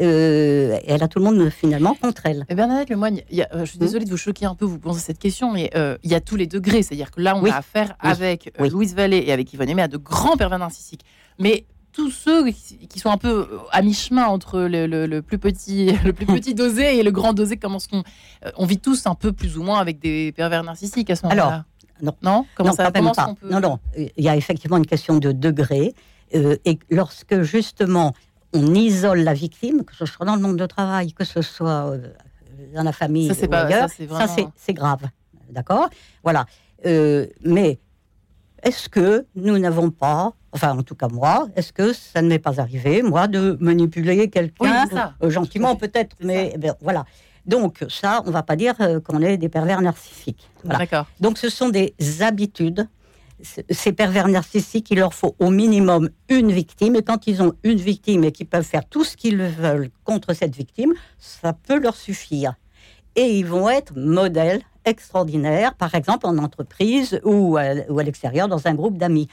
euh, 0.00 0.78
elle 0.86 1.02
a 1.02 1.06
tout 1.08 1.18
le 1.18 1.26
monde 1.26 1.50
finalement 1.50 1.94
contre 1.94 2.24
elle. 2.24 2.46
Mais 2.48 2.54
Bernadette 2.54 2.88
Lemoigne, 2.88 3.22
il 3.30 3.36
y 3.36 3.42
a- 3.42 3.48
euh, 3.54 3.66
je 3.66 3.70
suis 3.72 3.76
Hmm. 3.78 3.82
désolée 3.82 4.04
de 4.06 4.10
vous 4.10 4.16
choquer 4.16 4.46
un 4.46 4.54
peu, 4.54 4.64
vous 4.64 4.78
posez 4.78 5.00
cette 5.00 5.18
question, 5.18 5.52
mais 5.52 5.70
euh, 5.76 5.98
il 6.02 6.10
y 6.10 6.14
a 6.14 6.20
tous 6.22 6.36
les 6.36 6.46
degrés. 6.46 6.82
C'est-à-dire 6.82 7.10
que 7.10 7.20
là, 7.20 7.36
on 7.36 7.42
Oui. 7.42 7.50
a 7.50 7.58
affaire 7.58 7.94
Oui. 8.02 8.10
avec 8.10 8.46
euh, 8.46 8.62
Oui. 8.62 8.70
Louise 8.70 8.94
Vallée 8.94 9.22
et 9.26 9.32
avec 9.32 9.52
Yvonne 9.52 9.68
Aimé 9.68 9.82
à 9.82 9.88
de 9.88 9.98
grands 9.98 10.38
pervers 10.38 10.58
narcissiques. 10.58 11.04
Mais 11.38 11.66
tous 11.92 12.10
ceux 12.10 12.50
qui 12.50 12.98
sont 12.98 13.10
un 13.10 13.18
peu 13.18 13.28
euh, 13.52 13.58
à 13.70 13.82
mi-chemin 13.82 14.26
entre 14.26 14.60
le, 14.60 14.86
le- 14.86 15.06
le 15.06 15.22
plus 15.22 15.38
petit, 15.38 15.92
le 16.04 16.12
plus 16.12 16.26
petit 16.36 16.54
dosé 16.54 16.98
et 16.98 17.02
le 17.02 17.10
grand 17.10 17.32
dosé, 17.32 17.56
comment 17.56 17.78
qu'on 17.90 17.98
euh, 18.46 18.50
on 18.56 18.66
vit 18.66 18.78
tous 18.78 19.06
un 19.06 19.14
peu 19.14 19.32
plus 19.32 19.58
ou 19.58 19.62
moins 19.62 19.78
avec 19.78 19.98
des 19.98 20.32
pervers 20.32 20.64
narcissiques 20.64 21.10
à 21.10 21.16
ce 21.16 21.24
moment-là? 21.24 21.46
Alors, 21.46 21.62
non. 22.02 22.14
non, 22.22 22.46
comment 22.54 22.70
non, 22.70 22.74
ça 22.76 22.84
est-ce 22.84 22.92
pas. 23.14 23.34
peut- 23.40 23.48
Non, 23.50 23.60
non. 23.60 23.78
Il 23.96 24.24
y 24.24 24.28
a 24.28 24.36
effectivement 24.36 24.76
une 24.78 24.86
question 24.86 25.18
de 25.18 25.32
degré. 25.32 25.94
euh, 26.34 26.56
et 26.64 26.78
lorsque 26.90 27.42
justement 27.42 28.14
on 28.54 28.74
isole 28.74 29.20
la 29.20 29.34
victime, 29.34 29.84
que 29.84 29.94
ce 29.94 30.04
soit 30.06 30.26
dans 30.26 30.34
le 30.36 30.42
monde 30.42 30.56
de 30.58 30.66
travail, 30.66 31.12
que 31.12 31.24
ce 31.24 31.40
soit 31.42 31.94
dans 32.74 32.82
la 32.82 32.92
famille 32.92 33.28
Ça, 33.28 33.34
c'est 33.34 33.46
ou 33.46 33.50
pas- 33.50 33.62
ailleurs, 33.66 33.88
ça, 33.88 33.94
c'est 33.96 34.06
ça 34.08 34.14
vraiment- 34.14 34.34
c'est 34.34 34.46
c'est 34.56 34.72
grave. 34.74 35.02
D'accord? 35.50 35.88
Voilà. 36.22 36.46
Euh, 36.86 37.26
mais 37.44 37.78
est-ce 38.62 38.88
que 38.88 39.26
nous 39.34 39.58
n'avons 39.58 39.90
pas, 39.90 40.32
enfin 40.52 40.76
en 40.78 40.82
tout 40.82 40.94
cas 40.94 41.08
moi, 41.08 41.48
est-ce 41.56 41.72
que 41.72 41.92
ça 41.92 42.22
ne 42.22 42.28
m'est 42.28 42.38
pas 42.38 42.60
arrivé, 42.60 43.02
moi, 43.02 43.26
de 43.28 43.56
manipuler 43.60 44.28
quelqu'un 44.30 44.84
euh, 45.22 45.30
gentiment 45.30 45.76
peut-être, 45.76 46.16
mais 46.20 46.54
voilà. 46.80 47.04
Donc 47.44 47.84
ça, 47.88 48.22
on 48.26 48.30
va 48.30 48.42
pas 48.44 48.54
dire 48.54 48.74
euh, 48.80 49.00
qu'on 49.00 49.20
est 49.20 49.36
des 49.36 49.48
pervers 49.48 49.80
narcissiques. 49.82 50.48
Voilà. 50.62 50.78
D'accord. 50.78 51.06
Donc 51.20 51.38
ce 51.38 51.48
sont 51.48 51.70
des 51.70 51.94
habitudes. 52.20 52.86
C- 53.42 53.64
Ces 53.68 53.92
pervers 53.92 54.28
narcissiques, 54.28 54.88
il 54.92 54.98
leur 55.00 55.12
faut 55.12 55.34
au 55.40 55.50
minimum 55.50 56.08
une 56.28 56.52
victime. 56.52 56.94
Et 56.94 57.02
quand 57.02 57.26
ils 57.26 57.42
ont 57.42 57.54
une 57.64 57.78
victime 57.80 58.22
et 58.22 58.30
qu'ils 58.30 58.46
peuvent 58.46 58.62
faire 58.64 58.84
tout 58.88 59.02
ce 59.02 59.16
qu'ils 59.16 59.38
veulent 59.42 59.90
contre 60.04 60.34
cette 60.34 60.54
victime, 60.54 60.92
ça 61.18 61.52
peut 61.52 61.80
leur 61.80 61.96
suffire. 61.96 62.54
Et 63.16 63.36
ils 63.40 63.46
vont 63.46 63.68
être 63.68 63.92
modèles 63.96 64.62
extraordinaires, 64.84 65.74
par 65.74 65.94
exemple 65.94 66.26
en 66.26 66.38
entreprise 66.38 67.20
ou 67.24 67.56
à, 67.56 67.64
ou 67.88 67.98
à 67.98 68.02
l'extérieur 68.02 68.48
dans 68.48 68.66
un 68.66 68.74
groupe 68.74 68.98
d'amis. 68.98 69.28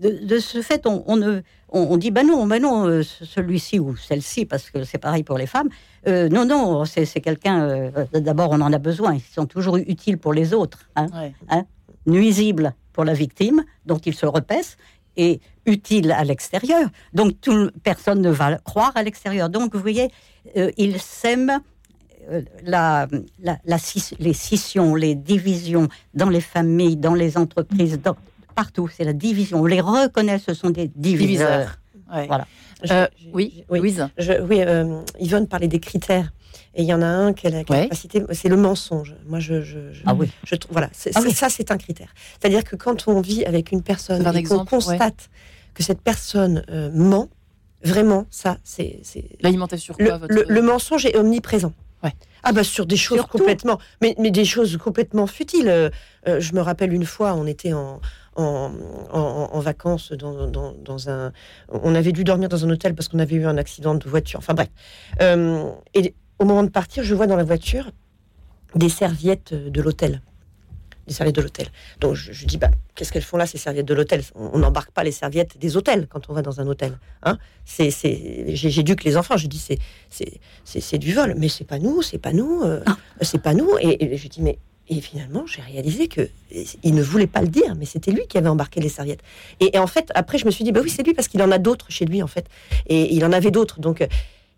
De, 0.00 0.10
de 0.26 0.38
ce 0.40 0.60
fait, 0.60 0.86
on, 0.86 1.04
on, 1.06 1.16
ne- 1.16 1.42
on, 1.68 1.80
on 1.82 1.96
dit 1.96 2.10
ben 2.10 2.26
non, 2.26 2.46
ben 2.48 2.60
non, 2.60 2.84
euh, 2.86 3.02
ce- 3.04 3.24
celui-ci 3.24 3.78
ou 3.78 3.96
celle-ci, 3.96 4.44
parce 4.44 4.68
que 4.70 4.82
c'est 4.82 4.98
pareil 4.98 5.22
pour 5.22 5.38
les 5.38 5.46
femmes. 5.46 5.68
euh, 6.08 6.28
non, 6.28 6.44
non, 6.44 6.84
c'est 6.84 7.06
quelqu'un. 7.20 7.62
euh, 7.62 7.90
D'abord, 8.12 8.50
on 8.50 8.60
en 8.60 8.72
a 8.72 8.78
besoin. 8.78 9.14
Ils 9.14 9.20
sont 9.20 9.46
toujours 9.46 9.76
utiles 9.76 10.18
pour 10.18 10.32
les 10.32 10.52
autres. 10.52 10.88
hein 10.96 11.06
Ouais. 11.14 11.62
nuisible 12.06 12.74
pour 12.92 13.04
la 13.04 13.14
victime, 13.14 13.64
dont 13.86 13.98
il 13.98 14.14
se 14.14 14.26
repaisse, 14.26 14.76
et 15.16 15.40
utile 15.64 16.10
à 16.12 16.24
l'extérieur. 16.24 16.88
Donc 17.12 17.40
tout, 17.40 17.70
personne 17.84 18.20
ne 18.20 18.30
va 18.30 18.56
croire 18.58 18.92
à 18.96 19.02
l'extérieur. 19.04 19.48
Donc 19.48 19.74
vous 19.74 19.80
voyez, 19.80 20.10
euh, 20.56 20.70
il 20.76 21.00
sème 21.00 21.50
euh, 21.50 21.58
la, 22.64 23.06
la- 23.42 23.58
la 23.64 23.76
les 24.18 24.32
scissions, 24.32 24.94
les 24.94 25.14
divisions 25.14 25.88
dans 26.14 26.28
les 26.28 26.40
familles, 26.40 26.96
dans 26.96 27.14
les 27.14 27.36
entreprises, 27.36 28.00
dans- 28.02 28.16
partout. 28.54 28.88
C'est 28.88 29.04
la 29.04 29.12
division. 29.12 29.60
On 29.62 29.66
les 29.66 29.80
reconnaît, 29.80 30.38
ce 30.38 30.54
sont 30.54 30.70
des 30.70 30.88
diviseurs. 30.94 31.26
Diviseur. 31.48 31.78
Ouais. 32.12 32.26
Voilà. 32.26 32.46
Euh, 32.90 33.06
oui, 33.32 33.64
oui. 33.70 33.78
Louise. 33.80 34.08
Je- 34.18 34.40
oui, 34.42 34.60
euh, 34.60 35.00
Yvonne 35.18 35.48
parlait 35.48 35.68
des 35.68 35.80
critères. 35.80 36.32
Et 36.76 36.82
il 36.82 36.88
y 36.88 36.94
en 36.94 37.02
a 37.02 37.06
un 37.06 37.32
qu'elle 37.32 37.54
a, 37.54 37.64
qu'elle 37.64 37.76
a 37.76 37.80
Ouais. 37.82 37.88
c'est 38.32 38.48
le 38.48 38.56
mensonge. 38.56 39.14
Moi, 39.26 39.38
je, 39.40 39.62
je, 39.62 39.92
je- 39.92 40.02
Ah 40.06 40.14
oui. 40.14 40.28
je 40.44 40.56
voilà, 40.70 40.90
Ah 41.14 41.20
oui. 41.22 41.32
ça, 41.32 41.48
c'est 41.48 41.70
un 41.70 41.78
critère. 41.78 42.12
C'est-à-dire 42.38 42.64
que 42.64 42.74
quand 42.76 43.06
on 43.08 43.20
vit 43.20 43.44
avec 43.44 43.70
une 43.72 43.82
personne 43.82 44.26
un 44.26 44.32
et 44.32 44.42
qu'on 44.42 44.64
constate 44.64 45.30
que 45.72 45.82
cette 45.82 46.00
personne 46.00 46.64
euh, 46.70 46.90
ment, 46.92 47.28
vraiment, 47.84 48.26
ça, 48.30 48.58
c'est 48.64 49.00
L'alimentation 49.40 49.94
sur 49.94 50.02
le, 50.02 50.08
quoi 50.10 50.18
votre... 50.18 50.34
le- 50.34 50.44
le 50.48 50.62
mensonge 50.62 51.06
est 51.06 51.16
omniprésent. 51.16 51.72
Ouais. 52.04 52.12
Ah 52.42 52.52
bah 52.52 52.62
sur 52.64 52.84
des 52.86 52.96
choses 52.96 53.16
complètement, 53.26 53.78
mais, 54.02 54.14
mais 54.18 54.30
des 54.30 54.44
choses 54.44 54.76
complètement 54.76 55.26
futiles. 55.26 55.68
Euh, 55.68 55.88
euh, 56.28 56.38
je 56.40 56.52
me 56.54 56.60
rappelle 56.60 56.92
une 56.92 57.06
fois, 57.06 57.32
on 57.34 57.46
était 57.46 57.72
en, 57.72 58.00
en, 58.36 58.70
en- 59.10 59.48
en 59.52 59.60
vacances 59.60 60.12
dans, 60.12 60.46
dans- 60.48 60.72
dans 60.72 61.08
un, 61.08 61.32
on 61.70 61.94
avait 61.94 62.12
dû 62.12 62.22
dormir 62.22 62.50
dans 62.50 62.62
un 62.64 62.70
hôtel 62.70 62.94
parce 62.94 63.08
qu'on 63.08 63.18
avait 63.20 63.36
eu 63.36 63.46
un 63.46 63.56
accident 63.56 63.94
de 63.94 64.06
voiture. 64.08 64.38
Enfin 64.40 64.52
bref. 64.52 64.68
Euh, 65.22 65.70
et 65.94 66.14
au 66.38 66.44
moment 66.44 66.62
de 66.62 66.68
partir, 66.68 67.02
je 67.04 67.14
vois 67.14 67.26
dans 67.26 67.36
la 67.36 67.44
voiture 67.44 67.90
des 68.74 68.90
serviettes 68.90 69.54
de 69.54 69.80
l'hôtel. 69.80 70.20
Des 71.06 71.14
serviettes 71.14 71.36
de 71.36 71.42
l'hôtel. 71.42 71.66
Donc 72.00 72.14
je, 72.14 72.32
je 72.32 72.46
dis, 72.46 72.56
bah, 72.56 72.70
qu'est-ce 72.94 73.12
qu'elles 73.12 73.22
font 73.22 73.36
là, 73.36 73.46
ces 73.46 73.58
serviettes 73.58 73.86
de 73.86 73.94
l'hôtel? 73.94 74.22
On 74.34 74.58
n'embarque 74.58 74.90
pas 74.90 75.04
les 75.04 75.12
serviettes 75.12 75.58
des 75.58 75.76
hôtels 75.76 76.06
quand 76.08 76.30
on 76.30 76.32
va 76.32 76.42
dans 76.42 76.60
un 76.60 76.66
hôtel. 76.66 76.98
Hein 77.22 77.38
c'est, 77.64 77.90
c'est, 77.90 78.46
j'ai, 78.48 78.70
j'éduque 78.70 79.04
les 79.04 79.16
enfants, 79.16 79.36
je 79.36 79.46
dis, 79.46 79.58
c'est, 79.58 79.78
c'est, 80.08 80.40
c'est, 80.64 80.80
c'est 80.80 80.98
du 80.98 81.12
vol, 81.12 81.34
mais 81.36 81.48
c'est 81.48 81.64
pas 81.64 81.78
nous, 81.78 82.02
c'est 82.02 82.18
pas 82.18 82.32
nous, 82.32 82.62
euh, 82.62 82.82
c'est 83.20 83.42
pas 83.42 83.54
nous. 83.54 83.70
Et, 83.80 84.14
et 84.14 84.16
je 84.16 84.28
dis, 84.28 84.42
mais. 84.42 84.58
Et 84.90 85.00
finalement, 85.00 85.46
j'ai 85.46 85.62
réalisé 85.62 86.08
que 86.08 86.28
il 86.82 86.94
ne 86.94 87.02
voulait 87.02 87.26
pas 87.26 87.40
le 87.40 87.48
dire, 87.48 87.74
mais 87.74 87.86
c'était 87.86 88.10
lui 88.10 88.26
qui 88.28 88.36
avait 88.36 88.50
embarqué 88.50 88.80
les 88.80 88.90
serviettes. 88.90 89.22
Et, 89.58 89.74
et 89.76 89.78
en 89.78 89.86
fait, 89.86 90.10
après, 90.14 90.36
je 90.36 90.44
me 90.44 90.50
suis 90.50 90.62
dit, 90.62 90.72
bah 90.72 90.80
oui, 90.84 90.90
c'est 90.90 91.02
lui 91.02 91.14
parce 91.14 91.26
qu'il 91.26 91.40
en 91.40 91.50
a 91.50 91.56
d'autres 91.56 91.86
chez 91.88 92.04
lui, 92.04 92.22
en 92.22 92.26
fait. 92.26 92.48
Et 92.86 93.14
il 93.14 93.24
en 93.24 93.32
avait 93.32 93.50
d'autres. 93.50 93.80
Donc, 93.80 94.02
euh, 94.02 94.06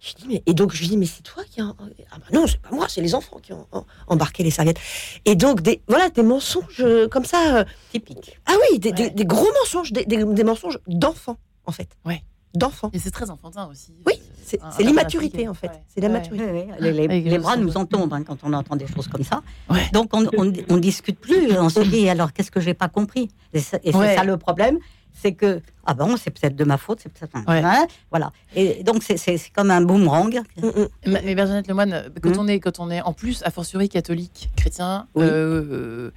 je 0.00 0.14
dis, 0.14 0.26
mais, 0.28 0.42
et 0.46 0.54
donc, 0.54 0.72
je 0.74 0.80
lui 0.80 0.88
dis, 0.88 0.96
mais 0.96 1.06
c'est 1.06 1.22
toi 1.22 1.42
qui 1.50 1.60
a. 1.60 1.74
Ah 2.10 2.16
bah 2.18 2.26
non, 2.32 2.46
c'est 2.46 2.60
pas 2.60 2.70
moi, 2.70 2.86
c'est 2.88 3.00
les 3.00 3.14
enfants 3.14 3.38
qui 3.42 3.52
ont 3.52 3.66
embarqué 4.08 4.42
les 4.42 4.50
serviettes. 4.50 4.78
Et 5.24 5.34
donc, 5.34 5.62
des, 5.62 5.80
voilà, 5.88 6.10
des 6.10 6.22
mensonges 6.22 6.80
euh, 6.80 7.08
comme 7.08 7.24
ça. 7.24 7.56
euh, 7.58 7.64
Typique. 7.92 8.38
ah 8.46 8.52
oui, 8.70 8.78
des, 8.78 8.90
Ouais. 8.90 8.94
des- 8.94 9.10
des 9.10 9.24
gros 9.24 9.48
mensonges, 9.62 9.92
des, 9.92 10.04
des- 10.04 10.24
des 10.24 10.44
mensonges 10.44 10.78
d'enfants, 10.86 11.38
en 11.64 11.72
fait. 11.72 11.88
Ouais. 12.04 12.22
D'enfants. 12.54 12.90
Et 12.94 12.98
c'est 12.98 13.10
très 13.10 13.28
enfantin 13.30 13.68
aussi. 13.70 13.92
Oui, 14.06 14.14
c'est 14.44 14.58
l'immaturité, 14.82 15.46
en 15.48 15.52
fait. 15.54 15.66
Ouais. 15.68 15.82
C'est 15.88 16.00
la 16.00 16.06
Ouais. 16.08 16.12
maturité. 16.14 16.66
Les, 16.80 16.92
les- 16.92 17.06
les 17.08 17.30
le 17.30 17.38
bras 17.38 17.56
nous 17.58 17.76
en 17.76 17.84
tombent 17.84 18.12
hein, 18.14 18.22
quand 18.22 18.38
on 18.44 18.52
entend 18.54 18.76
des 18.76 18.86
choses 18.86 19.08
comme 19.08 19.24
ça. 19.24 19.42
Ouais. 19.68 19.82
Donc 19.92 20.08
on, 20.14 20.24
on, 20.38 20.52
on 20.70 20.76
discute 20.78 21.18
plus. 21.18 21.52
On 21.58 21.68
se 21.68 21.80
dit 21.80 22.08
alors 22.08 22.32
qu'est-ce 22.32 22.50
que 22.50 22.60
j'ai 22.60 22.72
pas 22.72 22.88
compris? 22.88 23.28
Et 23.52 23.60
c'est 23.60 23.80
et 23.84 23.92
c'est 23.92 23.98
Ouais. 23.98 24.14
ça 24.16 24.24
le 24.24 24.38
problème, 24.38 24.78
c'est 25.20 25.32
que 25.32 25.60
ah 25.84 25.94
bon 25.94 26.16
c'est 26.16 26.30
peut-être 26.30 26.56
de 26.56 26.64
ma 26.64 26.76
faute, 26.78 27.00
c'est 27.02 27.12
peut-être 27.12 27.34
un- 27.36 27.44
Ouais. 27.50 27.62
hein, 27.64 27.86
voilà. 28.10 28.32
Et 28.54 28.82
donc 28.84 29.02
c'est- 29.02 29.16
comme 29.54 29.70
un 29.70 29.80
boomerang. 29.80 30.40
Mm, 30.60 30.66
mm. 30.66 30.88
Mais 31.06 31.22
mais 31.24 31.34
Bernadette 31.34 31.68
Lemoine, 31.68 31.92
euh, 31.92 32.08
quand 32.22 32.30
Mhm. 32.30 32.38
on 32.40 32.48
est, 32.48 32.60
quand 32.60 32.78
on 32.80 32.90
est 32.90 33.00
en 33.02 33.12
plus 33.12 33.42
a 33.44 33.50
fortiori 33.50 33.88
catholique, 33.88 34.50
chrétien, 34.56 35.06
Oui. 35.14 35.24
euh, 35.26 36.10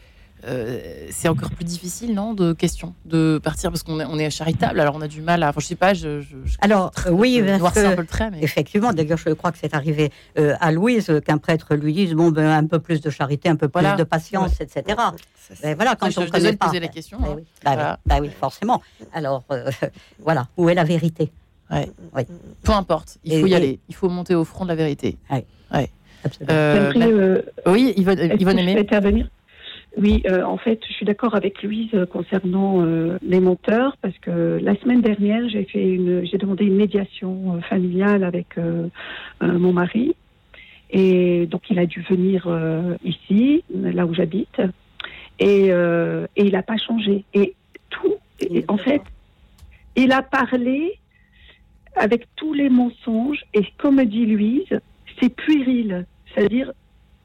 euh, 0.45 0.79
c'est 1.11 1.27
encore 1.27 1.49
plus 1.51 1.65
difficile, 1.65 2.13
non, 2.13 2.33
de 2.33 2.53
question 2.53 2.93
de 3.05 3.39
partir 3.43 3.71
parce 3.71 3.83
qu'on 3.83 3.99
est, 3.99 4.05
on 4.05 4.17
est 4.17 4.29
charitable. 4.29 4.79
Alors 4.79 4.95
on 4.95 5.01
a 5.01 5.07
du 5.07 5.21
mal 5.21 5.43
à. 5.43 5.49
Enfin, 5.49 5.59
je 5.59 5.65
sais 5.67 5.75
pas. 5.75 5.93
Je, 5.93 6.21
je, 6.21 6.35
je- 6.45 6.57
Alors 6.61 6.91
oui, 7.11 7.43
parce 7.59 7.73
que- 7.75 7.85
un 7.85 7.95
peu 7.95 8.01
le 8.01 8.07
trait, 8.07 8.31
mais 8.31 8.39
Effectivement, 8.41 8.93
d'ailleurs, 8.93 9.17
je 9.17 9.29
crois 9.31 9.51
que 9.51 9.57
c'est 9.57 9.73
arrivé 9.73 10.11
euh, 10.37 10.55
à 10.61 10.71
Louise 10.71 11.11
qu'un 11.25 11.37
prêtre 11.37 11.75
lui 11.75 11.93
dise 11.93 12.13
bon, 12.13 12.29
ben, 12.31 12.49
un 12.49 12.65
peu 12.65 12.79
plus 12.79 13.01
de 13.01 13.09
charité, 13.09 13.49
un 13.49 13.55
peu 13.55 13.67
plus 13.67 13.81
Voilà. 13.81 13.95
de 13.97 14.03
patience, 14.03 14.61
etc. 14.61 14.83
Ça, 14.97 15.13
c'est- 15.55 15.61
Ben, 15.63 15.75
voilà, 15.75 15.95
quand 15.95 16.09
je, 16.09 16.19
on 16.21 16.27
connaît 16.27 16.51
de 16.53 16.57
pas. 16.57 16.67
poser 16.67 16.79
la 16.79 16.87
question. 16.87 17.17
Ben 17.19 17.27
hein. 17.27 17.33
oui, 17.35 17.41
oui, 17.41 17.47
Voilà. 17.65 17.99
ben 18.05 18.19
oui, 18.21 18.29
forcément. 18.39 18.81
Alors 19.13 19.43
euh, 19.51 19.69
voilà, 20.19 20.47
où 20.57 20.69
est 20.69 20.73
la 20.75 20.83
vérité? 20.83 21.31
Peu 22.63 22.71
importe, 22.71 23.17
il 23.23 23.33
Et- 23.33 23.41
faut 23.41 23.47
y 23.47 23.51
et- 23.51 23.55
aller. 23.55 23.79
Il 23.89 23.95
faut 23.95 24.09
monter 24.09 24.35
au 24.35 24.43
front 24.45 24.63
de 24.63 24.69
la 24.69 24.75
vérité. 24.75 25.17
Absolument. 26.23 26.51
Euh, 26.53 26.91
J'aimerais, 26.91 27.11
euh, 27.13 27.41
oui, 27.67 27.93
Yvonne, 27.95 28.19
Yvonne 28.39 28.59
Aimé. 28.59 28.77
intervenir? 28.79 29.29
Oui, 29.97 30.21
euh, 30.27 30.43
en 30.43 30.57
fait, 30.57 30.81
je 30.87 30.93
suis 30.93 31.05
d'accord 31.05 31.35
avec 31.35 31.63
Louise 31.63 31.89
euh, 31.93 32.05
concernant 32.05 32.85
euh, 32.85 33.17
les 33.21 33.39
monteurs 33.39 33.97
parce 33.97 34.17
que 34.19 34.59
la 34.61 34.75
semaine 34.75 35.01
dernière, 35.01 35.49
j'ai 35.49 35.65
fait 35.65 35.83
une, 35.83 36.25
j'ai 36.25 36.37
demandé 36.37 36.65
une 36.65 36.75
médiation 36.75 37.55
euh, 37.55 37.61
familiale 37.61 38.23
avec 38.23 38.57
euh, 38.57 38.87
mon 39.41 39.73
mari. 39.73 40.15
Et 40.91 41.45
donc 41.47 41.69
il 41.69 41.79
a 41.79 41.85
dû 41.85 42.01
venir 42.01 42.45
euh, 42.47 42.95
ici, 43.03 43.63
là 43.73 44.05
où 44.05 44.13
j'habite, 44.13 44.61
et, 45.39 45.67
euh, 45.71 46.25
et 46.35 46.45
il 46.45 46.53
n'a 46.53 46.63
pas 46.63 46.77
changé. 46.77 47.25
Et 47.33 47.55
tout, 47.89 48.15
et 48.39 48.65
en 48.67 48.77
fait, 48.77 49.01
il 49.95 50.11
a 50.11 50.21
parlé 50.21 50.99
avec 51.95 52.27
tous 52.35 52.53
les 52.53 52.69
mensonges. 52.69 53.43
Et 53.53 53.63
comme 53.77 54.03
dit 54.05 54.25
Louise, 54.25 54.79
c'est 55.19 55.29
puéril, 55.29 56.05
c'est-à-dire 56.33 56.71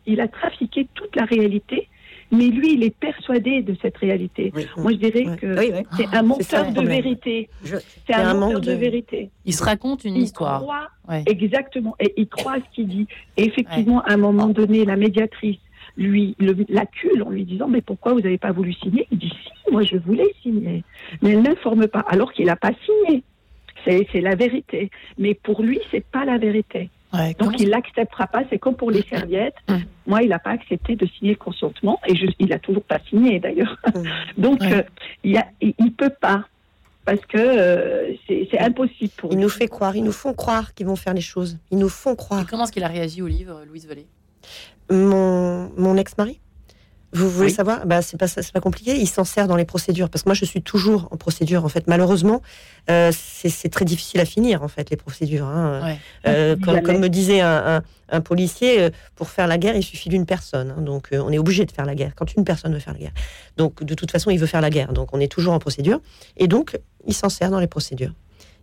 il 0.07 0.21
a 0.21 0.29
trafiqué 0.29 0.87
toute 0.95 1.17
la 1.17 1.25
réalité, 1.25 1.89
mais 2.33 2.49
lui, 2.49 2.75
il 2.75 2.83
est 2.85 2.95
persuadé 2.97 3.63
de 3.63 3.77
cette 3.83 3.97
réalité. 3.99 4.53
Oui. 4.55 4.67
Moi, 4.77 4.93
je 4.93 4.97
dirais 4.97 5.37
que 5.37 5.59
Oui, 5.59 5.71
oui. 5.75 5.83
c'est 5.97 6.15
un 6.15 6.23
menteur 6.23 6.73
de 6.73 6.81
vérité. 6.87 7.49
Je- 7.65 7.77
C'est 8.07 8.15
un, 8.15 8.29
un 8.31 8.35
menteur 8.35 8.51
manque 8.59 8.65
de... 8.65 8.71
de- 8.73 8.77
vérité. 8.77 9.31
Il 9.45 9.53
se 9.55 9.63
raconte 9.63 10.05
une 10.05 10.17
il 10.17 10.23
histoire. 10.23 10.61
croit 10.63 10.89
Ouais. 11.09 11.23
exactement, 11.27 11.95
et 12.01 12.13
il 12.17 12.27
croit 12.29 12.57
ce 12.57 12.75
qu'il 12.75 12.89
dit. 12.89 13.07
Et 13.37 13.45
effectivement, 13.45 14.01
à 14.03 14.13
un 14.15 14.17
moment 14.17 14.47
donné, 14.49 14.85
la 14.85 14.97
médiatrice 14.97 15.59
lui 15.97 16.35
le- 16.41 16.65
l'accule 16.71 17.23
en 17.23 17.31
lui 17.31 17.45
disant 17.45 17.69
mais 17.69 17.81
pourquoi 17.83 18.15
vous 18.15 18.21
n'avez 18.21 18.39
pas 18.39 18.51
voulu 18.53 18.73
signer? 18.73 19.07
Il 19.13 19.19
dit 19.19 19.29
si, 19.31 19.71
moi 19.73 19.83
je 19.85 19.97
voulais 19.97 20.27
signer, 20.43 20.83
mais 21.23 21.31
elle 21.33 21.43
n'informe 21.43 21.87
pas, 21.89 22.01
alors 22.01 22.33
qu'il 22.33 22.47
n'a 22.47 22.57
pas 22.57 22.73
signé. 22.85 23.23
C'est 23.85 24.07
c'est 24.11 24.21
la 24.23 24.35
vérité. 24.35 24.91
Mais 25.19 25.35
pour 25.35 25.63
lui, 25.63 25.79
c'est 25.91 26.05
pas 26.05 26.25
la 26.25 26.39
vérité. 26.39 26.89
Ouais, 27.15 27.35
Donc 27.39 27.61
il 27.61 27.69
l'acceptera 27.71 28.27
pas. 28.27 28.43
C'est 28.51 28.59
comme 28.59 28.75
pour 28.77 28.91
les 28.91 29.03
serviettes. 29.03 29.55
Moi, 30.07 30.23
il 30.23 30.29
n'a 30.29 30.39
pas 30.39 30.51
accepté 30.51 30.97
de 30.97 31.07
signer 31.07 31.31
le 31.33 31.37
consentement 31.39 31.99
et 32.07 32.15
je, 32.17 32.27
il 32.39 32.53
a 32.53 32.59
toujours 32.59 32.83
pas 32.83 32.99
signé 33.09 33.41
d'ailleurs. 33.41 33.77
Donc 34.37 34.61
Ouais. 34.61 34.75
euh, 34.75 34.83
il, 35.23 35.33
y 35.33 35.39
a- 35.39 35.47
il, 35.61 35.75
il 35.79 35.93
peut 35.93 36.11
pas. 36.21 36.45
parce 37.07 37.21
que 37.27 37.39
euh, 37.39 38.13
c'est 38.29 38.59
impossible 38.59 39.13
pour 39.17 39.33
Il 39.33 39.39
nous 39.39 39.49
fait 39.49 39.69
croire, 39.69 39.95
ils 39.97 40.03
nous 40.05 40.13
font 40.13 40.35
croire 40.35 40.75
qu'ils 40.75 40.87
vont 40.87 40.97
faire 40.97 41.15
les 41.15 41.21
choses. 41.21 41.59
Ils 41.71 41.79
nous 41.79 41.89
font 41.89 42.15
Et 42.15 42.17
croire. 42.17 42.47
comment 42.49 42.65
est-ce 42.65 42.73
qu'il 42.73 42.85
a 42.85 42.89
réagi 42.89 43.23
au 43.23 43.27
livre, 43.29 43.63
Louise 43.69 43.87
Vallée? 43.87 44.07
Mon, 44.91 45.71
mon 45.77 45.97
ex-mari? 45.97 46.41
Vous 47.15 47.31
voulez 47.31 47.49
Oui. 47.49 47.55
savoir? 47.55 47.87
Bah, 47.87 48.03
C'est 48.03 48.17
pas, 48.19 48.61
compliqué. 48.61 48.97
Il 48.97 49.07
s'en 49.09 49.25
sert 49.25 49.47
dans 49.49 49.57
les 49.57 49.65
procédures. 49.65 50.09
Parce 50.11 50.23
que 50.25 50.29
moi, 50.29 50.35
je 50.35 50.45
suis 50.45 50.63
toujours 50.63 51.09
en 51.11 51.17
procédure. 51.17 51.65
En 51.65 51.69
fait, 51.69 51.87
malheureusement, 51.87 52.43
euh, 52.91 53.11
c'est 53.13 53.69
très 53.71 53.85
difficile 53.85 54.21
à 54.21 54.25
finir, 54.25 54.63
en 54.63 54.69
fait, 54.69 54.91
les 54.91 54.97
procédures. 54.97 55.47
hein. 55.47 55.81
Ouais. 55.85 55.99
Euh, 56.27 56.57
comme, 56.57 56.99
me 56.99 57.09
disait 57.09 57.41
un, 57.41 57.77
un- 57.77 57.83
un 58.11 58.21
policier, 58.21 58.81
euh, 58.81 58.91
pour 59.17 59.29
faire 59.31 59.47
la 59.47 59.59
guerre, 59.59 59.77
il 59.77 59.83
suffit 59.83 60.09
d'une 60.09 60.27
personne. 60.27 60.75
hein. 60.77 60.83
donc, 60.83 61.09
euh, 61.13 61.23
on 61.25 61.31
est 61.31 61.39
obligé 61.39 61.65
de 61.65 61.73
faire 61.73 61.87
la 61.87 61.95
guerre 61.95 62.13
quand 62.17 62.35
une 62.35 62.45
personne 62.45 62.73
veut 62.73 62.79
faire 62.81 62.93
la 62.95 63.01
guerre. 63.01 63.13
Donc, 63.57 63.83
de 63.83 63.95
toute 63.95 64.11
façon, 64.11 64.31
il 64.31 64.39
veut 64.39 64.47
faire 64.47 64.61
la 64.61 64.71
guerre. 64.71 64.93
Donc, 64.93 65.09
on 65.13 65.21
est 65.21 65.31
toujours 65.31 65.55
en 65.55 65.59
procédure. 65.59 66.01
Et 66.37 66.49
donc, 66.49 66.79
il 67.07 67.15
s'en 67.15 67.29
sert 67.29 67.51
dans 67.51 67.61
les 67.61 67.67
procédures. 67.67 68.13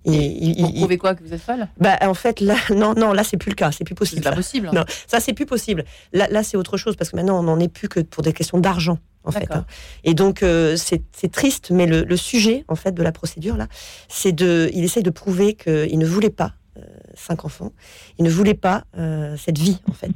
Il- 0.06 0.56
Pour 0.56 0.70
il- 0.70 0.76
prouver 0.78 0.98
quoi 0.98 1.14
Que 1.16 1.24
vous 1.24 1.34
êtes 1.34 1.42
folle? 1.42 1.68
Bah, 1.78 1.98
en 2.02 2.14
fait, 2.14 2.40
là, 2.40 2.56
non, 2.76 2.94
non, 2.96 3.14
là, 3.14 3.24
c'est 3.24 3.38
plus 3.38 3.50
le 3.52 3.56
cas. 3.56 3.72
C'est 3.72 3.84
plus 3.84 3.94
C'est 3.94 3.98
possible. 4.00 4.22
pas 4.24 4.30
ça. 4.32 4.36
possible. 4.36 4.68
hein. 4.70 4.72
Non, 4.74 4.84
ça, 5.08 5.20
c'est 5.20 5.34
plus 5.34 5.46
possible. 5.46 5.86
Là, 6.14 6.28
là 6.30 6.44
c'est 6.44 6.58
autre 6.58 6.78
chose 6.78 6.96
parce 6.96 7.12
que 7.12 7.16
maintenant, 7.16 7.40
on 7.40 7.44
n'en 7.44 7.60
est 7.60 7.68
plus 7.68 7.88
que 7.88 8.00
pour 8.00 8.24
des 8.24 8.34
questions 8.34 8.58
d'argent, 8.60 8.98
en 9.24 9.32
fait. 9.32 9.48
Hein. 9.52 9.66
Et 10.04 10.14
donc, 10.14 10.42
euh, 10.44 10.76
c'est 10.76 11.04
c'est 11.16 11.32
triste, 11.32 11.70
mais 11.72 11.86
le, 11.86 12.04
le 12.04 12.18
sujet, 12.18 12.66
en 12.68 12.76
fait, 12.76 12.94
de 12.94 13.04
la 13.04 13.12
procédure, 13.12 13.58
là, 13.58 13.68
c'est 14.10 14.32
de. 14.32 14.70
Il 14.74 14.84
essaye 14.84 15.04
de 15.04 15.12
prouver 15.12 15.54
qu'il 15.54 16.00
ne 16.00 16.06
voulait 16.06 16.30
pas 16.32 16.54
euh, 16.78 16.82
cinq 17.14 17.46
enfants. 17.46 17.72
Il 18.18 18.26
ne 18.26 18.30
voulait 18.32 18.56
pas 18.56 18.86
euh, 18.98 19.36
cette 19.38 19.60
vie, 19.60 19.80
en 19.90 19.94
fait. 19.94 20.12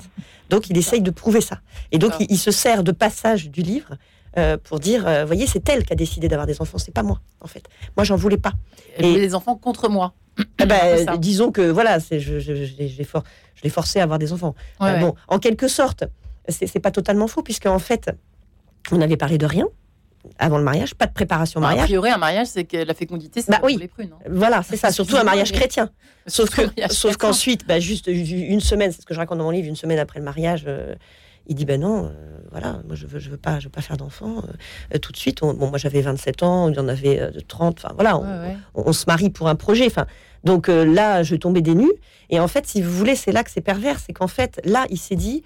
Donc, 0.50 0.70
il 0.70 0.78
essaye 0.78 1.02
de 1.02 1.12
prouver 1.12 1.42
ça. 1.42 1.60
Et 1.92 2.00
donc, 2.00 2.14
il, 2.20 2.28
il 2.32 2.38
se 2.40 2.50
sert 2.52 2.84
de 2.84 2.92
passages 2.92 3.50
du 3.52 3.62
livre. 3.62 3.98
Euh, 4.38 4.58
pour 4.58 4.80
dire, 4.80 5.08
euh, 5.08 5.26
voyez, 5.26 5.48
c'est 5.48 5.68
elle 5.70 5.86
qui 5.86 5.94
a 5.94 5.96
décidé 5.96 6.28
d'avoir 6.28 6.46
des 6.48 6.62
enfants, 6.62 6.78
c'est 6.78 6.94
pas 6.94 7.04
moi, 7.04 7.20
en 7.42 7.48
fait. 7.48 7.64
Moi, 7.96 8.04
j'en 8.04 8.16
voulais 8.16 8.38
pas. 8.38 8.54
Elle 8.98 9.06
Et- 9.06 9.10
voulait 9.10 9.22
des 9.22 9.36
enfants 9.36 9.56
contre 9.56 9.90
moi. 9.90 10.14
Eh 10.62 10.66
ben, 10.66 11.18
disons 11.18 11.52
que 11.52 11.62
voilà, 11.62 12.00
je, 12.00 12.20
je, 12.20 12.40
je 12.40 12.54
l'ai- 12.78 12.88
je 12.90 12.98
l'ai 12.98 13.04
for- 13.06 13.24
je 13.56 13.62
l'ai 13.64 13.70
forcé 13.70 14.00
à 14.00 14.04
avoir 14.04 14.20
des 14.20 14.34
enfants. 14.34 14.54
Ouais, 14.82 14.90
Euh, 14.90 14.94
ouais. 14.96 15.00
Bon, 15.00 15.16
en 15.30 15.40
quelque 15.40 15.68
sorte, 15.70 16.04
c'est 16.50 16.80
pas 16.80 16.92
totalement 16.92 17.28
faux 17.28 17.42
puisque 17.44 17.66
en 17.68 17.80
fait, 17.80 18.12
on 18.92 18.98
n'avait 18.98 19.18
parlé 19.18 19.38
de 19.38 19.46
rien 19.46 19.66
avant 20.40 20.58
le 20.58 20.64
mariage, 20.64 20.96
pas 20.96 21.06
de 21.06 21.14
préparation 21.14 21.60
au 21.60 21.62
Bah, 21.62 21.68
a 21.68 21.70
mariage. 21.72 21.86
priori, 21.88 22.10
un 22.10 22.18
mariage, 22.18 22.48
c'est 22.48 22.64
que 22.66 22.78
la 22.78 22.94
fécondité, 22.96 23.42
c'est 23.42 23.52
Bah 23.52 23.60
pour 23.60 23.70
les 23.70 23.88
prunes. 23.88 24.10
hein. 24.14 24.24
Voilà, 24.30 24.62
c'est 24.64 24.76
ça. 24.76 24.92
Surtout 24.92 25.16
un 25.18 25.24
mariage 25.24 25.52
chrétien. 25.52 25.90
Sauf 26.28 26.50
que, 26.50 26.64
sauf 26.92 27.16
qu'ensuite, 27.18 27.66
bah, 27.68 27.80
juste 27.80 28.08
une 28.08 28.60
semaine, 28.60 28.92
c'est 28.92 29.02
ce 29.02 29.06
que 29.06 29.14
je 29.14 29.20
raconte 29.20 29.38
dans 29.38 29.44
mon 29.46 29.52
livre, 29.52 29.68
une 29.68 29.76
semaine 29.76 30.00
après 30.00 30.18
le 30.20 30.26
mariage, 30.26 30.64
euh, 30.68 30.96
il 31.48 31.54
dit 31.56 31.66
ben 31.66 31.80
non, 31.80 32.06
euh, 32.08 32.35
voilà, 32.60 32.80
moi 32.88 32.96
je 32.96 33.06
veux, 33.06 33.20
je 33.20 33.30
veux 33.30 33.36
pas, 33.38 33.60
je 33.60 33.66
veux 33.66 33.70
pas 33.72 33.82
faire 33.82 33.98
d'enfant 33.98 34.42
euh, 34.94 34.98
tout 34.98 35.12
de 35.12 35.18
suite. 35.18 35.44
On- 35.44 35.54
bon, 35.54 35.70
moi 35.70 35.78
j'avais 35.78 36.02
27 36.02 36.42
ans, 36.44 36.70
il 36.70 36.80
en 36.80 36.88
avait 36.88 37.20
euh, 37.20 37.32
30. 37.48 37.80
Enfin 37.84 37.94
voilà, 37.96 38.18
on, 38.18 38.22
Ouais, 38.22 38.48
ouais. 38.48 38.58
on, 38.76 38.84
on 38.88 38.94
se 38.94 39.04
marie 39.08 39.30
pour 39.30 39.50
un 39.50 39.56
projet. 39.56 39.86
Enfin, 39.88 40.06
donc 40.46 40.70
euh, 40.70 40.86
là, 40.86 41.22
je 41.24 41.36
tombais 41.36 41.62
des 41.62 41.76
nues. 41.76 41.92
Et 42.30 42.40
en 42.40 42.48
fait, 42.48 42.66
si 42.66 42.82
vous 42.82 42.92
voulez, 42.92 43.16
c'est 43.18 43.34
là 43.34 43.44
que 43.44 43.52
c'est 43.52 43.60
pervers, 43.62 44.00
c'est 44.00 44.14
qu'en 44.14 44.28
fait, 44.30 44.62
là, 44.64 44.86
il 44.90 44.98
s'est 44.98 45.16
dit, 45.18 45.44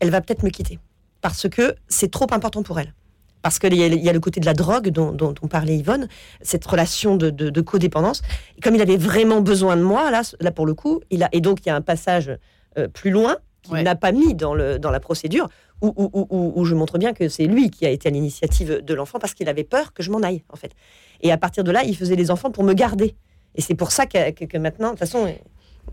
elle 0.00 0.10
va 0.10 0.20
peut-être 0.22 0.42
me 0.42 0.50
quitter 0.50 0.78
parce 1.20 1.48
que 1.48 1.74
c'est 1.88 2.10
trop 2.10 2.26
important 2.32 2.62
pour 2.62 2.78
elle. 2.80 2.94
Parce 3.42 3.58
qu'il 3.58 3.74
y, 3.74 3.78
y 3.78 4.08
a 4.08 4.12
le 4.12 4.20
côté 4.20 4.40
de 4.40 4.46
la 4.46 4.54
drogue 4.54 4.88
dont, 4.88 5.12
dont, 5.12 5.32
dont 5.32 5.48
parlait 5.48 5.76
Yvonne, 5.76 6.08
cette 6.40 6.64
relation 6.64 7.16
de, 7.16 7.30
de- 7.30 7.50
de 7.50 7.60
codépendance. 7.60 8.22
Et 8.56 8.60
comme 8.60 8.74
il 8.74 8.82
avait 8.82 8.96
vraiment 8.96 9.40
besoin 9.42 9.76
de 9.76 9.82
moi, 9.82 10.10
là, 10.10 10.22
là 10.40 10.50
pour 10.50 10.66
le 10.66 10.74
coup, 10.74 11.00
il 11.10 11.22
a, 11.22 11.28
et 11.32 11.40
donc 11.40 11.58
il 11.64 11.68
y 11.68 11.70
a 11.70 11.76
un 11.76 11.80
passage 11.82 12.32
euh, 12.78 12.88
plus 12.88 13.10
loin 13.10 13.36
qu'il 13.62 13.74
Ouais. 13.74 13.82
n'a 13.82 13.96
pas 13.96 14.12
mis 14.12 14.34
dans, 14.34 14.54
le, 14.54 14.78
dans 14.78 14.90
la 14.90 15.00
procédure, 15.00 15.48
où, 15.80 15.92
où- 15.96 16.10
où- 16.12 16.26
où- 16.30 16.52
où 16.56 16.64
je 16.64 16.74
montre 16.74 16.98
bien 16.98 17.12
que 17.12 17.28
c'est 17.28 17.46
lui 17.46 17.70
qui 17.70 17.86
a 17.86 17.90
été 17.90 18.08
à 18.08 18.12
l'initiative 18.12 18.82
de 18.84 18.94
l'enfant 18.94 19.18
parce 19.18 19.34
qu'il 19.34 19.48
avait 19.48 19.64
peur 19.64 19.92
que 19.92 20.02
je 20.02 20.10
m'en 20.10 20.22
aille, 20.22 20.42
en 20.48 20.56
fait. 20.56 20.72
Et 21.20 21.30
à 21.32 21.38
partir 21.38 21.64
de 21.64 21.70
là, 21.70 21.84
il 21.84 21.96
faisait 21.96 22.16
les 22.16 22.30
enfants 22.30 22.50
pour 22.50 22.64
me 22.64 22.74
garder. 22.74 23.14
Et 23.54 23.60
c'est 23.62 23.74
pour 23.74 23.90
ça 23.92 24.06
que, 24.06 24.30
que- 24.32 24.44
que 24.44 24.58
maintenant, 24.58 24.88
de 24.88 24.92
toute 24.92 25.00
façon, 25.00 25.24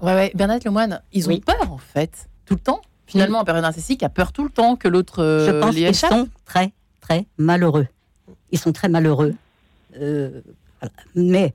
Ouais, 0.02 0.14
ouais. 0.14 0.32
Bernadette 0.36 0.66
Lemoine, 0.66 1.02
ils 1.14 1.26
ont 1.28 1.30
Oui. 1.30 1.40
peur, 1.40 1.72
en 1.72 1.78
fait, 1.78 2.28
tout 2.46 2.56
le 2.56 2.60
temps. 2.60 2.82
Finalement, 3.08 3.40
en 3.40 3.46
période 3.46 3.64
narcissique, 3.64 4.04
a 4.04 4.10
peur 4.10 4.34
tout 4.34 4.44
le 4.44 4.50
temps 4.50 4.76
que 4.76 4.88
l'autre 4.88 5.20
euh, 5.24 5.46
Je 5.46 5.52
pense 5.62 5.74
qu'ils 5.76 5.96
sont 5.96 6.28
très, 6.46 6.74
très 7.00 7.26
malheureux. 7.38 7.88
Ils 8.52 8.60
sont 8.60 8.74
très 8.74 8.90
malheureux. 8.90 9.36
Euh, 10.02 10.42
voilà. 10.82 10.94
mais 11.16 11.54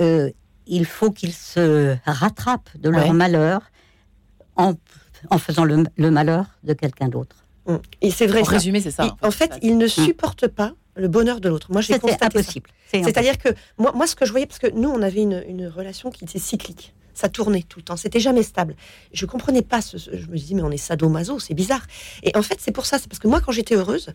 euh, 0.00 0.30
il 0.68 0.84
faut 0.86 1.10
qu'ils 1.10 1.32
se 1.32 1.96
rattrapent 2.06 2.70
de 2.78 2.88
leur 2.90 3.06
Ouais. 3.06 3.12
malheur 3.12 3.62
en, 4.56 4.74
en 5.30 5.38
faisant 5.38 5.64
le, 5.64 5.84
le 5.96 6.10
malheur 6.12 6.44
de 6.62 6.74
quelqu'un 6.74 7.08
d'autre. 7.08 7.41
Hum. 7.66 7.80
Et 8.00 8.10
c'est 8.10 8.26
vrai. 8.26 8.40
En 8.40 8.44
ça. 8.44 8.50
résumé, 8.52 8.80
c'est 8.80 8.90
ça. 8.90 9.04
Il- 9.04 9.26
en 9.26 9.30
fait, 9.30 9.52
il 9.62 9.78
ne 9.78 9.84
Hum. 9.84 9.88
supporte 9.88 10.48
pas 10.48 10.74
le 10.96 11.08
bonheur 11.08 11.40
de 11.40 11.48
l'autre. 11.48 11.70
Moi, 11.72 11.80
j'ai 11.80 11.98
constaté 11.98 12.18
ça. 12.18 12.26
impossible. 12.40 12.70
C'est 12.90 13.02
C'est-à-dire 13.02 13.38
que 13.38 13.48
moi, 13.78 13.92
moi, 13.94 14.06
ce 14.06 14.14
que 14.16 14.26
je 14.26 14.30
voyais, 14.30 14.46
parce 14.46 14.58
que 14.58 14.66
nous, 14.74 14.88
on 14.90 15.00
avait 15.02 15.22
une, 15.22 15.42
une 15.48 15.66
relation 15.68 16.10
qui 16.10 16.24
était 16.24 16.38
cyclique. 16.38 16.92
Ça 17.14 17.28
tournait 17.28 17.62
tout 17.62 17.78
le 17.78 17.84
temps. 17.84 17.96
C'était 17.96 18.20
jamais 18.20 18.42
stable. 18.42 18.74
Je 19.12 19.26
comprenais 19.26 19.62
pas. 19.62 19.80
Ce, 19.82 19.96
ce- 19.98 20.16
je 20.16 20.26
me 20.26 20.36
dis, 20.36 20.54
mais 20.54 20.62
on 20.62 20.70
est 20.70 20.76
sadomaso, 20.76 21.38
c'est 21.38 21.54
bizarre. 21.54 21.86
Et 22.22 22.36
en 22.36 22.42
fait, 22.42 22.56
c'est 22.60 22.72
pour 22.72 22.86
ça. 22.86 22.98
C'est 22.98 23.06
parce 23.08 23.18
que 23.20 23.28
moi, 23.28 23.40
quand 23.40 23.52
j'étais 23.52 23.74
heureuse, 23.76 24.12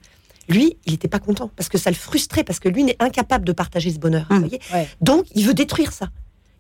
lui, 0.50 0.78
il 0.86 0.92
n'était 0.94 1.08
pas 1.08 1.20
content 1.20 1.50
parce 1.56 1.70
que 1.70 1.78
ça 1.78 1.90
le 1.90 1.96
frustrait, 1.96 2.44
parce 2.44 2.60
que 2.60 2.70
lui 2.70 2.84
n'est 2.84 2.96
incapable 3.00 3.46
de 3.46 3.52
partager 3.54 3.92
ce 3.92 4.00
bonheur. 4.00 4.26
Vous 4.30 4.40
voyez 4.40 4.60
Ouais. 4.74 4.88
Donc, 5.02 5.26
il 5.36 5.46
veut 5.46 5.54
détruire 5.54 5.92
ça. 5.94 6.10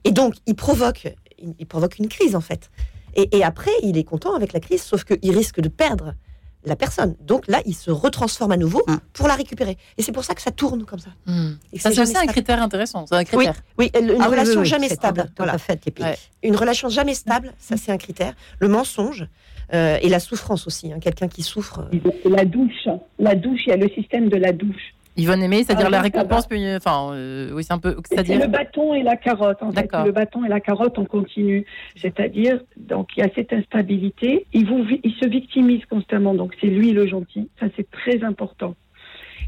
Et 0.04 0.12
donc, 0.12 0.36
il 0.46 0.56
provoque, 0.56 1.14
il, 1.40 1.54
il 1.60 1.66
provoque 1.66 1.98
une 2.00 2.08
crise, 2.08 2.36
en 2.36 2.42
fait. 2.42 2.70
Et, 3.16 3.36
et 3.38 3.44
après, 3.44 3.72
il 3.84 3.98
est 3.98 4.04
content 4.04 4.36
avec 4.36 4.54
la 4.54 4.60
crise, 4.60 4.84
sauf 4.84 5.04
qu'il 5.04 5.36
risque 5.36 5.60
de 5.60 5.70
perdre 5.70 6.14
la 6.68 6.76
personne. 6.76 7.16
Donc 7.22 7.48
là, 7.48 7.62
il 7.66 7.74
se 7.74 7.90
retransforme 7.92 8.52
à 8.52 8.58
nouveau 8.58 8.84
Hum. 8.88 9.00
pour 9.14 9.28
la 9.28 9.36
récupérer. 9.36 9.78
Et 9.98 10.02
c'est 10.04 10.12
pour 10.12 10.24
ça 10.24 10.34
que 10.36 10.42
ça 10.42 10.52
tourne 10.52 10.86
comme 10.86 11.00
ça. 11.00 11.10
Que 11.26 11.80
Ça, 11.80 11.92
c'est 11.92 12.02
aussi 12.02 12.18
un 12.18 12.26
critère 12.28 12.62
intéressant. 12.62 13.06
C'est 13.08 13.16
un 13.16 13.24
critère. 13.24 13.56
Oui, 13.78 13.92
une 14.00 14.12
Ah 14.20 14.26
oui, 14.26 14.26
relation 14.32 14.54
oui, 14.56 14.60
oui, 14.62 14.66
jamais 14.66 14.90
stable. 14.90 15.32
Voilà. 15.38 15.58
fait. 15.58 15.82
Ouais. 16.00 16.18
Une 16.44 16.56
relation 16.56 16.90
jamais 16.90 17.14
stable, 17.14 17.54
ça 17.60 17.78
c'est 17.78 17.92
un 17.92 17.98
critère. 17.98 18.34
Le 18.60 18.68
mensonge 18.68 19.28
euh, 19.74 19.98
et 20.02 20.08
la 20.10 20.20
souffrance 20.20 20.66
aussi. 20.68 20.94
hein. 20.94 21.00
Quelqu'un 21.00 21.28
qui 21.28 21.44
souffre. 21.44 21.88
euh, 21.94 22.12
La 22.30 22.46
douche, 22.46 22.88
la 23.20 23.36
douche, 23.36 23.62
il 23.66 23.70
y 23.70 23.74
a 23.74 23.78
le 23.78 23.90
système 23.90 24.30
de 24.30 24.38
la 24.38 24.52
douche. 24.54 24.94
Yvonne 25.18 25.42
Aimé, 25.44 25.64
c'est-à-dire 25.64 25.88
Ah, 25.88 25.90
la 25.90 25.98
ça 25.98 26.04
récompense, 26.04 26.48
puis, 26.48 26.64
enfin, 26.76 27.10
euh, 27.14 27.52
oui, 27.54 27.64
c'est 27.64 27.74
un 27.74 27.80
peu, 27.80 27.96
C'est 28.06 28.16
c'est-à-dire, 28.16 28.40
le 28.40 28.48
bâton 28.48 28.94
et 28.94 29.04
la 29.04 29.16
carotte, 29.18 29.62
en 29.62 29.72
fait. 29.72 29.82
D'accord. 29.82 30.06
Le 30.06 30.12
bâton 30.12 30.46
et 30.46 30.48
la 30.50 30.60
carotte 30.60 30.98
en 31.00 31.06
continu. 31.06 31.66
C'est-à-dire, 31.96 32.60
donc, 32.78 33.10
il 33.18 33.22
y 33.22 33.24
a 33.24 33.30
cette 33.36 33.52
instabilité. 33.52 34.46
Il, 34.54 34.68
vous, 34.68 34.84
vi- 34.84 35.02
il 35.04 35.14
se 35.16 35.28
victimise 35.28 35.84
constamment. 35.86 36.34
Donc, 36.34 36.54
c'est 36.62 36.68
lui 36.68 36.92
le 36.92 37.08
gentil. 37.08 37.50
Ça, 37.60 37.66
c'est 37.76 37.90
très 37.92 38.24
important. 38.24 38.76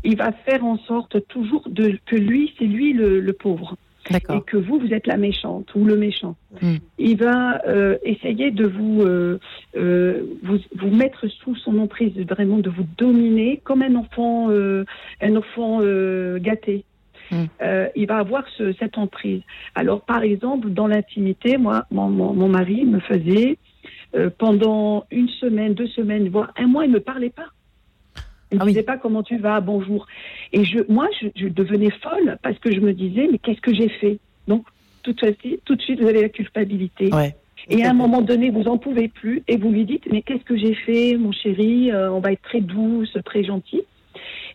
Il 0.03 0.17
va 0.17 0.31
faire 0.31 0.63
en 0.65 0.77
sorte 0.79 1.25
toujours 1.27 1.63
de, 1.69 1.97
que 2.05 2.15
lui, 2.15 2.53
c'est 2.57 2.65
lui 2.65 2.93
le, 2.93 3.19
le 3.19 3.33
pauvre. 3.33 3.75
Et 4.11 4.41
que 4.41 4.57
vous, 4.57 4.79
vous 4.79 4.93
êtes 4.93 5.07
la 5.07 5.17
méchante 5.17 5.73
ou 5.75 5.85
le 5.85 5.95
méchant. 5.95 6.35
Hmm. 6.61 6.77
Il 6.97 7.17
va 7.17 7.61
euh, 7.67 7.97
essayer 8.03 8.51
de 8.51 8.65
vous, 8.65 9.01
euh, 9.01 9.39
euh, 9.77 10.23
vous, 10.43 10.57
vous 10.75 10.89
mettre 10.89 11.27
sous 11.27 11.55
son 11.55 11.77
emprise, 11.79 12.13
vraiment 12.27 12.57
de 12.57 12.69
vous 12.69 12.85
dominer 12.97 13.61
comme 13.63 13.81
un 13.81 13.95
enfant, 13.95 14.49
un 14.49 15.35
enfant 15.35 15.79
gâté. 16.37 16.85
Hmm. 17.31 17.45
Il 17.95 18.07
va 18.07 18.17
avoir 18.17 18.43
ce, 18.57 18.73
cette 18.73 18.97
emprise. 18.97 19.41
Alors, 19.75 20.01
par 20.01 20.23
exemple, 20.23 20.69
dans 20.69 20.87
l'intimité, 20.87 21.57
moi, 21.57 21.85
mon, 21.91 22.09
mon, 22.09 22.33
mon 22.33 22.49
mari 22.49 22.85
me 22.85 22.99
faisait 22.99 23.57
pendant 24.39 25.05
une 25.11 25.29
semaine, 25.29 25.75
deux 25.75 25.87
semaines, 25.87 26.29
voire 26.29 26.51
un 26.57 26.65
mois, 26.65 26.85
il 26.85 26.91
me 26.91 26.99
parlait 26.99 27.29
pas. 27.29 27.49
Il 28.51 28.55
ne 28.57 28.61
Ah 28.61 28.65
oui. 28.65 28.71
disait 28.71 28.83
pas 28.83 28.97
comment 28.97 29.23
tu 29.23 29.37
vas, 29.37 29.59
bonjour. 29.61 30.07
Et 30.53 30.63
je, 30.65 30.79
moi, 30.89 31.07
je, 31.21 31.27
je 31.35 31.47
devenais 31.47 31.91
folle 31.91 32.37
parce 32.41 32.57
que 32.59 32.71
je 32.73 32.79
me 32.79 32.93
disais, 32.93 33.27
mais 33.31 33.37
qu'est-ce 33.37 33.61
que 33.61 33.73
j'ai 33.73 33.89
fait? 33.89 34.17
Donc, 34.47 34.65
tout 35.03 35.13
de, 35.13 35.19
suite, 35.39 35.61
tout 35.65 35.75
de 35.75 35.81
suite, 35.81 35.99
vous 36.01 36.07
avez 36.07 36.21
la 36.23 36.29
culpabilité. 36.29 37.13
Ouais. 37.13 37.35
Et 37.69 37.83
à 37.83 37.91
un 37.91 37.93
moment 37.93 38.21
donné, 38.21 38.49
vous 38.49 38.67
en 38.67 38.77
pouvez 38.77 39.07
plus 39.07 39.43
et 39.47 39.57
vous 39.57 39.69
lui 39.71 39.85
dites, 39.85 40.05
mais 40.11 40.21
qu'est-ce 40.23 40.43
que 40.43 40.57
j'ai 40.57 40.73
fait, 40.73 41.15
mon 41.17 41.31
chéri 41.31 41.91
Euh, 41.91 42.11
On 42.11 42.19
va 42.19 42.31
être 42.31 42.41
très 42.41 42.61
douce, 42.61 43.15
très 43.25 43.43
gentil. 43.43 43.83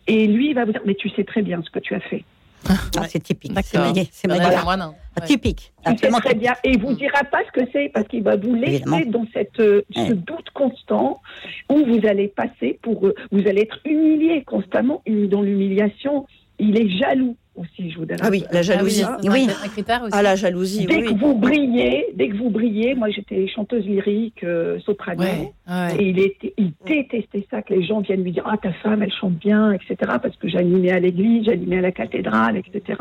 Et 0.07 0.27
lui, 0.27 0.49
il 0.49 0.53
va 0.55 0.65
vous 0.65 0.71
dire, 0.73 0.81
mais 0.85 0.95
tu 0.95 1.09
sais 1.09 1.23
très 1.23 1.41
bien 1.41 1.61
ce 1.63 1.69
que 1.69 1.79
tu 1.79 1.95
as 1.95 1.99
fait. 2.01 2.23
Ah, 2.67 3.07
c'est 3.07 3.21
typique. 3.21 3.51
C'est. 3.63 3.77
Maillet, 3.77 4.07
c'est 4.11 4.29
hein. 4.31 4.93
Ah, 5.15 5.21
Ouais. 5.21 5.27
Typique. 5.27 5.71
Sais 5.83 5.91
Absolument 5.91 6.19
très 6.19 6.33
bien. 6.35 6.53
Et 6.63 6.71
il 6.71 6.79
vous 6.79 6.93
dira 6.93 7.23
pas 7.23 7.39
ce 7.45 7.51
que 7.61 7.65
c'est 7.71 7.89
parce 7.93 8.07
qu'il 8.07 8.23
va 8.23 8.35
vous 8.35 8.53
laisser 8.53 8.73
Évidemment. 8.83 8.99
dans 9.07 9.25
cette, 9.33 9.59
euh, 9.59 9.81
ce 9.95 9.99
Ouais. 10.01 10.13
doute 10.13 10.49
constant 10.53 11.21
où 11.69 11.85
vous 11.85 12.05
allez 12.05 12.27
passer 12.27 12.77
pour, 12.81 13.05
euh, 13.07 13.15
vous 13.31 13.47
allez 13.47 13.61
être 13.61 13.79
humilié 13.85 14.43
constamment. 14.43 15.01
Dans 15.07 15.41
l'humiliation, 15.41 16.25
il 16.59 16.77
est 16.77 16.89
jaloux 16.97 17.37
aussi, 17.55 17.91
je 17.91 17.97
vous 17.97 18.05
donne. 18.05 18.17
Ah 18.21 18.29
oui, 18.31 18.41
la 18.51 18.59
Ah 18.59 18.61
oui, 18.61 18.63
jalousie. 18.63 19.03
c'est 19.21 19.29
Oui. 19.29 19.47
un 19.63 19.67
critère 19.69 20.01
aussi. 20.03 20.11
Ah 20.13 20.21
la 20.21 20.35
jalousie. 20.35 20.85
Dès 20.85 20.95
Oui, 20.97 21.05
que 21.13 21.19
vous 21.19 21.35
brillez, 21.35 22.07
dès 22.15 22.29
que 22.29 22.35
vous 22.37 22.49
brillez, 22.49 22.95
moi 22.95 23.09
j'étais 23.09 23.47
chanteuse 23.47 23.85
lyrique, 23.85 24.43
euh, 24.43 24.79
soprano. 24.81 25.21
Ouais, 25.23 25.51
ouais. 25.67 25.95
Et 25.99 26.09
il, 26.09 26.19
était, 26.19 26.53
il 26.57 26.73
détestait 26.85 27.47
ça, 27.49 27.61
que 27.61 27.73
les 27.73 27.83
gens 27.85 28.01
viennent 28.01 28.23
lui 28.23 28.31
dire 28.31 28.43
Ah, 28.45 28.57
ta 28.57 28.73
femme, 28.73 29.01
elle 29.03 29.11
chante 29.13 29.33
bien, 29.35 29.71
etc. 29.71 29.95
Parce 30.21 30.35
que 30.37 30.47
j'animais 30.47 30.91
à 30.91 30.99
l'église, 30.99 31.45
j'animais 31.45 31.77
à 31.77 31.81
la 31.81 31.91
cathédrale, 31.91 32.57
etc. 32.57 32.99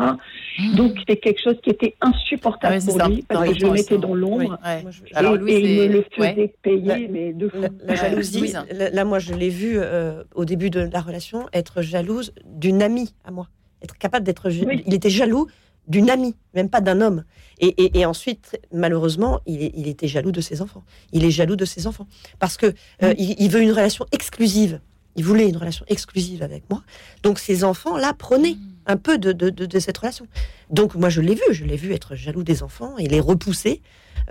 Donc, 0.76 0.92
c'était 0.98 1.16
quelque 1.16 1.40
chose 1.42 1.56
qui 1.62 1.70
était 1.70 1.94
insupportable 2.00 2.74
Ah 2.76 2.78
ouais, 2.78 2.84
pour 2.86 2.96
ça. 3.00 3.08
lui, 3.08 3.22
parce 3.28 3.48
que 3.48 3.54
je 3.58 3.64
le 3.66 3.72
mettais 3.72 3.94
ça. 3.94 4.00
dans 4.00 4.14
l'ombre. 4.14 4.38
Oui. 4.38 4.46
Ouais. 4.64 4.82
Moi, 4.82 4.90
je- 4.90 5.02
Alors, 5.14 5.34
et, 5.34 5.38
Louis, 5.38 5.52
et 5.52 5.60
il 5.84 5.88
me 5.88 5.92
le 5.94 5.98
ouais. 6.18 6.30
faisait 6.34 6.54
payer, 6.62 6.86
La- 6.86 6.98
mais 7.10 7.32
de 7.32 7.48
fou. 7.48 7.56
La, 7.86 7.94
jalousie, 7.94 8.52
là, 8.92 9.04
moi 9.04 9.18
je 9.18 9.34
l'ai 9.34 9.48
vu 9.48 9.74
euh, 9.76 10.22
au 10.34 10.44
début 10.44 10.70
de 10.70 10.80
la 10.92 11.00
relation 11.00 11.46
être 11.52 11.82
jalouse 11.82 12.32
d'une 12.44 12.82
amie 12.82 13.14
à 13.24 13.30
moi. 13.30 13.48
Être 13.84 13.96
capable 13.98 14.26
d'être. 14.26 14.50
Oui. 14.50 14.82
Il 14.86 14.94
était 14.94 15.10
jaloux 15.10 15.46
d'une 15.88 16.10
amie, 16.10 16.34
même 16.54 16.68
pas 16.68 16.80
d'un 16.80 17.00
homme. 17.00 17.24
Et, 17.60 17.98
et, 17.98 18.06
ensuite, 18.06 18.58
malheureusement, 18.72 19.40
il, 19.46 19.70
il, 19.74 19.86
était 19.86 20.08
jaloux 20.08 20.32
de 20.32 20.40
ses 20.40 20.60
enfants. 20.60 20.82
Il 21.12 21.24
est 21.24 21.30
jaloux 21.30 21.56
de 21.56 21.64
ses 21.64 21.86
enfants 21.86 22.06
parce 22.38 22.56
que 22.56 22.74
euh, 23.02 23.14
il, 23.16 23.48
veut 23.48 23.62
une 23.62 23.70
relation 23.70 24.06
exclusive. 24.12 24.80
Il 25.16 25.24
voulait 25.24 25.48
une 25.48 25.56
relation 25.56 25.84
exclusive 25.88 26.42
avec 26.42 26.64
moi. 26.68 26.82
Donc 27.22 27.38
ses 27.38 27.62
enfants 27.62 27.96
là 27.96 28.12
prenaient 28.12 28.54
mm. 28.54 28.74
un 28.86 28.96
peu 28.96 29.18
de, 29.18 29.32
de, 29.32 29.50
de, 29.50 29.78
cette 29.78 29.98
relation. 29.98 30.26
Donc 30.70 30.96
moi 30.96 31.10
je 31.10 31.20
l'ai 31.20 31.34
vu, 31.34 31.42
je 31.52 31.64
l'ai 31.64 31.76
vu 31.76 31.92
être 31.92 32.16
jaloux 32.16 32.42
des 32.42 32.62
enfants 32.62 32.98
et 32.98 33.06
les 33.06 33.20
repousser 33.20 33.80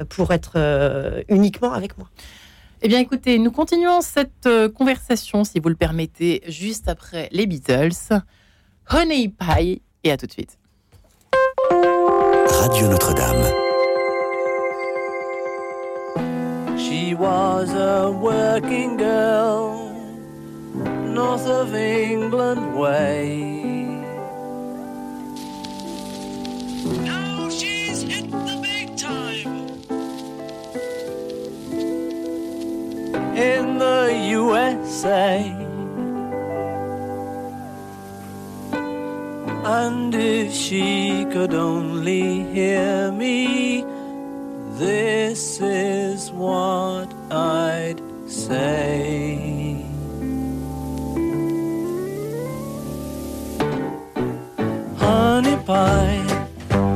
euh, 0.01 0.05
pour 0.05 0.33
être 0.33 0.53
euh, 0.57 1.23
uniquement 1.29 1.71
avec 1.71 1.97
moi. 1.97 2.09
Eh 2.81 2.89
bien, 2.89 2.99
écoutez, 2.99 3.39
nous 3.39 3.51
continuons 3.51 4.01
cette 4.01 4.49
conversation, 4.73 5.45
si 5.45 5.61
vous 5.61 5.69
le 5.69 5.75
permettez, 5.75 6.43
juste 6.49 6.89
après 6.89 7.29
les 7.31 7.45
Beatles. 7.45 7.93
Honey 8.89 9.29
Pie, 9.29 9.81
et 10.03 10.11
à 10.11 10.17
tout 10.17 10.25
de 10.27 10.31
suite. 10.31 10.57
Radio 11.71 12.88
Notre-Dame. 12.88 13.43
She 16.77 17.15
was 17.15 17.73
a 17.73 18.11
working 18.11 18.97
girl, 18.97 19.93
north 21.13 21.47
of 21.47 21.73
England 21.73 22.75
way. 22.77 23.53
Now 27.05 27.49
she's 27.49 28.01
hit 28.03 28.29
the 28.29 28.59
big 28.61 28.97
time. 28.97 29.69
In 33.36 33.77
the 33.79 34.13
USA. 34.29 35.62
And 39.66 40.14
if 40.14 40.53
she 40.53 41.26
could 41.32 41.53
only 41.53 42.43
hear 42.51 43.14
me, 43.14 43.86
this 44.74 45.61
is 45.61 46.32
what 46.32 47.07
I'd 47.32 48.01
say. 48.28 49.86
Honey 54.97 55.55
pie, 55.66 56.47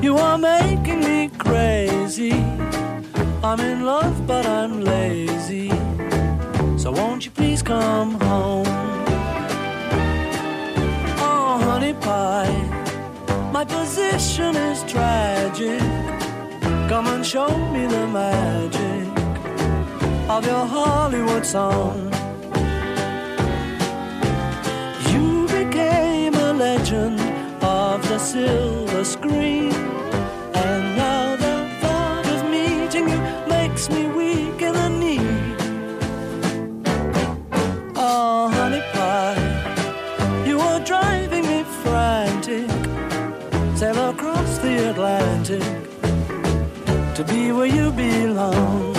you 0.04 0.18
are 0.18 0.38
making 0.38 1.00
me 1.00 1.30
crazy. 1.38 2.34
I'm 3.44 3.62
in 3.62 3.86
love, 3.86 4.28
but 4.28 4.46
I'm 4.46 4.82
lazy. 4.82 5.70
So 6.78 6.92
won't 6.92 7.24
you 7.24 7.32
please 7.32 7.64
come 7.64 8.20
home? 8.20 8.97
My 13.58 13.66
position 13.66 14.56
is 14.56 14.84
tragic. 14.84 15.82
Come 16.88 17.08
and 17.08 17.26
show 17.26 17.50
me 17.74 17.88
the 17.88 18.06
magic 18.06 19.08
of 20.30 20.46
your 20.46 20.64
Hollywood 20.64 21.44
song. 21.44 22.14
You 25.12 25.48
became 25.48 26.36
a 26.36 26.54
legend 26.54 27.20
of 27.64 28.08
the 28.08 28.20
silver 28.20 29.04
screen. 29.04 29.74
To 45.48 47.24
be 47.26 47.54
where 47.54 47.68
you 47.68 47.90
belong. 47.94 48.97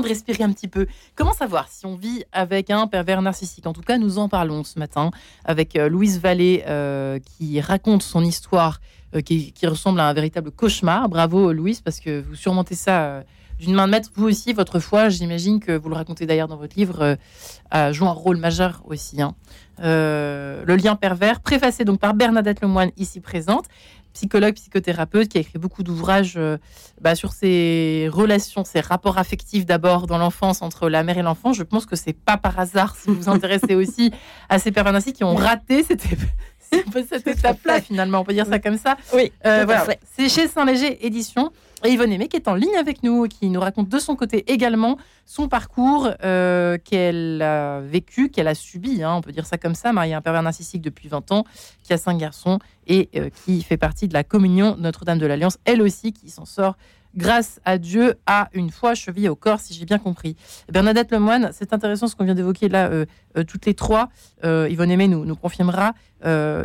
De 0.00 0.08
respirer 0.08 0.44
un 0.44 0.52
petit 0.52 0.68
peu. 0.68 0.86
Comment 1.14 1.32
savoir 1.32 1.68
si 1.68 1.86
on 1.86 1.96
vit 1.96 2.24
avec 2.32 2.70
un 2.70 2.86
pervers 2.86 3.22
narcissique? 3.22 3.66
En 3.66 3.72
tout 3.72 3.82
cas, 3.82 3.98
nous 3.98 4.18
en 4.18 4.28
parlons 4.28 4.64
ce 4.64 4.78
matin 4.78 5.10
avec 5.44 5.76
euh, 5.76 5.88
Louise 5.88 6.20
Vallée 6.20 6.64
euh, 6.66 7.18
qui 7.18 7.60
raconte 7.60 8.02
son 8.02 8.22
histoire 8.22 8.80
euh, 9.14 9.20
qui, 9.20 9.52
ressemble 9.64 10.00
à 10.00 10.08
un 10.08 10.12
véritable 10.12 10.50
cauchemar. 10.50 11.08
Bravo 11.08 11.52
Louise 11.52 11.80
parce 11.80 12.00
que 12.00 12.20
vous 12.20 12.34
surmontez 12.34 12.74
ça 12.74 13.22
d'une 13.58 13.74
main 13.74 13.86
de 13.86 13.92
maître. 13.92 14.10
Vous 14.14 14.26
aussi, 14.26 14.52
votre 14.52 14.80
foi, 14.80 15.08
j'imagine 15.08 15.60
que 15.60 15.72
vous 15.72 15.88
le 15.88 15.94
racontez 15.94 16.26
d'ailleurs 16.26 16.48
dans 16.48 16.58
votre 16.58 16.76
livre, 16.76 17.16
joue 17.92 18.06
un 18.06 18.12
rôle 18.12 18.36
majeur 18.36 18.82
aussi. 18.84 19.22
Hein. 19.22 19.34
le 19.78 20.76
lien 20.76 20.94
pervers, 20.94 21.40
préfacé 21.40 21.86
donc 21.86 21.98
par 21.98 22.12
Bernadette 22.12 22.60
Lemoine 22.60 22.90
ici 22.98 23.20
présente 23.20 23.64
psychologue, 24.16 24.54
psychothérapeute, 24.54 25.28
qui 25.28 25.36
a 25.36 25.42
écrit 25.42 25.58
beaucoup 25.58 25.82
d'ouvrages 25.82 26.36
euh, 26.38 26.56
bah, 27.02 27.14
sur 27.14 27.32
ces 27.32 28.08
relations, 28.10 28.64
ces 28.64 28.80
rapports 28.80 29.18
affectifs 29.18 29.66
d'abord 29.66 30.06
dans 30.06 30.16
l'enfance 30.16 30.62
entre 30.62 30.88
la 30.88 31.02
mère 31.02 31.18
et 31.18 31.22
l'enfant. 31.22 31.52
Je 31.52 31.62
pense 31.62 31.84
que 31.84 31.96
c'est 31.96 32.14
pas 32.14 32.38
par 32.38 32.58
hasard 32.58 32.96
si 32.96 33.08
vous 33.08 33.14
vous 33.14 33.28
intéressez 33.28 33.74
aussi 33.74 34.12
à 34.48 34.58
ces 34.58 34.72
pères 34.72 34.86
qui 35.14 35.22
ont 35.22 35.34
raté 35.34 35.82
cette, 35.82 36.04
cette 37.08 37.26
étape-là 37.26 37.80
finalement. 37.80 38.20
On 38.20 38.24
peut 38.24 38.32
dire 38.32 38.46
ça 38.46 38.58
comme 38.58 38.78
ça. 38.78 38.96
Oui. 39.14 39.32
Euh, 39.44 39.64
voilà. 39.64 39.86
C'est 40.16 40.28
chez 40.28 40.48
Saint-Léger 40.48 41.04
Édition. 41.06 41.52
Et 41.84 41.90
Yvonne 41.90 42.10
Aimé 42.10 42.28
qui 42.28 42.36
est 42.36 42.48
en 42.48 42.54
ligne 42.54 42.76
avec 42.76 43.02
nous, 43.02 43.28
qui 43.28 43.50
nous 43.50 43.60
raconte 43.60 43.88
de 43.90 43.98
son 43.98 44.16
côté 44.16 44.50
également 44.50 44.96
son 45.26 45.46
parcours 45.46 46.10
euh, 46.24 46.78
qu'elle 46.82 47.42
a 47.42 47.80
vécu, 47.80 48.30
qu'elle 48.30 48.48
a 48.48 48.54
subi, 48.54 49.02
hein, 49.02 49.14
on 49.14 49.20
peut 49.20 49.30
dire 49.30 49.44
ça 49.44 49.58
comme 49.58 49.74
ça, 49.74 49.92
mariée 49.92 50.14
à 50.14 50.18
un 50.18 50.20
pervers 50.22 50.42
narcissique 50.42 50.80
depuis 50.80 51.08
20 51.08 51.32
ans, 51.32 51.44
qui 51.82 51.92
a 51.92 51.98
cinq 51.98 52.16
garçons 52.16 52.60
et 52.86 53.10
euh, 53.16 53.28
qui 53.44 53.62
fait 53.62 53.76
partie 53.76 54.08
de 54.08 54.14
la 54.14 54.24
communion 54.24 54.76
Notre-Dame 54.78 55.18
de 55.18 55.26
l'Alliance, 55.26 55.58
elle 55.66 55.82
aussi 55.82 56.12
qui 56.12 56.30
s'en 56.30 56.46
sort 56.46 56.76
grâce 57.16 57.60
à 57.64 57.78
Dieu, 57.78 58.14
à 58.26 58.48
une 58.52 58.70
foi 58.70 58.94
cheville 58.94 59.28
au 59.28 59.36
corps, 59.36 59.60
si 59.60 59.74
j'ai 59.74 59.84
bien 59.84 59.98
compris. 59.98 60.36
Bernadette 60.70 61.10
Lemoine, 61.10 61.50
c'est 61.52 61.72
intéressant 61.72 62.06
ce 62.06 62.14
qu'on 62.14 62.24
vient 62.24 62.34
d'évoquer 62.34 62.68
là, 62.68 62.88
euh, 62.88 63.06
euh, 63.36 63.44
toutes 63.44 63.66
les 63.66 63.74
trois. 63.74 64.08
Euh, 64.44 64.68
Yvonne 64.70 64.90
Aimé 64.90 65.08
nous, 65.08 65.24
nous 65.24 65.36
confirmera 65.36 65.94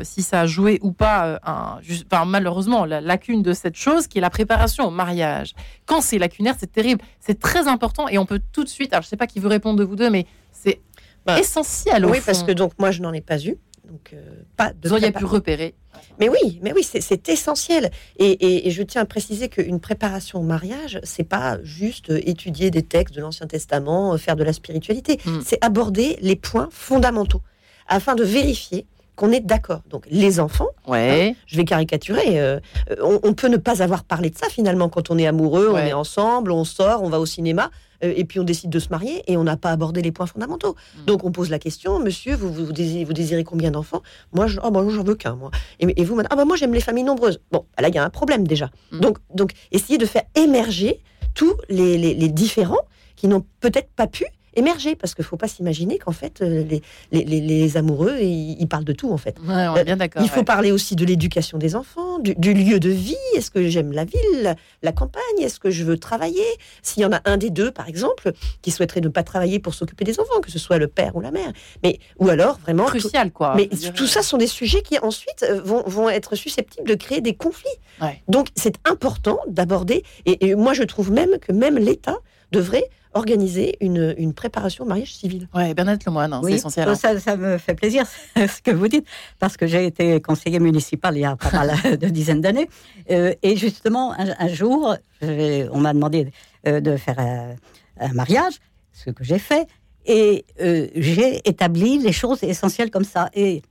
si 0.04 0.24
ça 0.24 0.41
a 0.41 0.45
joué 0.47 0.80
ou 0.82 0.91
pas, 0.91 1.39
un, 1.43 1.80
enfin, 2.12 2.26
malheureusement, 2.26 2.86
la 2.86 2.99
lacune 2.99 3.43
de 3.43 3.54
cette 3.54 3.76
chose 3.76 4.08
qui 4.08 4.18
est 4.18 4.22
la 4.22 4.32
préparation 4.32 4.88
au 4.88 4.89
mariage. 4.89 5.54
Quand 5.86 6.02
c'est 6.02 6.18
lacunaire, 6.18 6.56
c'est 6.58 6.72
terrible. 6.72 7.04
C'est 7.20 7.39
très 7.39 7.68
important 7.68 8.08
et 8.08 8.18
on 8.18 8.26
peut 8.26 8.41
tout 8.52 8.64
de 8.64 8.70
suite, 8.70 8.91
alors 8.91 9.04
je 9.04 9.08
ne 9.08 9.10
sais 9.12 9.18
pas 9.18 9.28
qui 9.28 9.39
veut 9.39 9.49
répondre 9.49 9.78
de 9.78 9.84
vous 9.84 9.95
deux, 9.95 10.10
mais 10.10 10.26
c'est 10.52 10.82
bah, 11.28 11.39
essentiel. 11.39 12.08
oui, 12.08 12.20
parce 12.26 12.41
que 12.41 12.52
donc 12.52 12.74
moi, 12.80 12.89
je 12.89 13.04
n'en 13.04 13.14
ai 13.14 13.22
pas 13.22 13.39
eu. 13.39 13.56
Donc, 13.86 14.16
pas 14.58 14.74
de 14.74 14.88
Vous 14.88 14.93
auriez 14.93 15.12
pu 15.12 15.26
repérer 15.26 15.76
mais 16.20 16.30
oui, 16.30 16.60
mais 16.62 16.74
oui, 16.74 16.84
c'est 16.84 17.30
essentiel. 17.30 17.91
Et, 18.18 18.70
je 18.72 18.84
tiens 18.84 19.02
à 19.02 19.06
préciser 19.06 19.49
qu'une 19.49 19.80
préparation 19.80 20.39
au 20.39 20.43
mariage, 20.43 20.99
c'est 21.04 21.24
pas 21.24 21.58
juste 21.64 22.10
étudier 22.10 22.72
des 22.72 22.84
textes 22.84 23.16
de 23.16 23.22
l'Ancien 23.22 23.47
Testament, 23.47 24.18
faire 24.18 24.36
de 24.36 24.43
la 24.43 24.54
spiritualité. 24.54 25.20
Hmm. 25.26 25.39
C'est 25.45 25.64
aborder 25.64 26.18
les 26.22 26.36
points 26.36 26.70
fondamentaux 26.72 27.41
afin 27.88 28.16
de 28.16 28.24
vérifier 28.24 28.86
qu'on 29.16 29.32
est 29.32 29.41
d'accord. 29.41 29.82
Donc 29.89 30.06
les 30.10 30.39
enfants, 30.39 30.70
Ouais. 30.88 31.36
je 31.45 31.58
vais 31.58 31.66
caricaturer, 31.66 32.39
euh, 32.39 32.60
euh, 32.89 32.95
on, 33.04 33.20
on 33.24 33.34
peut 33.34 33.49
ne 33.49 33.58
pas 33.58 33.84
avoir 33.84 34.04
parlé 34.04 34.30
de 34.30 34.38
ça 34.38 34.47
finalement 34.49 34.89
quand 34.89 35.12
on 35.12 35.18
est 35.18 35.28
amoureux, 35.28 35.70
on 35.72 35.78
est 35.78 35.93
ensemble, 35.93 36.52
on 36.52 36.64
sort, 36.64 37.04
on 37.04 37.10
va 37.10 37.20
au 37.20 37.26
cinéma, 37.26 37.66
euh, 37.66 37.68
et 38.02 38.26
puis 38.26 38.39
on 38.39 38.43
décide 38.43 38.70
de 38.70 38.80
se 38.80 38.89
marier 38.89 39.24
et 39.28 39.38
on 39.38 39.43
n'a 39.43 39.58
pas 39.58 39.72
abordé 39.72 40.02
les 40.02 40.12
points 40.12 40.26
fondamentaux. 40.26 40.76
Mm. 40.97 41.06
Donc 41.06 41.24
on 41.24 41.32
pose 41.32 41.49
la 41.49 41.60
question, 41.60 41.99
monsieur, 41.99 42.36
vous, 42.36 42.52
vous, 42.52 42.66
vous 42.66 42.74
désirez, 42.74 43.04
vous 43.06 43.14
désirez 43.14 43.43
combien 43.43 43.72
d'enfants? 43.72 44.02
Moi, 44.34 44.47
je, 44.47 44.60
oh, 44.64 44.72
bah, 44.72 44.84
j'en 44.89 45.04
veux 45.04 45.16
qu'un, 45.16 45.36
moi. 45.36 45.52
Et, 45.80 46.02
et 46.02 46.04
vous, 46.06 46.20
ah, 46.30 46.36
bah, 46.36 46.45
moi, 46.45 46.56
j'aime 46.56 46.74
les 46.74 46.82
familles 46.82 47.04
nombreuses. 47.04 47.39
Bon, 47.52 47.66
bah, 47.76 47.84
là, 47.84 47.89
il 47.89 47.95
y 47.95 47.97
a 47.97 48.04
un 48.04 48.10
problème 48.10 48.47
déjà. 48.47 48.70
Mm. 48.91 48.99
Donc, 48.99 49.18
donc, 49.34 49.52
essayez 49.72 49.97
de 49.97 50.06
faire 50.06 50.24
émerger 50.36 51.02
tous 51.34 51.54
les, 51.70 51.97
les- 51.97 52.14
les 52.14 52.30
différents 52.30 52.86
qui 53.16 53.28
n'ont 53.28 53.45
peut-être 53.60 53.89
pas 53.95 54.08
pu 54.08 54.26
émerger, 54.56 54.95
parce 54.95 55.14
qu'il 55.16 55.24
ne 55.24 55.28
faut 55.28 55.38
pas 55.38 55.47
s'imaginer 55.47 55.97
qu'en 55.97 56.12
fait, 56.12 56.41
euh, 56.41 56.64
les, 56.64 56.82
les, 57.12 57.24
les- 57.24 57.41
les 57.41 57.78
amoureux, 57.78 58.18
ils, 58.20 58.58
ils 58.60 58.68
parlent 58.68 58.84
de 58.84 58.93
tout, 58.93 59.12
en 59.12 59.18
fait. 59.18 59.38
Ouais, 59.47 59.68
on 59.68 59.76
est 59.76 59.84
bien 59.84 59.97
d'accord. 59.97 60.22
Il 60.24 60.30
faut 60.30 60.39
ouais. 60.39 60.45
parler 60.45 60.72
aussi 60.72 60.95
de 60.95 61.06
l'éducation 61.06 61.58
des 61.58 61.76
enfants, 61.76 62.20
du, 62.20 62.36
du 62.36 62.54
lieu 62.54 62.80
de 62.80 62.89
vie. 62.89 63.16
Est-ce 63.36 63.52
que 63.52 63.68
j'aime 63.70 63.91
la 63.91 64.06
ville, 64.06 64.56
la 64.82 64.91
campagne? 64.91 65.22
Est-ce 65.39 65.60
que 65.60 65.70
je 65.72 65.84
veux 65.84 65.97
travailler? 65.97 66.43
S'il 66.82 67.04
y 67.04 67.06
en 67.06 67.12
a 67.14 67.22
un 67.26 67.38
des 67.38 67.49
deux, 67.49 67.72
par 67.72 67.88
exemple, 67.88 68.32
qui 68.62 68.72
souhaiterait 68.72 69.02
ne 69.02 69.10
pas 69.10 69.24
travailler 69.24 69.60
pour 69.60 69.74
s'occuper 69.74 70.04
des 70.04 70.20
enfants, 70.20 70.39
que 70.41 70.52
ce 70.52 70.60
soit 70.60 70.78
le 70.78 70.88
père 70.88 71.16
ou 71.16 71.22
la 71.22 71.32
mère, 71.32 71.52
mais 71.84 71.99
ou 72.20 72.30
alors 72.30 72.60
vraiment 72.60 72.86
tout- 72.86 72.97
crucial, 72.97 73.32
quoi. 73.32 73.54
mais 73.56 73.68
tout 73.95 74.08
ça 74.08 74.22
sont 74.22 74.38
des 74.38 74.47
sujets 74.47 74.82
qui 74.82 74.97
ensuite 74.99 75.43
euh, 75.43 75.62
vont, 75.62 75.84
vont 75.86 76.10
être 76.10 76.36
susceptibles 76.36 76.88
de 76.88 76.95
créer 76.95 77.22
des 77.22 77.34
conflits. 77.36 77.70
Ouais. 78.02 78.22
Donc 78.28 78.47
c'est 78.56 78.76
important 78.86 79.39
d'aborder, 79.47 80.04
et, 80.26 80.47
et 80.49 80.56
moi 80.56 80.74
je 80.74 80.84
trouve 80.84 81.12
même 81.12 81.38
que 81.39 81.52
même 81.52 81.78
l'État 81.78 82.18
devrait 82.52 82.86
organiser 83.14 83.78
une, 83.82 84.14
une 84.18 84.34
préparation 84.34 84.84
au 84.86 84.88
mariage 84.88 85.14
civil. 85.16 85.47
Ouais, 85.53 85.74
Bernadette 85.74 86.05
Lemoine, 86.05 86.34
hein, 86.34 86.39
c'est 86.41 86.47
Oui, 86.47 86.53
essentiel. 86.53 86.88
euh, 86.88 86.91
hein. 86.91 86.95
ça, 86.95 87.20
ça 87.20 87.36
me 87.38 87.57
fait 87.57 87.76
plaisir 87.76 88.05
ce 88.36 88.62
que 88.62 88.72
vous 88.72 88.88
dites, 88.88 89.05
parce 89.39 89.57
que 89.57 89.68
j'ai 89.68 89.86
été 89.86 90.22
conseiller 90.22 90.59
municipal 90.59 91.16
il 91.18 91.22
y 91.22 91.26
a 91.26 91.36
pas 91.36 91.51
mal 91.51 91.97
de 91.99 92.07
dizaines 92.07 92.41
d'années. 92.41 92.70
Euh, 93.09 93.34
et 93.43 93.55
justement, 93.57 94.14
un, 94.14 94.34
un 94.39 94.47
jour, 94.47 94.95
on 95.22 95.80
m'a 95.80 95.93
demandé 95.93 96.32
euh, 96.68 96.80
de 96.80 96.97
faire 96.97 97.20
un, 97.20 97.55
un 97.99 98.14
mariage, 98.14 98.55
ce 98.93 99.09
que 99.09 99.24
j'ai 99.24 99.39
fait, 99.39 99.68
et 100.05 100.45
euh, 100.62 100.88
j'ai 100.95 101.47
établi 101.47 101.99
les 101.99 102.12
choses 102.12 102.43
essentielles 102.43 102.89
comme 102.89 103.03
ça. 103.03 103.30
Et 103.34 103.62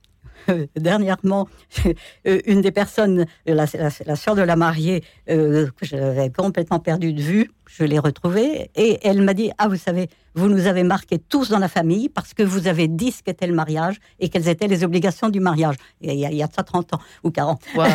euh, 0.49 0.65
dernièrement, 0.75 1.47
euh, 2.27 2.39
une 2.45 2.61
des 2.61 2.71
personnes, 2.71 3.25
la, 3.45 3.65
la, 3.73 3.89
la 4.05 4.15
sœur 4.15 4.35
de 4.35 4.41
la 4.41 4.55
mariée, 4.55 5.03
euh, 5.29 5.67
que 5.77 5.85
j'avais 5.85 6.29
complètement 6.29 6.79
perdu 6.79 7.13
de 7.13 7.21
vue, 7.21 7.51
je 7.67 7.83
l'ai 7.83 7.99
retrouvée 7.99 8.69
et 8.75 8.99
elle 9.03 9.21
m'a 9.21 9.33
dit 9.33 9.51
Ah, 9.57 9.67
vous 9.67 9.77
savez, 9.77 10.09
vous 10.35 10.47
nous 10.49 10.67
avez 10.67 10.83
marqués 10.83 11.19
tous 11.19 11.49
dans 11.49 11.59
la 11.59 11.69
famille 11.69 12.09
parce 12.09 12.33
que 12.33 12.43
vous 12.43 12.67
avez 12.67 12.87
dit 12.87 13.11
ce 13.11 13.23
qu'était 13.23 13.47
le 13.47 13.53
mariage 13.53 13.97
et 14.19 14.29
quelles 14.29 14.49
étaient 14.49 14.67
les 14.67 14.83
obligations 14.83 15.29
du 15.29 15.39
mariage. 15.39 15.75
Il 16.01 16.13
y 16.13 16.25
a, 16.25 16.31
il 16.31 16.37
y 16.37 16.43
a 16.43 16.47
de 16.47 16.53
ça 16.53 16.63
30 16.63 16.93
ans 16.93 16.99
ou 17.23 17.31
40. 17.31 17.61
Waouh, 17.75 17.89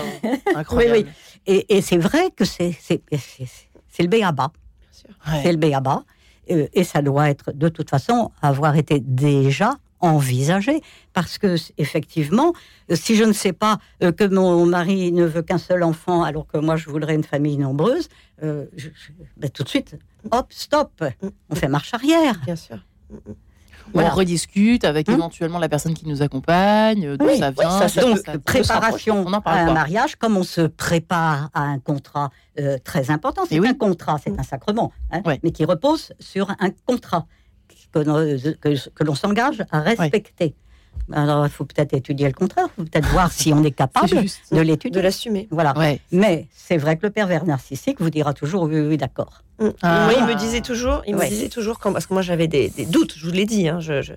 incroyable. 0.54 0.96
Oui, 0.96 1.04
oui. 1.06 1.12
Et, 1.46 1.76
et 1.76 1.80
c'est 1.80 1.96
vrai 1.96 2.30
que 2.34 2.44
c'est 2.44 2.76
le 3.98 4.06
béaba. 4.08 4.50
Ouais. 5.26 5.40
C'est 5.42 5.52
le 5.52 5.58
béaba. 5.58 6.04
Euh, 6.50 6.68
et 6.72 6.84
ça 6.84 7.02
doit 7.02 7.30
être, 7.30 7.52
de 7.52 7.68
toute 7.68 7.90
façon, 7.90 8.30
avoir 8.40 8.76
été 8.76 9.00
déjà 9.00 9.74
envisagé. 10.00 10.82
Parce 11.12 11.38
que, 11.38 11.56
effectivement, 11.78 12.52
euh, 12.90 12.96
si 12.96 13.16
je 13.16 13.24
ne 13.24 13.32
sais 13.32 13.52
pas 13.52 13.78
euh, 14.02 14.12
que 14.12 14.24
mon 14.24 14.66
mari 14.66 15.12
ne 15.12 15.24
veut 15.24 15.42
qu'un 15.42 15.58
seul 15.58 15.82
enfant, 15.82 16.22
alors 16.22 16.46
que 16.46 16.58
moi, 16.58 16.76
je 16.76 16.88
voudrais 16.90 17.14
une 17.14 17.24
famille 17.24 17.56
nombreuse, 17.58 18.08
euh, 18.42 18.66
je- 18.76 18.88
je- 18.88 19.12
ben, 19.36 19.50
tout 19.50 19.62
de 19.62 19.68
suite, 19.68 19.96
hop, 20.30 20.46
stop, 20.50 21.02
on 21.50 21.54
fait 21.54 21.68
marche 21.68 21.94
arrière. 21.94 22.40
Bien 22.44 22.56
sûr. 22.56 22.78
On 23.94 24.04
rediscute 24.10 24.84
avec 24.84 25.08
Hum. 25.08 25.14
éventuellement 25.14 25.60
la 25.60 25.68
personne 25.68 25.94
qui 25.94 26.08
nous 26.08 26.20
accompagne, 26.20 27.16
d'où 27.16 27.24
Oui, 27.24 27.38
ça 27.38 27.50
oui, 27.50 27.54
vient. 27.60 27.70
ça, 27.70 27.88
ça 27.88 28.00
Donc, 28.00 28.18
ça- 28.18 28.32
ça- 28.32 28.38
préparation 28.40 29.22
On 29.24 29.32
en 29.32 29.40
parle 29.40 29.58
à 29.58 29.62
un 29.62 29.66
pas. 29.68 29.72
mariage, 29.74 30.16
comme 30.16 30.36
on 30.36 30.42
se 30.42 30.62
prépare 30.62 31.50
à 31.54 31.62
un 31.62 31.78
contrat 31.78 32.30
euh, 32.58 32.78
très 32.82 33.10
important. 33.12 33.42
C'est 33.48 33.54
Et 33.54 33.60
oui. 33.60 33.68
un 33.68 33.74
contrat, 33.74 34.18
c'est 34.22 34.36
un 34.38 34.42
sacrement, 34.42 34.92
hein, 35.12 35.22
mais 35.44 35.52
qui 35.52 35.64
repose 35.64 36.12
sur 36.18 36.50
un 36.58 36.70
contrat 36.84 37.26
que, 37.92 37.98
l'on- 38.00 38.54
que- 38.60 38.88
que 38.90 39.04
l'on 39.04 39.14
s'engage 39.14 39.64
à 39.70 39.80
respecter. 39.80 40.54
Alors, 41.12 41.46
il 41.46 41.50
faut 41.50 41.64
peut-être 41.64 41.94
étudier 41.94 42.26
le 42.26 42.32
contraire, 42.32 42.66
il 42.78 42.82
faut 42.82 42.88
peut-être 42.90 43.08
voir 43.10 43.30
si 43.30 43.52
on 43.52 43.62
est 43.62 43.70
capable 43.70 44.08
juste. 44.22 44.40
de 44.50 44.56
De 44.56 44.62
l'étudier. 44.62 45.02
l'assumer. 45.02 45.46
Voilà. 45.52 45.76
Ouais. 45.78 46.00
Mais 46.10 46.48
c'est 46.52 46.78
vrai 46.78 46.96
que 46.96 47.06
le 47.06 47.10
pervers 47.10 47.44
narcissique 47.44 48.00
vous 48.00 48.10
dira 48.10 48.34
toujours 48.34 48.64
oui, 48.64 48.80
oui, 48.80 48.96
d'accord. 48.96 49.42
Mm. 49.60 49.68
Ah. 49.82 50.06
Moi, 50.10 50.14
il 50.18 50.24
me 50.26 50.34
disait 50.34 50.62
toujours, 50.62 51.02
il 51.06 51.14
me 51.14 51.24
disait 51.28 51.48
toujours, 51.48 51.78
quand, 51.78 51.92
parce 51.92 52.06
que 52.06 52.12
moi 52.12 52.22
j'avais 52.22 52.48
des, 52.48 52.70
des 52.70 52.86
doutes, 52.86 53.14
je 53.16 53.24
vous 53.24 53.32
l'ai 53.32 53.46
dit, 53.46 53.68
hein, 53.68 53.78
je, 53.78 54.02
je- 54.02 54.14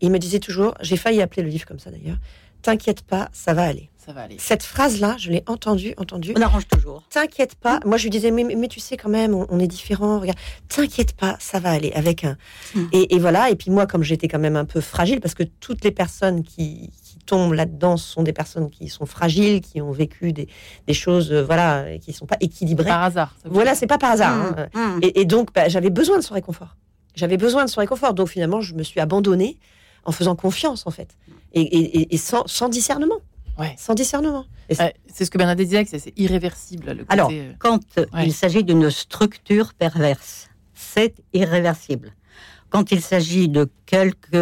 il 0.00 0.10
me 0.10 0.18
disait 0.18 0.38
toujours, 0.38 0.72
j'ai 0.80 0.96
failli 0.96 1.20
appeler 1.20 1.42
le 1.42 1.48
livre 1.50 1.66
comme 1.66 1.78
ça 1.78 1.90
d'ailleurs, 1.90 2.16
t'inquiète 2.62 3.02
pas, 3.02 3.28
ça 3.32 3.52
va 3.52 3.64
aller. 3.64 3.89
Ça 4.04 4.12
va 4.14 4.22
aller. 4.22 4.36
Cette 4.38 4.62
phrase-là, 4.62 5.16
je 5.18 5.30
l'ai 5.30 5.42
entendue, 5.46 5.92
entendue. 5.98 6.32
On 6.36 6.40
arrange 6.40 6.66
toujours. 6.66 7.02
T'inquiète 7.10 7.54
pas. 7.54 7.80
Moi, 7.84 7.98
je 7.98 8.04
lui 8.04 8.10
disais, 8.10 8.30
mais, 8.30 8.44
mais 8.44 8.66
tu 8.68 8.80
sais 8.80 8.96
quand 8.96 9.10
même, 9.10 9.34
on, 9.34 9.46
on 9.50 9.58
est 9.60 9.66
différents. 9.66 10.18
Regarde, 10.20 10.38
t'inquiète 10.68 11.12
pas, 11.12 11.36
ça 11.38 11.58
va 11.60 11.70
aller 11.70 11.92
avec 11.94 12.24
un. 12.24 12.36
Mm. 12.74 12.84
Et, 12.92 13.14
et 13.14 13.18
voilà. 13.18 13.50
Et 13.50 13.56
puis 13.56 13.70
moi, 13.70 13.86
comme 13.86 14.02
j'étais 14.02 14.26
quand 14.26 14.38
même 14.38 14.56
un 14.56 14.64
peu 14.64 14.80
fragile, 14.80 15.20
parce 15.20 15.34
que 15.34 15.42
toutes 15.42 15.84
les 15.84 15.90
personnes 15.90 16.42
qui, 16.42 16.90
qui 17.04 17.18
tombent 17.26 17.52
là-dedans 17.52 17.98
sont 17.98 18.22
des 18.22 18.32
personnes 18.32 18.70
qui 18.70 18.88
sont 18.88 19.04
fragiles, 19.06 19.60
qui 19.60 19.80
ont 19.82 19.92
vécu 19.92 20.32
des, 20.32 20.48
des 20.86 20.94
choses, 20.94 21.30
euh, 21.30 21.44
voilà, 21.44 21.98
qui 21.98 22.12
sont 22.14 22.26
pas 22.26 22.36
équilibrées. 22.40 22.88
Par 22.88 23.02
hasard. 23.02 23.36
Voilà, 23.44 23.74
c'est 23.74 23.86
pas 23.86 23.98
par 23.98 24.12
hasard. 24.12 24.32
hein. 24.32 24.66
Mmh, 24.74 24.78
mmh. 24.78 25.00
Et, 25.02 25.20
et 25.20 25.24
donc, 25.26 25.52
bah, 25.54 25.68
j'avais 25.68 25.90
besoin 25.90 26.16
de 26.16 26.22
son 26.22 26.32
réconfort. 26.34 26.76
J'avais 27.14 27.36
besoin 27.36 27.66
de 27.66 27.70
son 27.70 27.80
réconfort. 27.80 28.14
Donc 28.14 28.28
finalement, 28.28 28.60
je 28.62 28.74
me 28.74 28.82
suis 28.82 28.98
abandonnée 29.00 29.58
en 30.04 30.12
faisant 30.12 30.34
confiance, 30.34 30.86
en 30.86 30.90
fait, 30.90 31.18
et, 31.52 31.60
et- 31.60 32.00
et- 32.00 32.14
et 32.14 32.16
sans, 32.16 32.46
sans 32.46 32.70
discernement. 32.70 33.16
Ouais. 33.58 33.74
Sans 33.78 33.94
discernement. 33.94 34.46
Ouais, 34.78 34.94
c'est 35.12 35.24
ce 35.24 35.30
que 35.30 35.36
Bernadette 35.38 35.66
disait, 35.68 35.84
que 35.84 35.98
c'est- 35.98 36.12
irréversible. 36.18 36.86
Le 36.92 36.94
côté, 37.04 37.06
Alors, 37.08 37.30
euh, 37.32 37.52
quand 37.58 37.80
euh, 37.98 38.06
Ouais. 38.14 38.26
il 38.26 38.32
s'agit 38.32 38.64
d'une 38.64 38.90
structure 38.90 39.74
perverse, 39.74 40.48
c'est 40.74 41.14
irréversible. 41.32 42.14
Quand 42.70 42.90
il 42.92 43.00
s'agit 43.02 43.48
de 43.48 43.68
quelques, 43.86 44.32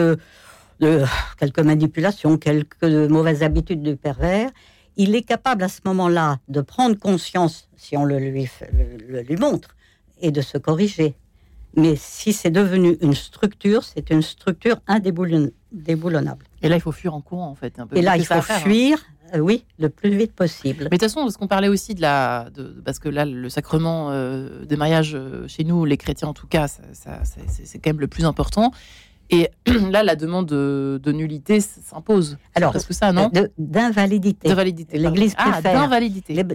de 0.81 1.05
quelques 1.39 1.59
manipulations, 1.61 2.37
quelques 2.37 2.85
mauvaises 2.85 3.43
habitudes 3.43 3.83
du 3.83 3.97
pervers, 3.97 4.51
il 4.97 5.15
est 5.17 5.23
capable 5.23 5.65
à 5.65 5.69
ce 5.69 5.81
moment-là 5.87 6.39
de 6.49 6.61
prendre 6.61 6.97
conscience, 6.99 7.69
si 7.77 7.97
on 7.97 8.05
le 8.05 8.19
lui, 8.19 8.47
fait- 8.47 8.71
le- 8.73 8.99
le 9.13 9.23
lui 9.23 9.37
montre, 9.37 9.75
et 10.21 10.31
de 10.31 10.41
se 10.43 10.59
corriger. 10.59 11.15
Mais 11.77 11.97
si 11.97 12.33
c'est 12.33 12.51
devenu 12.51 12.97
une 13.01 13.15
structure, 13.15 13.83
c'est 13.85 14.11
une 14.11 14.23
structure 14.23 14.81
indéboulon- 14.89 15.51
indéboulonnable. 15.75 16.45
Et 16.63 16.69
là, 16.69 16.77
il 16.77 16.81
faut 16.81 16.93
fuir 16.93 17.15
en 17.15 17.21
courant, 17.21 17.49
en 17.49 17.55
fait. 17.55 17.79
un 17.79 17.87
peu 17.87 17.97
Et 17.97 18.03
là, 18.03 18.17
il 18.17 18.27
faut 18.27 18.35
hein. 18.35 18.41
fuir, 18.43 18.99
euh, 19.35 19.39
oui, 19.39 19.65
le 19.79 19.89
plus 19.89 20.17
vite 20.17 20.33
possible. 20.33 20.85
Mais 20.85 20.85
de 20.85 20.91
toute 20.97 21.01
façon, 21.03 21.21
parce 21.23 21.37
qu'on 21.37 21.47
parlait 21.47 21.69
aussi 21.69 21.95
de 21.95 22.01
la. 22.01 22.49
De, 22.55 22.65
parce 22.85 22.99
que 22.99 23.09
là, 23.09 23.25
le 23.25 23.49
sacrement 23.49 24.09
euh, 24.11 24.65
des 24.65 24.77
mariages 24.77 25.15
euh, 25.15 25.47
chez 25.49 25.65
nous, 25.65 25.85
les 25.85 25.97
chrétiens 25.97 26.29
en 26.29 26.35
tout 26.35 26.47
cas, 26.47 26.67
ça, 26.69 26.83
ça- 26.93 27.21
c'est 27.47 27.79
quand 27.79 27.91
même 27.91 28.01
le 28.01 28.09
plus 28.09 28.25
important. 28.25 28.73
Et 29.31 29.51
là, 29.91 30.03
la 30.03 30.17
demande 30.17 30.47
de, 30.47 31.01
de 31.03 31.13
nullité 31.13 31.61
s'impose. 31.61 32.39
Alors, 32.55 32.73
Parce 32.73 32.87
que 32.87 32.95
ça, 32.95 33.13
non 33.13 33.31
D'invalidité. 33.59 34.49
L'Église 34.99 35.35
Ah, 35.37 35.51
préfère. 35.53 35.91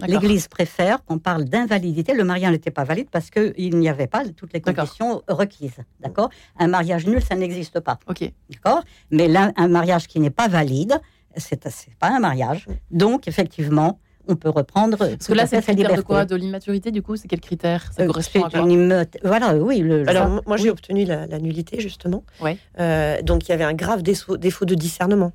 L'Église 0.08 0.48
préfère 0.48 1.04
qu'on 1.04 1.18
parle 1.18 1.44
d'invalidité. 1.44 2.14
Le 2.14 2.24
mariage 2.24 2.52
n'était 2.52 2.70
pas 2.70 2.84
valide 2.84 3.08
parce 3.10 3.30
qu'il 3.30 3.78
n'y 3.78 3.88
avait 3.88 4.06
pas 4.06 4.24
toutes 4.36 4.52
les 4.52 4.60
conditions 4.60 5.22
requises. 5.28 5.78
D'accord? 6.00 6.30
Un 6.58 6.66
mariage 6.68 7.06
nul, 7.06 7.22
ça 7.22 7.36
n'existe 7.36 7.80
pas. 7.80 7.98
Ok. 8.08 8.30
D'accord? 8.50 8.82
Mais 9.10 9.28
là, 9.28 9.52
un 9.56 9.68
mariage 9.68 10.08
qui 10.08 10.18
n'est 10.20 10.30
pas 10.30 10.48
valide, 10.48 11.00
c'est 11.36 11.60
pas 11.98 12.08
un 12.08 12.20
mariage. 12.20 12.66
Donc, 12.90 13.28
effectivement, 13.28 13.98
on 14.28 14.36
peut 14.36 14.48
reprendre. 14.48 14.96
Parce 14.98 15.26
que 15.26 15.32
là, 15.34 15.46
c'est 15.46 15.56
le 15.56 15.62
critère 15.62 15.94
de 15.96 16.00
quoi? 16.02 16.24
De 16.24 16.36
l'immaturité, 16.36 16.90
du 16.90 17.02
coup 17.02 17.16
C'est 17.16 17.28
quel 17.28 17.40
critère? 17.40 17.92
Ça 17.92 18.02
Euh, 18.02 18.06
correspond 18.06 18.44
à 18.44 18.50
quoi? 18.50 18.60
une 18.60 19.06
Voilà, 19.22 19.54
oui. 19.56 19.78
Le, 19.80 20.08
Alors, 20.08 20.42
moi, 20.46 20.56
j'ai 20.56 20.64
oui. 20.64 20.70
obtenu 20.70 21.04
la, 21.04 21.26
la 21.26 21.38
nullité, 21.38 21.80
justement. 21.80 22.24
Ouais. 22.40 22.56
Euh, 22.80 23.20
donc, 23.22 23.46
il 23.46 23.50
y 23.50 23.52
avait 23.52 23.64
un 23.64 23.74
grave 23.74 24.02
défaut, 24.02 24.36
défaut 24.36 24.64
de 24.64 24.74
discernement. 24.74 25.32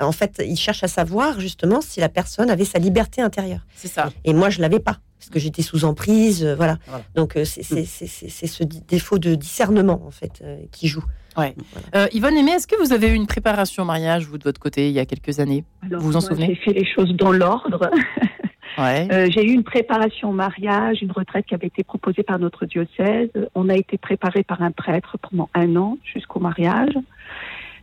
En 0.00 0.12
fait, 0.12 0.42
il 0.44 0.56
cherche 0.56 0.82
à 0.84 0.88
savoir, 0.88 1.40
justement, 1.40 1.80
si 1.80 2.00
la 2.00 2.08
personne 2.08 2.50
avait 2.50 2.64
sa 2.64 2.78
liberté 2.78 3.22
intérieure. 3.22 3.60
C'est 3.74 3.88
ça. 3.88 4.10
Et 4.24 4.34
moi, 4.34 4.50
je 4.50 4.60
l'avais 4.60 4.80
pas, 4.80 4.98
parce 5.18 5.30
que 5.30 5.38
j'étais 5.38 5.62
sous 5.62 5.84
emprise, 5.84 6.44
euh, 6.44 6.54
voilà. 6.56 6.78
Voilà. 6.88 7.04
Donc, 7.14 7.36
euh, 7.36 7.44
c'est 7.44 7.62
c'est- 7.62 7.84
c'est- 7.84 8.06
c'est- 8.08 8.28
c'est 8.28 8.46
ce 8.48 8.64
défaut 8.64 9.18
de 9.18 9.34
discernement, 9.36 10.02
en 10.06 10.10
fait, 10.10 10.40
euh, 10.42 10.58
qui 10.72 10.88
joue. 10.88 11.04
Euh, 11.38 12.06
Yvonne 12.12 12.36
Aimé, 12.36 12.52
est-ce 12.52 12.66
que 12.66 12.76
vous 12.76 12.92
avez 12.92 13.08
eu 13.10 13.14
une 13.14 13.26
préparation 13.26 13.82
au 13.82 13.86
mariage, 13.86 14.26
vous, 14.26 14.38
de 14.38 14.44
votre 14.44 14.60
côté, 14.60 14.88
il 14.88 14.92
y 14.94 14.98
a 14.98 15.06
quelques 15.06 15.40
années? 15.40 15.64
Alors, 15.84 16.00
Vous 16.00 16.08
vous 16.08 16.16
en 16.16 16.20
moi, 16.20 16.28
souvenez? 16.28 16.46
J'ai 16.48 16.72
fait 16.72 16.78
les 16.78 16.86
choses 16.86 17.14
dans 17.14 17.32
l'ordre. 17.32 17.90
Ouais. 18.78 19.08
Euh, 19.10 19.26
j'ai 19.30 19.42
eu 19.42 19.52
une 19.52 19.64
préparation 19.64 20.28
au 20.28 20.32
mariage, 20.32 20.98
une 21.00 21.10
retraite 21.10 21.46
qui 21.46 21.54
avait 21.54 21.68
été 21.68 21.82
proposée 21.82 22.22
par 22.22 22.38
notre 22.38 22.66
diocèse. 22.66 23.30
On 23.54 23.70
a 23.70 23.74
été 23.74 23.96
préparé 23.96 24.42
par 24.42 24.60
un 24.60 24.70
prêtre 24.70 25.16
pendant 25.22 25.48
un 25.54 25.76
an 25.76 25.96
jusqu'au 26.04 26.40
mariage. 26.40 26.92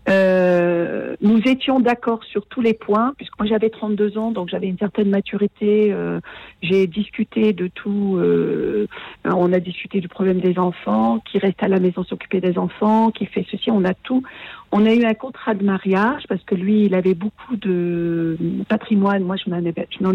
Euh, 0.10 1.16
nous 1.22 1.40
étions 1.46 1.80
d'accord 1.80 2.24
sur 2.26 2.46
tous 2.48 2.62
les 2.62 2.74
points, 2.74 3.14
puisque 3.18 3.38
moi 3.40 3.48
j'avais 3.48 3.70
32 3.70 4.18
ans, 4.18 4.32
donc 4.32 4.50
j'avais 4.50 4.68
une 4.68 4.78
certaine 4.78 5.10
maturité. 5.10 5.94
euh, 5.94 6.20
J'ai 6.62 6.88
discuté 6.88 7.54
de 7.54 7.68
tout. 7.68 8.18
euh, 8.18 8.88
on 9.24 9.54
a 9.54 9.60
discuté 9.60 10.02
du 10.02 10.08
problème 10.10 10.40
des 10.42 10.60
enfants, 10.60 11.20
qui 11.20 11.38
reste 11.38 11.64
à 11.64 11.68
la 11.68 11.80
maison 11.80 12.04
s'occuper 12.04 12.42
des 12.42 12.58
enfants, 12.58 13.12
qui 13.12 13.26
fait 13.26 13.46
ceci. 13.50 13.72
On 13.72 13.86
a 13.86 13.94
tout. 13.94 14.24
On 14.72 14.86
a 14.86 14.94
eu 14.94 15.06
un 15.06 15.14
contrat 15.14 15.54
de 15.54 15.64
mariage 15.64 16.24
parce 16.28 16.44
que 16.44 16.56
lui, 16.56 16.86
il 16.86 16.96
avait 16.96 17.14
beaucoup 17.14 17.56
de 17.56 18.38
patrimoine. 18.68 19.24
Moi, 19.24 19.36
je 19.38 19.50
n'en 19.50 19.58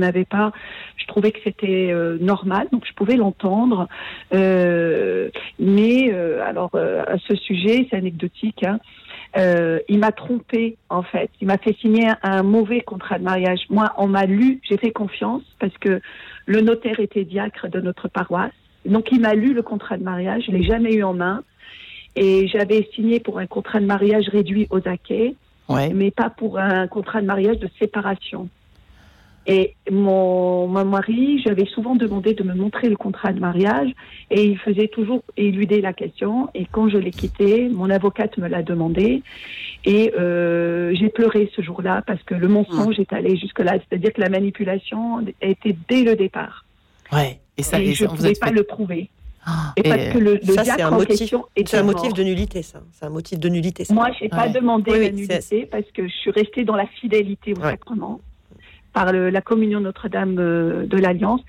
avais, 0.02 0.24
pas. 0.24 0.52
Je 0.96 1.06
trouvais 1.06 1.30
que 1.30 1.38
c'était 1.44 1.90
euh, 1.92 2.18
normal, 2.20 2.66
donc 2.72 2.84
je 2.86 2.92
pouvais 2.92 3.16
l'entendre. 3.16 3.88
Euh, 4.34 5.30
mais 5.60 6.10
alors 6.12 6.74
à 6.74 7.18
ce 7.26 7.36
sujet, 7.36 7.86
c'est 7.88 7.96
anecdotique. 7.96 8.64
Hein, 8.64 8.80
euh, 9.36 9.78
il 9.88 9.98
m'a 9.98 10.12
trompé 10.12 10.76
en 10.88 11.02
fait. 11.02 11.30
Il 11.40 11.46
m'a 11.46 11.58
fait 11.58 11.76
signer 11.80 12.08
un, 12.08 12.16
un 12.22 12.42
mauvais 12.42 12.80
contrat 12.80 13.18
de 13.18 13.24
mariage. 13.24 13.60
Moi, 13.70 13.92
on 13.98 14.06
m'a 14.06 14.24
lu, 14.26 14.60
j'ai 14.68 14.76
fait 14.78 14.90
confiance 14.90 15.42
parce 15.60 15.76
que 15.78 16.00
le 16.46 16.60
notaire 16.60 16.98
était 17.00 17.24
diacre 17.24 17.68
de 17.68 17.80
notre 17.80 18.08
paroisse. 18.08 18.52
Donc 18.86 19.12
il 19.12 19.20
m'a 19.20 19.34
lu 19.34 19.52
le 19.54 19.62
contrat 19.62 19.98
de 19.98 20.02
mariage. 20.04 20.44
Je 20.46 20.52
l'ai 20.52 20.62
jamais 20.62 20.94
eu 20.94 21.02
en 21.02 21.14
main. 21.14 21.42
Et 22.16 22.48
j'avais 22.48 22.88
signé 22.94 23.20
pour 23.20 23.38
un 23.38 23.46
contrat 23.46 23.80
de 23.80 23.86
mariage 23.86 24.28
réduit 24.28 24.66
aux 24.70 24.86
acquets, 24.88 25.34
Ouais. 25.68 25.92
mais 25.94 26.10
pas 26.10 26.30
pour 26.30 26.58
un 26.58 26.88
contrat 26.88 27.20
de 27.20 27.26
mariage 27.26 27.58
de 27.58 27.68
séparation. 27.78 28.48
Et 29.50 29.74
mon, 29.90 30.66
mon 30.68 30.84
mari, 30.84 31.40
j'avais 31.42 31.64
souvent 31.64 31.94
demandé 31.96 32.34
de 32.34 32.42
me 32.42 32.52
montrer 32.54 32.90
le 32.90 32.96
contrat 32.96 33.32
de 33.32 33.40
mariage 33.40 33.90
et 34.30 34.44
il 34.44 34.58
faisait 34.58 34.88
toujours 34.88 35.22
éluder 35.38 35.80
la 35.80 35.94
question. 35.94 36.50
Et 36.54 36.66
quand 36.70 36.90
je 36.90 36.98
l'ai 36.98 37.10
quitté, 37.12 37.70
mon 37.70 37.88
avocate 37.88 38.36
me 38.36 38.46
l'a 38.46 38.62
demandé 38.62 39.22
et 39.86 40.12
euh, 40.18 40.94
j'ai 40.94 41.08
pleuré 41.08 41.50
ce 41.56 41.62
jour-là 41.62 42.02
parce 42.06 42.22
que 42.24 42.34
le 42.34 42.46
mensonge 42.46 42.98
est 43.00 43.10
allé 43.14 43.38
jusque-là. 43.38 43.78
C'est-à-dire 43.88 44.12
que 44.12 44.20
la 44.20 44.28
manipulation 44.28 45.24
était 45.40 45.74
dès 45.88 46.02
le 46.02 46.14
départ. 46.14 46.66
Ouais. 47.10 47.40
Et 47.56 47.62
ça, 47.62 47.80
et 47.80 47.88
et 47.88 47.94
je 47.94 48.04
ne 48.04 48.10
pouvais 48.10 48.34
pas 48.34 48.48
fait- 48.48 48.52
le 48.52 48.64
prouver. 48.64 49.08
Ah, 49.46 49.72
Et, 49.76 49.80
et- 49.80 49.88
parce 49.88 50.08
que 50.10 50.18
le, 50.18 50.34
le 50.34 50.40
Ça, 50.42 50.62
c'est 50.62 50.62
diacre 50.64 50.84
un 50.84 50.88
en 50.92 50.98
motif. 50.98 51.08
question 51.18 51.44
C'est 51.56 51.62
était 51.62 51.76
un 51.78 51.82
motif 51.84 52.12
de 52.12 52.22
nullité, 52.22 52.60
ça. 52.62 52.82
C'est 52.92 53.06
un 53.06 53.10
motif 53.10 53.38
de 53.38 53.48
nullité. 53.48 53.84
Ça. 53.84 53.94
Moi, 53.94 54.10
j'ai 54.20 54.28
pas 54.28 54.46
Ouais. 54.48 54.52
demandé 54.52 54.90
Oui, 54.92 55.00
la 55.06 55.10
nullité 55.10 55.64
parce 55.70 55.90
que 55.94 56.06
je 56.06 56.12
suis 56.12 56.30
restée 56.32 56.64
dans 56.64 56.76
la 56.76 56.86
fidélité 56.86 57.54
au 57.54 57.60
Ouais. 57.62 57.70
sacrement 57.70 58.20
par 58.92 59.12
le- 59.12 59.30
la 59.30 59.40
communion 59.40 59.80
Notre-Dame 59.80 60.34
de 60.34 60.96
l'Alliance. 60.98 61.40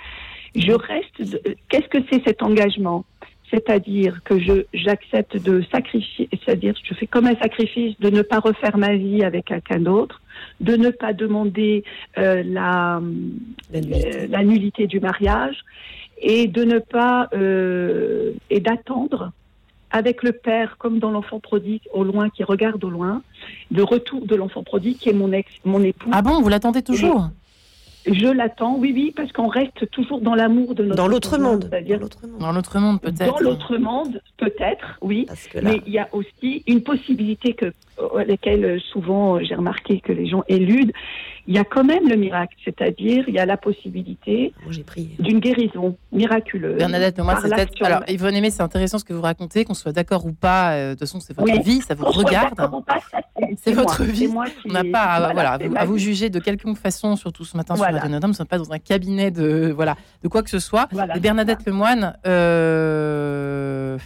Je 0.55 0.71
reste. 0.71 1.39
Qu'est-ce 1.69 1.87
que 1.87 1.99
c'est 2.11 2.23
cet 2.25 2.41
engagement? 2.43 3.05
C'est-à-dire 3.51 4.21
que 4.23 4.37
je 4.39 4.63
j'accepte 4.75 5.35
de 5.37 5.63
sacrifier, 5.71 6.29
c'est-à-dire 6.31 6.75
je 6.83 6.93
fais 6.93 7.07
comme 7.07 7.25
un 7.25 7.35
sacrifice 7.35 7.99
de 7.99 8.11
ne 8.11 8.21
pas 8.21 8.39
refaire 8.39 8.77
ma 8.77 8.95
vie 8.95 9.23
avec 9.23 9.45
quelqu'un 9.45 9.79
d'autre, 9.79 10.21
de 10.59 10.75
ne 10.75 10.91
pas 10.91 11.13
demander 11.13 11.83
euh, 12.19 12.43
la 12.45 13.01
La 13.73 13.81
nullité. 13.81 14.17
euh, 14.19 14.27
la 14.29 14.43
nullité 14.43 14.85
du 14.85 14.99
mariage 14.99 15.57
et 16.21 16.45
de 16.45 16.63
ne 16.63 16.77
pas 16.77 17.27
euh, 17.33 18.33
et 18.51 18.59
d'attendre 18.59 19.31
avec 19.91 20.23
le 20.23 20.31
père 20.31 20.77
comme 20.77 20.99
dans 20.99 21.11
l'enfant 21.11 21.39
prodigue 21.39 21.81
au 21.93 22.03
loin 22.03 22.29
qui 22.29 22.43
regarde 22.43 22.83
au 22.83 22.89
loin 22.89 23.21
le 23.71 23.83
retour 23.83 24.25
de 24.25 24.35
l'enfant 24.35 24.63
prodigue 24.63 24.97
qui 24.97 25.09
est 25.09 25.13
mon 25.13 25.31
ex 25.31 25.49
mon 25.65 25.81
époux 25.83 26.09
Ah 26.11 26.21
bon, 26.21 26.41
vous 26.41 26.49
l'attendez 26.49 26.81
toujours? 26.81 27.29
Je 28.05 28.27
l'attends 28.27 28.77
oui 28.77 28.91
oui 28.93 29.13
parce 29.15 29.31
qu'on 29.31 29.47
reste 29.47 29.89
toujours 29.91 30.21
dans 30.21 30.35
l'amour 30.35 30.73
de 30.73 30.83
notre 30.83 30.95
Dans 30.95 31.07
l'autre 31.07 31.37
monde. 31.37 31.59
Dans 31.59 31.69
c'est-à-dire 31.69 31.99
l'autre 31.99 32.25
monde. 32.25 32.39
Dans 32.39 32.51
l'autre 32.51 32.79
monde, 32.79 33.01
peut-être. 33.01 33.33
dans 33.33 33.39
l'autre 33.39 33.77
monde 33.77 34.21
peut-être 34.37 34.97
oui 35.01 35.25
Parce 35.27 35.47
que 35.47 35.59
là, 35.59 35.71
mais 35.71 35.81
il 35.85 35.93
y 35.93 35.99
a 35.99 36.07
aussi 36.13 36.63
une 36.65 36.81
possibilité 36.81 37.53
que, 37.53 37.73
à 38.17 38.23
laquelle 38.23 38.65
euh, 38.65 38.79
souvent 38.79 39.35
euh, 39.35 39.41
j'ai 39.43 39.55
remarqué 39.55 39.99
que 39.99 40.13
les 40.13 40.27
gens 40.27 40.43
éludent. 40.47 40.93
Il 41.51 41.55
y 41.55 41.57
a 41.57 41.63
quand 41.63 41.83
même 41.83 42.07
le 42.07 42.15
miracle, 42.15 42.55
c'est-à-dire 42.63 43.23
il 43.27 43.33
y 43.33 43.39
a 43.39 43.45
la 43.47 43.57
possibilité 43.57 44.53
d'une 45.17 45.39
guérison 45.39 45.97
miraculeuse. 46.11 46.77
Bernadette, 46.77 47.17
mais 47.17 47.23
moi, 47.23 47.39
c'est. 47.41 47.83
Alors, 47.83 48.03
Yvonne 48.07 48.35
Aimé, 48.35 48.51
c'est 48.51 48.61
intéressant 48.61 48.99
ce 48.99 49.03
que 49.03 49.13
vous 49.13 49.21
racontez, 49.23 49.65
qu'on 49.65 49.73
soit 49.73 49.91
d'accord 49.91 50.27
ou 50.27 50.31
pas. 50.31 50.73
euh, 50.73 50.89
de 50.89 50.93
toute 50.93 50.99
façon, 50.99 51.19
c'est 51.19 51.35
votre 51.35 51.51
Oui. 51.51 51.59
vie, 51.63 51.81
ça 51.81 51.95
vous 51.95 52.05
regarde. 52.05 52.53
c'est- 53.63 53.73
moi, 53.73 53.81
votre 53.81 54.03
vie. 54.03 54.17
c'est 54.19 54.27
moi 54.27 54.45
qui- 54.45 54.69
On 54.69 54.73
n'a 54.73 54.83
pas 54.83 55.01
à, 55.01 55.33
voilà, 55.33 55.57
à 55.75 55.85
vous 55.85 55.97
juger 55.97 56.29
de 56.29 56.37
quelconque 56.39 56.77
façon, 56.77 57.15
surtout 57.15 57.43
ce 57.45 57.57
matin 57.57 57.73
Voilà. 57.73 57.93
sur 57.93 58.01
Radio 58.03 58.11
Notre-Dame. 58.11 58.29
Nous 58.29 58.33
ne 58.33 58.37
sommes 58.37 58.45
pas 58.47 58.59
dans 58.59 58.71
un 58.71 58.77
cabinet 58.77 59.31
de, 59.31 59.71
voilà, 59.75 59.95
de 60.21 60.27
quoi 60.27 60.43
que 60.43 60.51
ce 60.51 60.59
soit. 60.59 60.87
Voilà, 60.91 61.17
Et 61.17 61.19
Bernadette 61.19 61.65
Lemoine, 61.65 62.15
euh, 62.27 63.97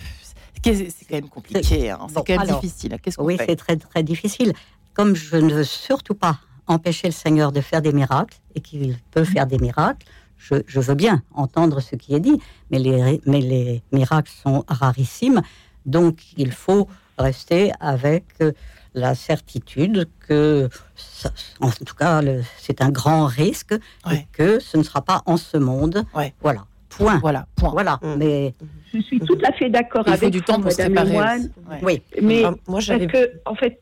c'est 0.63 1.05
quand 1.09 1.15
même 1.15 1.27
compliqué. 1.27 1.89
hein. 1.89 1.99
C'est 2.07 2.13
Bon, 2.15 2.23
quand 2.25 2.33
même 2.33 2.39
alors, 2.47 2.61
difficile. 2.61 2.95
Qu'est-ce 3.03 3.17
qu'on 3.17 3.25
Oui, 3.25 3.37
fait 3.37 3.47
c'est 3.49 3.55
très 3.57 3.75
très 3.75 4.01
difficile. 4.01 4.53
Comme 4.93 5.13
je 5.13 5.35
ne 5.35 5.51
veux 5.53 5.63
surtout 5.65 6.15
pas 6.15 6.37
empêcher 6.67 7.07
le 7.07 7.13
Seigneur 7.13 7.51
de 7.51 7.61
faire 7.61 7.81
des 7.81 7.91
miracles 7.93 8.37
et 8.55 8.61
qu'il 8.61 8.97
peut 9.11 9.23
faire 9.23 9.47
des 9.47 9.57
miracles, 9.59 10.05
je, 10.37 10.55
je 10.67 10.79
veux 10.79 10.95
bien 10.95 11.21
entendre 11.33 11.79
ce 11.79 11.95
qui 11.95 12.13
est 12.15 12.19
dit, 12.19 12.39
mais 12.71 12.79
les, 12.79 13.21
mais 13.25 13.39
les 13.41 13.81
miracles 13.91 14.31
sont 14.43 14.63
rarissimes, 14.67 15.41
donc 15.85 16.19
il 16.37 16.51
faut 16.51 16.87
rester 17.17 17.71
avec 17.79 18.25
euh, 18.41 18.51
la 18.93 19.15
certitude 19.15 20.07
que, 20.27 20.69
ça- 20.95 21.31
en 21.61 21.69
tout 21.71 21.95
cas, 21.95 22.21
c'est 22.57 22.81
un 22.81 22.89
grand 22.89 23.25
risque 23.25 23.73
Ouais. 24.05 24.15
et 24.17 24.27
que 24.31 24.59
ce 24.59 24.77
ne 24.77 24.83
sera 24.83 25.01
pas 25.01 25.21
en 25.25 25.37
ce 25.37 25.57
monde. 25.57 26.03
Ouais. 26.15 26.33
Voilà. 26.41 26.65
Point. 26.89 27.17
Voilà, 27.19 27.47
point. 27.55 27.71
Voilà. 27.71 27.99
Mm. 28.03 28.15
Mais 28.17 28.53
Je 28.93 28.99
suis 28.99 29.19
tout 29.19 29.37
à 29.43 29.51
fait 29.53 29.69
d'accord 29.69 30.07
avec 30.07 30.19
faut 30.19 30.29
du 30.29 30.41
temps 30.43 30.57
vous, 30.57 30.63
pour 30.63 30.71
se 30.71 30.81
Madame 30.83 30.93
préparer. 30.93 31.09
Lemoine, 31.17 31.39
aussi. 31.41 31.83
Ouais. 31.85 32.01
oui. 32.13 32.21
mais 32.21 32.43
moi. 32.67 32.79
Parce 32.85 33.05
que, 33.07 33.31
en 33.45 33.55
fait, 33.55 33.81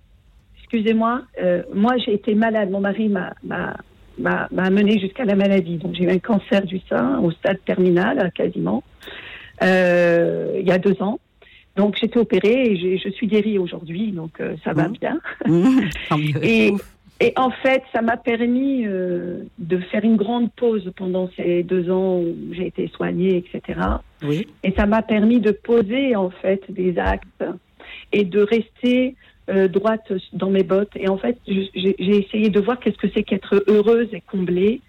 excusez-moi, 0.75 1.21
euh, 1.41 1.63
moi 1.73 1.97
j'ai 1.97 2.13
été 2.13 2.33
malade. 2.35 2.69
Mon 2.71 2.79
mari 2.79 3.09
m'a 3.09 3.33
m'a- 3.43 3.75
m'a 4.17 4.47
m'a 4.51 4.63
amené 4.63 4.99
jusqu'à 4.99 5.25
la 5.25 5.35
maladie. 5.35 5.77
Donc 5.77 5.95
j'ai 5.95 6.03
eu 6.05 6.09
un 6.09 6.19
cancer 6.19 6.65
du 6.65 6.79
sein 6.89 7.19
au 7.19 7.31
stade 7.31 7.59
terminal, 7.65 8.31
quasiment, 8.33 8.83
euh, 9.63 10.57
il 10.59 10.67
y 10.67 10.71
a 10.71 10.77
deux 10.77 11.01
ans. 11.01 11.19
Donc 11.75 11.97
j'étais 11.99 12.19
opérée 12.19 12.71
et 12.71 12.77
j'ai- 12.77 12.97
je 12.97 13.09
suis 13.09 13.27
guérie 13.27 13.57
aujourd'hui, 13.57 14.11
donc 14.11 14.39
euh, 14.39 14.55
ça 14.63 14.73
va 14.73 14.87
Mhm. 14.87 14.93
bien. 14.99 15.19
Mm, 15.45 15.79
tant 16.09 16.17
mieux. 16.17 16.43
Et, 16.45 16.71
et 17.21 17.33
en 17.37 17.49
fait, 17.51 17.83
ça 17.93 18.01
m'a 18.01 18.17
permis 18.17 18.83
de 18.83 19.77
faire 19.91 20.03
une 20.03 20.17
grande 20.17 20.51
pause 20.53 20.91
pendant 20.95 21.29
ces 21.37 21.63
deux 21.63 21.89
ans 21.91 22.19
où 22.19 22.35
j'ai 22.53 22.67
été 22.67 22.87
soignée, 22.87 23.37
etc. 23.37 23.79
Oui. 24.23 24.47
Et 24.63 24.71
ça 24.77 24.85
m'a 24.85 25.01
permis 25.01 25.39
de 25.39 25.51
poser 25.51 26.15
en 26.15 26.29
fait 26.29 26.61
des 26.69 26.97
actes 26.97 27.43
et 28.11 28.23
de 28.25 28.41
rester 28.41 29.15
euh, 29.51 29.67
droite 29.67 30.11
dans 30.33 30.49
mes 30.49 30.63
bottes. 30.63 30.91
Et 30.95 31.07
en 31.09 31.17
fait, 31.17 31.37
j'ai 31.47 31.71
essayé 32.25 32.49
de 32.49 32.59
voir 32.59 32.79
qu'est-ce 32.79 32.97
que 32.97 33.07
c'est 33.13 33.23
qu'être 33.23 33.63
heureuse 33.67 34.07
et 34.13 34.21
comblée. 34.21 34.81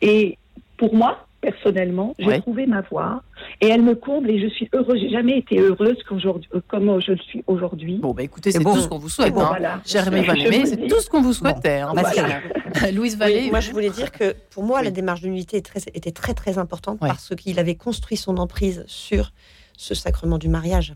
Et 0.00 0.36
pour 0.76 0.94
moi, 0.94 1.26
personnellement, 1.40 2.14
j'ai 2.20 2.26
Ouais. 2.26 2.40
trouvé 2.40 2.66
ma 2.66 2.82
voie 2.82 3.22
et 3.60 3.66
elle 3.68 3.82
me 3.82 3.94
comble 3.96 4.30
et 4.30 4.38
je 4.40 4.46
suis 4.48 4.68
heureuse. 4.72 5.00
J'ai 5.00 5.10
jamais 5.10 5.38
été 5.38 5.58
heureuse 5.58 5.96
qu'aujourd'hui- 6.08 6.48
euh, 6.54 6.60
comme 6.68 7.00
je 7.00 7.12
le 7.12 7.18
suis 7.18 7.42
aujourd'hui. 7.48 7.96
Bon, 7.98 8.12
bah 8.14 8.22
écoutez, 8.22 8.52
C'est 8.52 8.62
bon. 8.62 8.74
tout 8.74 8.80
ce 8.80 8.88
qu'on 8.88 8.98
vous 8.98 9.08
souhaite. 9.08 9.34
Bon, 9.34 9.40
hein. 9.40 9.46
voilà. 9.48 9.80
Le 9.84 10.66
c'est 10.66 10.86
tout 10.88 11.00
ce 11.00 11.10
qu'on 11.10 11.20
vous 11.20 11.32
souhaitait. 11.32 11.80
hein. 11.80 11.92
Voilà. 11.94 12.40
Louise 12.92 13.14
Oui, 13.14 13.18
Vallée, 13.18 13.50
moi, 13.50 13.58
je 13.60 13.72
voulais 13.72 13.90
dire 13.90 14.12
que 14.12 14.34
pour 14.50 14.62
moi, 14.62 14.78
Oui. 14.78 14.84
la 14.84 14.90
démarche 14.92 15.20
d'unité 15.22 15.56
était 15.58 16.12
très 16.12 16.34
très 16.34 16.58
importante 16.58 17.00
Ouais. 17.02 17.08
parce 17.08 17.34
qu'il 17.34 17.58
avait 17.58 17.74
construit 17.74 18.16
son 18.16 18.36
emprise 18.38 18.84
sur 18.86 19.32
ce 19.76 19.94
sacrement 19.96 20.38
du 20.38 20.48
mariage. 20.48 20.94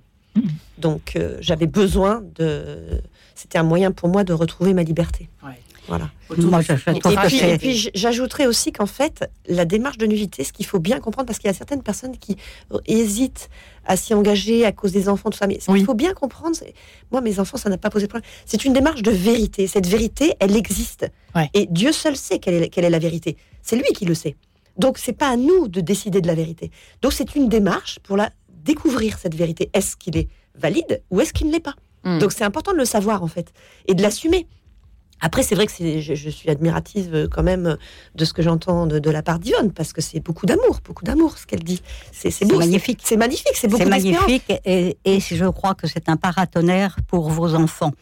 Donc, 0.79 1.15
euh, 1.17 1.37
j'avais 1.41 1.67
besoin 1.67 2.23
de. 2.37 3.01
C'était 3.35 3.59
un 3.59 3.63
moyen 3.63 3.93
pour 3.93 4.09
moi 4.09 4.25
de 4.25 4.33
retrouver 4.33 4.75
ma 4.75 4.83
liberté. 4.83 5.29
Ouais. 5.45 5.53
Voilà. 5.89 6.11
Moi, 6.31 6.59
de- 6.59 6.65
je- 6.65 6.75
je 6.75 6.91
Et 6.91 7.27
puis, 7.29 7.39
et 7.39 7.59
puis, 7.59 7.91
j'ajouterais 7.95 8.47
aussi 8.47 8.73
qu'en 8.73 8.87
fait, 8.87 9.31
la 9.47 9.65
démarche 9.65 9.99
de 9.99 10.07
nullité, 10.07 10.43
ce 10.43 10.53
qu'il 10.53 10.67
faut 10.67 10.81
bien 10.81 10.99
comprendre, 10.99 11.27
parce 11.29 11.39
qu'il 11.39 11.47
y 11.47 11.51
a 11.51 11.55
certaines 11.55 11.83
personnes 11.85 12.17
qui 12.19 12.37
euh, 12.73 12.79
hésitent 12.87 13.49
à 13.85 13.97
s'y 13.97 14.13
engager 14.13 14.65
à 14.65 14.73
cause 14.73 14.91
des 14.91 15.09
enfants, 15.09 15.31
tout 15.31 15.39
ça. 15.39 15.47
Mais 15.47 15.61
ce 15.61 15.71
Oui. 15.71 15.79
qu'il 15.79 15.87
faut 15.87 15.95
bien 15.95 16.13
comprendre, 16.13 16.57
c'est- 16.57 16.75
moi, 17.13 17.21
mes 17.21 17.39
enfants, 17.39 17.57
ça 17.57 17.71
n'a 17.71 17.79
pas 17.79 17.89
posé 17.91 18.07
de 18.07 18.11
problème. 18.11 18.29
C'est 18.47 18.65
une 18.65 18.73
démarche 18.73 19.03
de 19.03 19.13
vérité. 19.13 19.69
Cette 19.69 19.87
vérité, 19.87 20.35
elle 20.41 20.57
existe. 20.57 21.07
Ouais. 21.37 21.49
Et 21.55 21.67
Dieu 21.71 21.93
seul 21.93 22.17
sait 22.17 22.41
quelle 22.41 22.65
est, 22.65 22.69
quelle 22.69 22.85
est 22.85 22.91
la 22.91 22.99
vérité. 22.99 23.37
C'est 23.63 23.77
lui 23.77 23.85
qui 23.95 24.07
le 24.07 24.15
sait. 24.15 24.35
Donc, 24.79 24.99
c'est 24.99 25.13
pas 25.13 25.29
à 25.29 25.37
nous 25.37 25.69
de 25.69 25.81
décider 25.81 26.21
de 26.21 26.27
la 26.27 26.35
vérité. 26.35 26.73
Donc, 27.01 27.13
c'est 27.13 27.37
une 27.37 27.49
démarche 27.49 28.01
pour 28.03 28.17
la 28.17 28.31
découvrir 28.67 29.19
cette 29.19 29.35
vérité. 29.35 29.71
Est-ce 29.73 29.97
qu'il 29.97 30.17
est 30.17 30.29
valide 30.59 31.03
ou 31.11 31.21
est-ce 31.21 31.33
qu'il 31.33 31.47
ne 31.49 31.53
l'est 31.53 31.61
pas 31.61 31.75
Hmm. 32.05 32.19
Donc, 32.21 32.31
c'est 32.31 32.45
important 32.45 32.73
de 32.73 32.77
le 32.77 32.85
savoir 32.85 33.25
en 33.25 33.27
fait 33.27 33.49
et 33.89 33.95
de 33.95 34.03
l'assumer. 34.03 34.47
Après, 35.21 35.43
c'est 35.43 35.55
vrai 35.57 35.67
que 35.67 35.73
je, 35.73 36.15
je 36.15 36.31
suis 36.31 36.49
admirative 36.51 37.13
euh, 37.15 37.27
quand 37.29 37.43
même 37.43 37.77
de 38.15 38.25
ce 38.25 38.33
que 38.35 38.43
j'entends 38.43 38.87
de, 38.87 38.99
de 39.01 39.11
la 39.11 39.23
part 39.23 39.39
d'Yvonne, 39.41 39.73
parce 39.73 39.93
que 39.95 40.01
c'est 40.03 40.21
beaucoup 40.21 40.45
d'amour, 40.47 40.79
beaucoup 40.85 41.05
d'amour 41.05 41.39
ce 41.39 41.47
qu'elle 41.47 41.65
dit. 41.65 41.81
C'est, 42.13 42.31
magnifique. 42.45 43.01
C'est, 43.03 43.17
magnifique, 43.17 43.55
c'est 43.55 43.67
beaucoup 43.67 43.83
C'est 43.83 43.89
magnifique 43.89 44.45
et, 44.67 44.99
et 45.05 45.19
je 45.21 45.47
crois 45.47 45.75
que 45.75 45.87
c'est 45.89 46.09
un 46.11 46.17
paratonnerre 46.19 46.97
pour 47.09 47.31
vos 47.31 47.55
enfants 47.55 47.93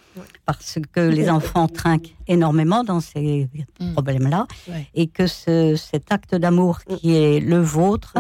parce 0.45 0.79
que 0.93 1.01
les 1.01 1.31
enfants 1.31 1.69
trinquent 1.83 2.15
énormément 2.27 2.83
dans 2.85 3.01
ces 3.01 3.49
Mm. 3.81 3.93
problèmes-là 3.93 4.47
Ouais. 4.69 4.87
et 4.95 5.07
que 5.07 5.27
ce- 5.27 5.77
cet 5.77 6.11
acte 6.13 6.35
d'amour 6.35 6.81
qui 6.85 7.17
est 7.17 7.41
le 7.41 7.59
vôtre. 7.61 8.15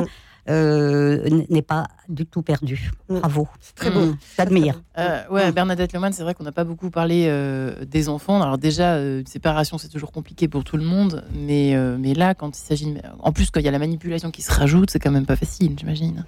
Euh, 0.49 1.29
n'est 1.49 1.63
pas 1.63 1.87
du 2.09 2.27
tout 2.27 2.43
perdu. 2.43 2.91
Mm. 3.09 3.19
Bravo. 3.21 3.49
C'est 3.61 3.75
très 3.75 3.91
beau. 3.91 4.01
Mm, 4.07 4.17
J'admire. 4.37 4.83
Euh, 4.99 5.23
ouais, 5.31 5.53
Bernadette 5.53 5.93
Lemoine, 5.93 6.13
c'est 6.13 6.23
vrai 6.23 6.35
qu'on 6.35 6.45
n'a 6.45 6.53
pas 6.53 6.65
beaucoup 6.65 6.91
parlé 6.91 7.27
euh, 7.29 7.85
des 7.85 8.09
enfants. 8.09 8.41
Alors 8.43 8.59
déjà, 8.59 8.95
euh, 8.95 9.21
une 9.21 9.27
séparation, 9.27 9.79
c'est 9.79 9.89
toujours 9.89 10.13
compliqué 10.13 10.49
pour 10.49 10.65
tout 10.65 10.77
le 10.77 10.85
monde, 10.85 11.25
mais, 11.35 11.75
euh, 11.75 11.97
mais 11.99 12.15
là, 12.15 12.35
quand 12.35 12.57
il 12.57 12.61
s'agit, 12.61 12.93
de- 12.93 13.01
en 13.21 13.33
plus 13.33 13.51
quand 13.51 13.61
il 13.61 13.67
y 13.67 13.69
a 13.69 13.73
la 13.73 13.79
manipulation 13.79 14.31
qui 14.31 14.43
se 14.43 14.53
rajoute, 14.53 14.91
c'est 14.91 14.99
quand 14.99 15.11
même 15.11 15.27
pas 15.27 15.37
facile, 15.37 15.75
j'imagine. 15.79 16.25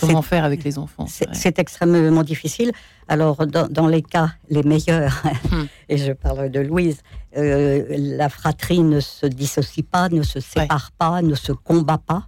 Comment 0.00 0.22
faire 0.22 0.44
avec 0.46 0.64
les 0.64 0.78
enfants 0.78 1.06
C'est 1.34 1.58
extrêmement 1.58 2.22
difficile. 2.22 2.72
Alors, 3.08 3.46
dans, 3.46 3.68
dans 3.68 3.86
les 3.88 4.00
cas 4.00 4.30
les 4.48 4.62
meilleurs, 4.62 5.22
Hmm. 5.50 5.64
et 5.90 5.98
je 5.98 6.12
parle 6.12 6.50
de 6.50 6.60
Louise, 6.60 7.02
euh, 7.36 7.84
la 7.90 8.30
fratrie 8.30 8.80
ne 8.82 9.00
se 9.00 9.26
dissocie 9.26 9.84
pas, 9.84 10.08
ne 10.08 10.22
se 10.22 10.40
sépare 10.40 10.92
pas, 10.96 11.20
ne 11.20 11.34
se 11.34 11.52
combat 11.52 11.98
pas. 11.98 12.26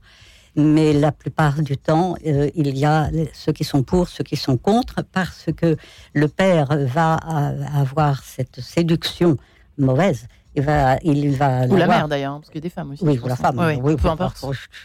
Mais 0.56 0.92
la 0.92 1.10
plupart 1.10 1.62
du 1.62 1.76
temps, 1.76 2.14
euh, 2.26 2.48
il 2.54 2.78
y 2.78 2.84
a 2.84 3.10
ceux 3.32 3.52
qui 3.52 3.64
sont 3.64 3.82
pour, 3.82 4.08
ceux 4.08 4.24
qui 4.24 4.36
sont 4.36 4.56
contre, 4.56 5.02
parce 5.02 5.46
que 5.56 5.76
le 6.12 6.28
père 6.28 6.68
va 6.86 7.14
avoir 7.74 8.22
cette 8.22 8.60
séduction 8.60 9.36
mauvaise. 9.78 10.28
Il 10.56 10.62
va, 10.62 10.98
il 11.02 11.30
va 11.36 11.66
Ou 11.66 11.74
la 11.76 11.86
mère 11.88 12.06
d'ailleurs, 12.06 12.34
parce 12.36 12.46
qu'il 12.48 12.56
y 12.56 12.58
a 12.58 12.62
des 12.62 12.70
femmes 12.70 12.92
aussi. 12.92 13.02
Oui, 13.04 13.18
ou 13.22 13.26
la 13.26 13.34
femme. 13.34 13.58
Ouais, 13.58 13.78
oui, 13.82 13.96
peu 13.96 14.08
importe. 14.08 14.44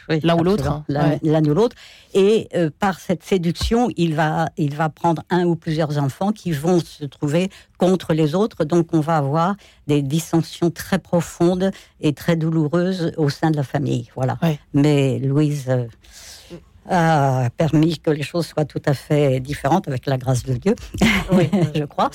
oui, 0.09 0.19
L'un 0.23 0.35
ou 0.37 0.43
l'autre, 0.43 0.67
hein. 0.67 0.83
L'un 0.87 1.09
Ouais. 1.11 1.19
l'un 1.21 1.43
ou 1.45 1.53
l'autre. 1.53 1.75
Et 2.15 2.47
euh, 2.55 2.71
par 2.79 2.99
cette 2.99 3.23
séduction, 3.23 3.89
il 3.95 4.15
va, 4.15 4.49
il 4.57 4.75
va 4.75 4.89
prendre 4.89 5.21
un 5.29 5.45
ou 5.45 5.55
plusieurs 5.55 5.97
enfants 5.99 6.31
qui 6.31 6.51
vont 6.51 6.79
se 6.79 7.05
trouver 7.05 7.49
contre 7.77 8.13
les 8.13 8.33
autres. 8.33 8.63
Donc, 8.65 8.87
on 8.93 8.99
va 8.99 9.17
avoir 9.17 9.55
des 9.85 10.01
dissensions 10.01 10.71
très 10.71 10.97
profondes 10.97 11.69
et 12.01 12.13
très 12.13 12.35
douloureuses 12.35 13.11
au 13.17 13.29
sein 13.29 13.51
de 13.51 13.57
la 13.57 13.63
famille. 13.63 14.09
Voilà. 14.15 14.37
Ouais. 14.41 14.59
Mais 14.73 15.19
Louise 15.19 15.65
euh, 15.69 15.85
a 16.89 17.49
permis 17.55 17.99
que 17.99 18.09
les 18.11 18.23
choses 18.23 18.47
soient 18.47 18.65
tout 18.65 18.81
à 18.85 18.93
fait 18.93 19.39
différentes 19.39 19.87
avec 19.87 20.05
la 20.07 20.17
grâce 20.17 20.43
de 20.43 20.53
Dieu, 20.55 20.75
Oui. 21.31 21.49
je 21.75 21.83
crois. 21.85 22.09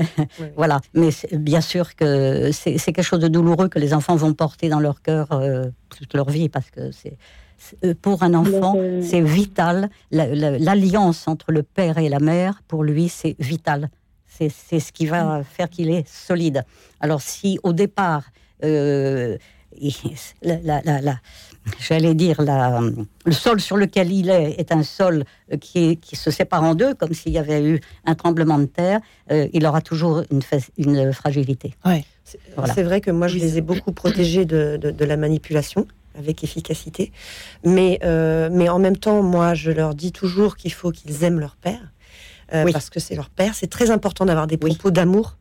Voilà, 0.56 0.80
mais 0.94 1.10
bien 1.32 1.60
sûr 1.60 1.94
que 1.96 2.50
c'est 2.52 2.76
quelque 2.78 3.02
chose 3.02 3.20
de 3.20 3.28
douloureux 3.28 3.68
que 3.68 3.78
les 3.78 3.92
enfants 3.94 4.16
vont 4.16 4.32
porter 4.34 4.68
dans 4.68 4.80
leur 4.80 5.02
cœur 5.02 5.26
euh, 5.32 5.66
toute 5.96 6.14
leur 6.14 6.28
vie, 6.30 6.48
parce 6.48 6.70
que 6.70 6.90
c'est 6.92 7.16
euh, 7.84 7.94
pour 8.00 8.22
un 8.22 8.32
enfant, 8.34 8.74
c'est 9.02 9.20
vital. 9.20 9.90
La- 10.10 10.26
la- 10.34 10.58
L'alliance 10.58 11.28
entre 11.28 11.52
le 11.52 11.62
père 11.62 11.98
et 11.98 12.08
la 12.08 12.18
mère, 12.20 12.62
pour 12.68 12.84
lui, 12.84 13.08
c'est 13.08 13.36
vital. 13.38 13.90
C'est 14.26 14.80
ce 14.80 14.90
qui 14.92 15.04
va 15.04 15.42
faire 15.44 15.68
qu'il 15.68 15.90
est 15.90 16.08
solide. 16.08 16.64
Alors 17.00 17.20
si 17.20 17.58
au 17.62 17.74
départ, 17.74 18.22
euh, 18.64 19.36
la- 20.42 21.20
j'allais 21.78 22.14
dire, 22.14 22.40
la, 22.42 22.80
le 23.24 23.32
sol 23.32 23.60
sur 23.60 23.76
lequel 23.76 24.10
il 24.12 24.30
est 24.30 24.58
est 24.58 24.72
un 24.72 24.82
sol 24.82 25.24
euh, 25.52 25.56
qui, 25.56 25.96
qui 25.98 26.16
se 26.16 26.30
sépare 26.30 26.62
en 26.64 26.74
deux, 26.74 26.94
comme 26.94 27.12
s'il 27.14 27.32
y 27.32 27.38
avait 27.38 27.62
eu 27.62 27.80
un 28.06 28.14
tremblement 28.14 28.58
de 28.58 28.64
terre, 28.66 29.00
euh, 29.30 29.46
il 29.52 29.66
aura 29.66 29.80
toujours 29.80 30.22
une, 30.30 30.40
une 30.78 31.12
fragilité. 31.12 31.74
C'est 32.24 32.38
Voilà. 32.56 32.74
c'est 32.74 32.82
vrai 32.82 33.00
que 33.00 33.10
moi, 33.10 33.28
je 33.28 33.34
Oui, 33.34 33.40
les 33.40 33.58
ai 33.58 33.60
beaucoup 33.60 33.92
protégés 33.92 34.44
de, 34.44 34.78
de- 34.80 34.90
de 34.90 35.04
la 35.04 35.16
manipulation 35.16 35.86
avec 36.18 36.42
efficacité. 36.44 37.12
Mais, 37.64 37.98
euh, 38.04 38.48
mais 38.52 38.68
en 38.68 38.78
même 38.78 38.96
temps, 38.96 39.22
moi, 39.22 39.54
je 39.54 39.70
leur 39.70 39.94
dis 39.94 40.12
toujours 40.12 40.56
qu'il 40.56 40.72
faut 40.72 40.90
qu'ils 40.90 41.24
aiment 41.24 41.40
leur 41.40 41.56
père. 41.56 41.92
euh, 42.54 42.64
Oui. 42.64 42.72
Parce 42.72 42.90
que 42.90 42.98
c'est 43.00 43.14
leur 43.14 43.30
père. 43.30 43.54
C'est 43.54 43.68
très 43.70 43.90
important 43.90 44.24
d'avoir 44.26 44.46
des 44.46 44.58
Oui. 44.62 44.70
propos 44.74 44.90
d'amour. 44.90 45.36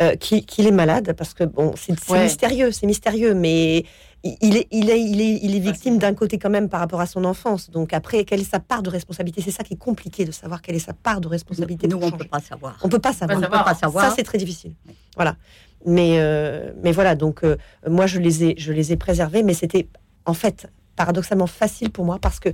euh, 0.00 0.14
qui- 0.14 0.46
qu'il 0.46 0.64
est 0.68 0.70
malade 0.70 1.12
parce 1.18 1.34
que 1.34 1.42
bon 1.42 1.74
c'est 1.76 1.98
c'est 1.98 2.12
Ouais. 2.12 2.22
mystérieux 2.22 2.70
c'est 2.70 2.86
mystérieux 2.86 3.34
mais 3.34 3.84
il 4.24 4.56
est 4.56 4.66
il 4.72 4.90
est 4.90 5.00
il 5.00 5.20
est 5.20 5.38
il 5.42 5.54
est 5.54 5.60
victime 5.60 5.94
c'est- 5.94 6.00
d'un 6.00 6.14
côté 6.14 6.38
quand 6.38 6.50
même 6.50 6.68
par 6.68 6.80
rapport 6.80 7.00
à 7.00 7.06
son 7.06 7.24
enfance 7.24 7.70
donc 7.70 7.92
après 7.92 8.24
quelle 8.24 8.40
est 8.40 8.50
sa 8.50 8.58
part 8.60 8.82
de 8.82 8.90
responsabilité? 8.90 9.42
C'est 9.42 9.50
ça 9.52 9.62
qui 9.62 9.74
est 9.74 9.78
compliqué 9.78 10.24
de 10.24 10.32
savoir 10.32 10.60
quelle 10.60 10.74
est 10.74 10.80
sa 10.80 10.92
part 10.92 11.20
de 11.20 11.28
responsabilité 11.28 11.86
Nous, 11.88 11.98
on 11.98 12.06
ne 12.06 12.10
peut 12.16 12.24
pas 12.24 12.40
savoir. 12.40 12.76
On 12.82 12.88
peut 12.88 12.98
pas 12.98 13.12
savoir. 13.12 13.38
On 13.38 13.40
ne 13.40 13.46
peut 13.46 13.52
pas 13.52 13.74
savoir. 13.74 14.08
Ça, 14.08 14.14
c'est 14.16 14.24
très 14.24 14.38
difficile. 14.38 14.72
Voilà. 15.16 15.36
Mais, 15.86 16.16
euh, 16.18 16.72
mais 16.82 16.90
voilà, 16.90 17.14
donc 17.14 17.44
euh, 17.44 17.56
moi, 17.88 18.06
je 18.08 18.18
les 18.18 18.42
ai, 18.44 18.54
je 18.58 18.72
les 18.72 18.92
ai 18.92 18.96
préservés, 18.96 19.44
mais 19.44 19.54
c'était 19.54 19.88
en 20.26 20.34
fait 20.34 20.66
paradoxalement 20.96 21.46
facile 21.46 21.90
pour 21.90 22.04
moi 22.04 22.18
parce 22.20 22.40
que 22.40 22.48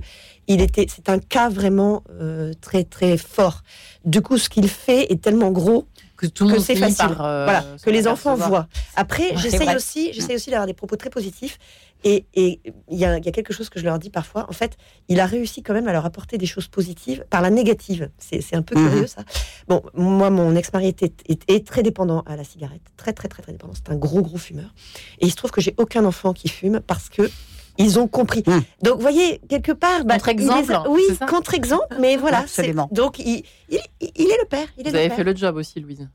il 0.47 0.61
était, 0.61 0.85
c'est 0.87 1.09
un 1.09 1.17
cas 1.17 1.49
vraiment 1.49 2.03
euh, 2.21 2.53
très 2.61 2.83
très 2.83 3.17
fort. 3.17 3.63
Du 4.05 4.21
coup, 4.21 4.37
ce 4.37 4.49
qu'il 4.49 4.69
fait 4.69 5.11
est 5.11 5.19
tellement 5.19 5.49
gros 5.51 5.87
Que 6.17 6.27
tout 6.27 6.45
le 6.45 6.51
monde 6.51 6.61
c'est 6.61 6.75
facile. 6.75 6.97
par, 7.09 7.25
euh, 7.25 7.43
voilà, 7.43 7.65
que 7.83 7.89
les 7.89 8.07
enfants 8.07 8.35
voient. 8.35 8.67
Après, 8.95 9.35
j'essaye 9.37 9.75
aussi, 9.75 10.13
j'essaye 10.13 10.35
aussi 10.35 10.49
d'avoir 10.49 10.65
des 10.67 10.73
propos 10.73 10.95
très 10.95 11.09
positifs. 11.09 11.57
Et 12.03 12.25
et 12.35 12.61
il 12.91 12.97
y, 12.99 13.03
a, 13.05 13.17
il 13.17 13.25
y 13.25 13.27
a 13.27 13.31
quelque 13.31 13.51
chose 13.51 13.67
que 13.69 13.79
je 13.79 13.85
leur 13.85 13.97
dis 13.99 14.09
parfois. 14.09 14.45
En 14.47 14.53
fait, 14.53 14.77
il 15.07 15.19
a 15.19 15.25
réussi 15.25 15.63
quand 15.63 15.73
même 15.73 15.87
à 15.87 15.91
leur 15.91 16.05
apporter 16.05 16.37
des 16.37 16.45
choses 16.45 16.67
positives 16.67 17.25
par 17.29 17.41
la 17.41 17.49
négative. 17.49 18.09
C'est 18.17 18.41
c'est 18.41 18.55
un 18.55 18.61
peu 18.61 18.75
Mhm. 18.79 18.89
curieux 18.89 19.07
ça. 19.07 19.23
Bon, 19.67 19.81
moi, 19.93 20.29
mon 20.29 20.55
ex-mari 20.55 20.87
était, 20.87 21.11
est 21.27 21.65
très 21.67 21.83
dépendant 21.83 22.21
à 22.27 22.35
la 22.35 22.43
cigarette, 22.43 22.81
très 22.95 23.11
très 23.11 23.27
très 23.27 23.41
très 23.41 23.51
dépendant. 23.53 23.73
C'est 23.75 23.91
un 23.91 23.95
gros 23.97 24.21
gros 24.21 24.37
fumeur. 24.37 24.73
Et 25.19 25.25
il 25.25 25.31
se 25.31 25.35
trouve 25.35 25.51
que 25.51 25.61
j'ai 25.61 25.73
aucun 25.77 26.05
enfant 26.05 26.31
qui 26.33 26.47
fume 26.47 26.79
parce 26.79 27.09
que 27.09 27.29
ils 27.77 27.99
ont 27.99 28.07
compris. 28.07 28.43
Mhm. 28.47 28.61
Donc, 28.83 28.95
vous 28.95 29.01
voyez, 29.01 29.39
quelque 29.49 29.71
part, 29.71 30.05
bah, 30.05 30.15
Contre-exemple, 30.15 30.73
a- 30.73 30.89
Oui, 30.89 31.03
contre-exemple, 31.27 31.95
mais 31.99 32.17
voilà. 32.17 32.39
c'est- 32.47 32.61
Absolument. 32.61 32.89
Donc, 32.91 33.19
il, 33.19 33.43
il, 33.69 33.79
il 34.01 34.25
est 34.25 34.37
le 34.41 34.47
père. 34.49 34.67
Il 34.77 34.85
est 34.87 34.89
Vous 34.89 34.93
le 34.93 34.99
avez 34.99 35.07
père. 35.09 35.17
fait 35.17 35.23
le 35.23 35.35
job 35.35 35.55
aussi, 35.57 35.79
Louise. 35.79 36.07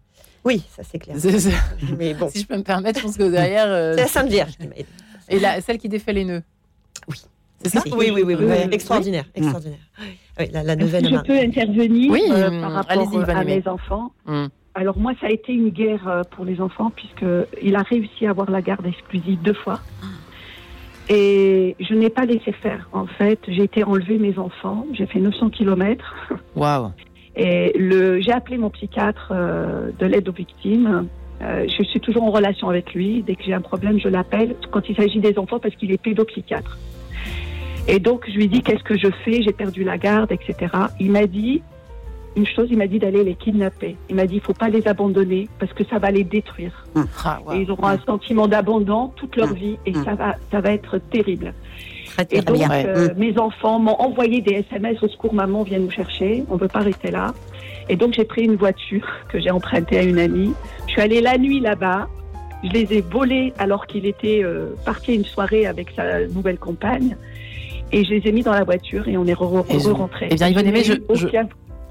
Oui, 0.44 0.62
ça 0.74 0.82
c'est 0.90 0.98
clair. 0.98 1.16
C'est- 1.18 1.38
c'est- 1.38 1.52
Mais 1.98 2.14
bon, 2.14 2.30
si 2.30 2.40
je 2.40 2.46
peux 2.46 2.56
me 2.56 2.62
permettre, 2.62 2.98
je 3.00 3.04
pense 3.04 3.16
que 3.18 3.30
derrière. 3.30 3.66
euh, 3.68 3.94
c'est 3.94 4.02
la 4.02 4.08
Sainte 4.08 4.28
Vierge 4.30 4.56
qui 4.58 4.66
m'a 4.66 4.74
aidé. 4.74 4.86
Et 5.28 5.38
la, 5.38 5.60
celle 5.60 5.78
qui 5.78 5.88
défait 5.88 6.12
les 6.14 6.24
nœuds. 6.24 6.42
Oui. 7.08 7.16
C'est 7.62 7.68
ça 7.68 7.82
Oui, 7.86 7.92
oui, 7.92 8.10
oui, 8.10 8.22
oui, 8.22 8.34
Oui, 8.36 8.44
oui. 8.46 8.56
oui. 8.64 8.68
extraordinaire, 8.72 9.26
extraordinaire. 9.34 9.78
Oui, 10.38 10.48
la, 10.50 10.62
la 10.62 10.72
Est-ce 10.72 10.80
nouvelle 10.82 11.02
que 11.02 11.08
je 11.10 11.22
peux 11.22 11.38
intervenir 11.38 12.10
Oui, 12.10 12.22
euh, 12.30 12.48
hum, 12.48 12.60
par 12.62 12.72
rapport 12.72 13.14
euh, 13.18 13.24
à 13.28 13.44
mes 13.44 13.62
enfants? 13.68 14.12
Alors 14.74 14.96
moi, 14.96 15.12
ça 15.20 15.26
a 15.26 15.30
été 15.30 15.52
une 15.52 15.68
guerre 15.68 16.22
pour 16.30 16.46
les 16.46 16.58
enfants 16.60 16.90
puisque 16.96 17.26
il 17.60 17.76
a 17.76 17.82
réussi 17.82 18.26
à 18.26 18.30
avoir 18.30 18.50
la 18.50 18.62
garde 18.62 18.86
exclusive 18.86 19.38
deux 19.42 19.52
fois. 19.52 19.78
Et 21.12 21.74
je 21.80 21.92
n'ai 21.92 22.08
pas 22.08 22.24
laissé 22.24 22.52
faire. 22.52 22.88
En 22.92 23.06
fait, 23.06 23.40
j'ai 23.48 23.64
été 23.64 23.82
enlever 23.82 24.16
mes 24.16 24.38
enfants. 24.38 24.86
J'ai 24.92 25.06
fait 25.06 25.18
900 25.18 25.50
kilomètres. 25.50 26.14
Waouh. 26.56 26.92
Et 27.34 27.76
le, 27.76 28.20
j'ai 28.20 28.30
appelé 28.30 28.58
mon 28.58 28.70
psychiatre 28.70 29.32
euh, 29.32 29.90
de 29.98 30.06
l'aide 30.06 30.28
aux 30.28 30.32
victimes. 30.32 31.08
Euh, 31.42 31.66
je 31.66 31.82
suis 31.82 31.98
toujours 31.98 32.22
en 32.22 32.30
relation 32.30 32.68
avec 32.68 32.94
lui. 32.94 33.24
Dès 33.26 33.34
que 33.34 33.42
j'ai 33.42 33.54
un 33.54 33.60
problème, 33.60 33.98
je 33.98 34.08
l'appelle 34.08 34.54
quand 34.70 34.88
il 34.88 34.94
s'agit 34.94 35.18
des 35.18 35.36
enfants 35.36 35.58
parce 35.58 35.74
qu'il 35.74 35.90
est 35.90 36.00
pédopsychiatre. 36.00 36.78
Et 37.88 37.98
donc, 37.98 38.24
je 38.28 38.36
lui 38.36 38.46
dis 38.46 38.62
qu'est-ce 38.62 38.84
que 38.84 38.96
je 38.96 39.08
fais? 39.24 39.42
J'ai 39.42 39.52
perdu 39.52 39.82
la 39.82 39.98
garde, 39.98 40.30
etc. 40.30 40.72
Il 41.00 41.10
m'a 41.10 41.26
dit 41.26 41.62
une 42.36 42.46
chose, 42.46 42.68
il 42.70 42.78
m'a 42.78 42.86
dit 42.86 42.98
d'aller 42.98 43.24
les 43.24 43.34
kidnapper. 43.34 43.96
Il 44.08 44.16
m'a 44.16 44.26
dit 44.26 44.36
il 44.36 44.40
faut 44.40 44.52
pas 44.54 44.68
les 44.68 44.86
abandonner 44.86 45.48
parce 45.58 45.72
que 45.72 45.84
ça 45.84 45.98
va 45.98 46.10
les 46.10 46.24
détruire. 46.24 46.86
Ah, 47.24 47.40
waouh. 47.44 47.56
Et 47.56 47.62
ils 47.62 47.70
auront 47.70 47.86
un 47.86 47.98
sentiment 48.06 48.46
d'abandon 48.46 49.08
toute 49.16 49.36
leur 49.36 49.48
Mm. 49.50 49.54
vie 49.54 49.76
et 49.86 49.94
ça 49.94 50.14
va, 50.14 50.36
ça 50.50 50.60
va 50.60 50.72
être 50.72 50.98
terrible. 51.10 51.52
Très, 52.06 52.26
Et 52.30 52.40
donc, 52.40 52.56
bien. 52.56 52.68
Euh, 52.70 53.08
mes 53.16 53.36
enfants 53.38 53.78
m'ont 53.78 53.96
envoyé 54.00 54.40
des 54.40 54.64
SMS 54.68 55.02
au 55.02 55.08
secours, 55.08 55.34
maman, 55.34 55.62
viens 55.64 55.78
nous 55.78 55.90
chercher, 55.90 56.44
on 56.50 56.54
ne 56.54 56.58
peut 56.60 56.68
pas 56.68 56.80
rester 56.80 57.10
là. 57.10 57.32
Et 57.88 57.96
donc, 57.96 58.14
j'ai 58.14 58.24
pris 58.24 58.42
une 58.44 58.56
voiture 58.56 59.06
que 59.28 59.40
j'ai 59.40 59.50
empruntée 59.50 59.98
à 59.98 60.02
une 60.02 60.18
amie. 60.18 60.52
Je 60.86 60.92
suis 60.92 61.00
allée 61.00 61.20
la 61.20 61.36
nuit 61.38 61.60
là-bas. 61.60 62.08
Je 62.62 62.70
les 62.70 62.92
ai 62.98 63.00
volés 63.00 63.52
alors 63.58 63.86
qu'il 63.86 64.06
était 64.06 64.42
euh, 64.44 64.74
parti 64.84 65.12
à 65.12 65.14
une 65.14 65.24
soirée 65.24 65.66
avec 65.66 65.90
sa 65.96 66.26
nouvelle 66.28 66.58
compagne. 66.58 67.16
Et 67.90 68.04
je 68.04 68.10
les 68.10 68.28
ai 68.28 68.32
mis 68.32 68.42
dans 68.42 68.52
la 68.52 68.62
voiture 68.64 69.08
et 69.08 69.16
on 69.16 69.24
est 69.26 69.32
re- 69.34 69.64
re-rentrés. 69.88 70.28
eh 70.30 70.34
bien, 70.36 70.48
Yvonne 70.48 70.66
Aimé, 70.66 70.84
je- 70.84 70.92
je- 71.14 71.26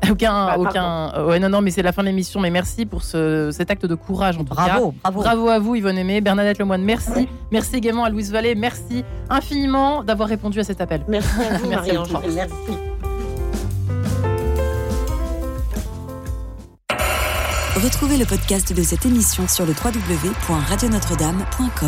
Aucun- 0.04 0.12
Aucun, 0.12 0.46
Bah, 0.46 0.56
aucun. 0.58 1.12
euh, 1.16 1.28
ouais, 1.28 1.40
non, 1.40 1.50
non, 1.50 1.62
mais 1.62 1.72
c'est 1.72 1.82
la 1.82 1.92
fin 1.92 2.02
de 2.04 2.08
l'émission. 2.08 2.40
Mais 2.40 2.50
merci 2.50 2.86
pour 2.86 3.04
ce, 3.04 3.50
cet 3.52 3.70
acte 3.72 3.86
de 3.86 3.96
courage 3.96 4.38
en 4.38 4.44
tout 4.44 4.56
cas. 4.56 4.66
Bravo, 4.68 4.94
bravo. 5.04 5.22
Bravo 5.22 5.50
à 5.50 5.60
vous, 5.60 5.76
Yvonne 5.76 5.98
Aimé. 5.98 6.22
Bernadette 6.22 6.60
Lemoine, 6.60 6.84
merci. 6.84 7.28
Merci 7.52 7.76
également 7.76 8.04
à 8.06 8.10
Louise 8.10 8.32
Vallée. 8.32 8.56
Merci 8.56 9.04
infiniment 9.30 10.04
d'avoir 10.04 10.30
répondu 10.30 10.60
à 10.60 10.64
cet 10.64 10.80
appel. 10.82 11.02
Merci 11.08 11.30
à 11.42 11.58
vous, 11.58 11.68
Merci 11.70 11.88
Marie-Ange. 11.94 12.12
beaucoup. 12.14 12.32
Merci. 12.34 12.54
Retrouvez 17.84 18.18
le 18.18 18.26
podcast 18.26 18.74
de 18.74 18.84
cette 18.84 19.06
émission 19.06 19.48
sur 19.48 19.66
le 19.66 19.72
www.radionotre-dame.com. 19.72 21.88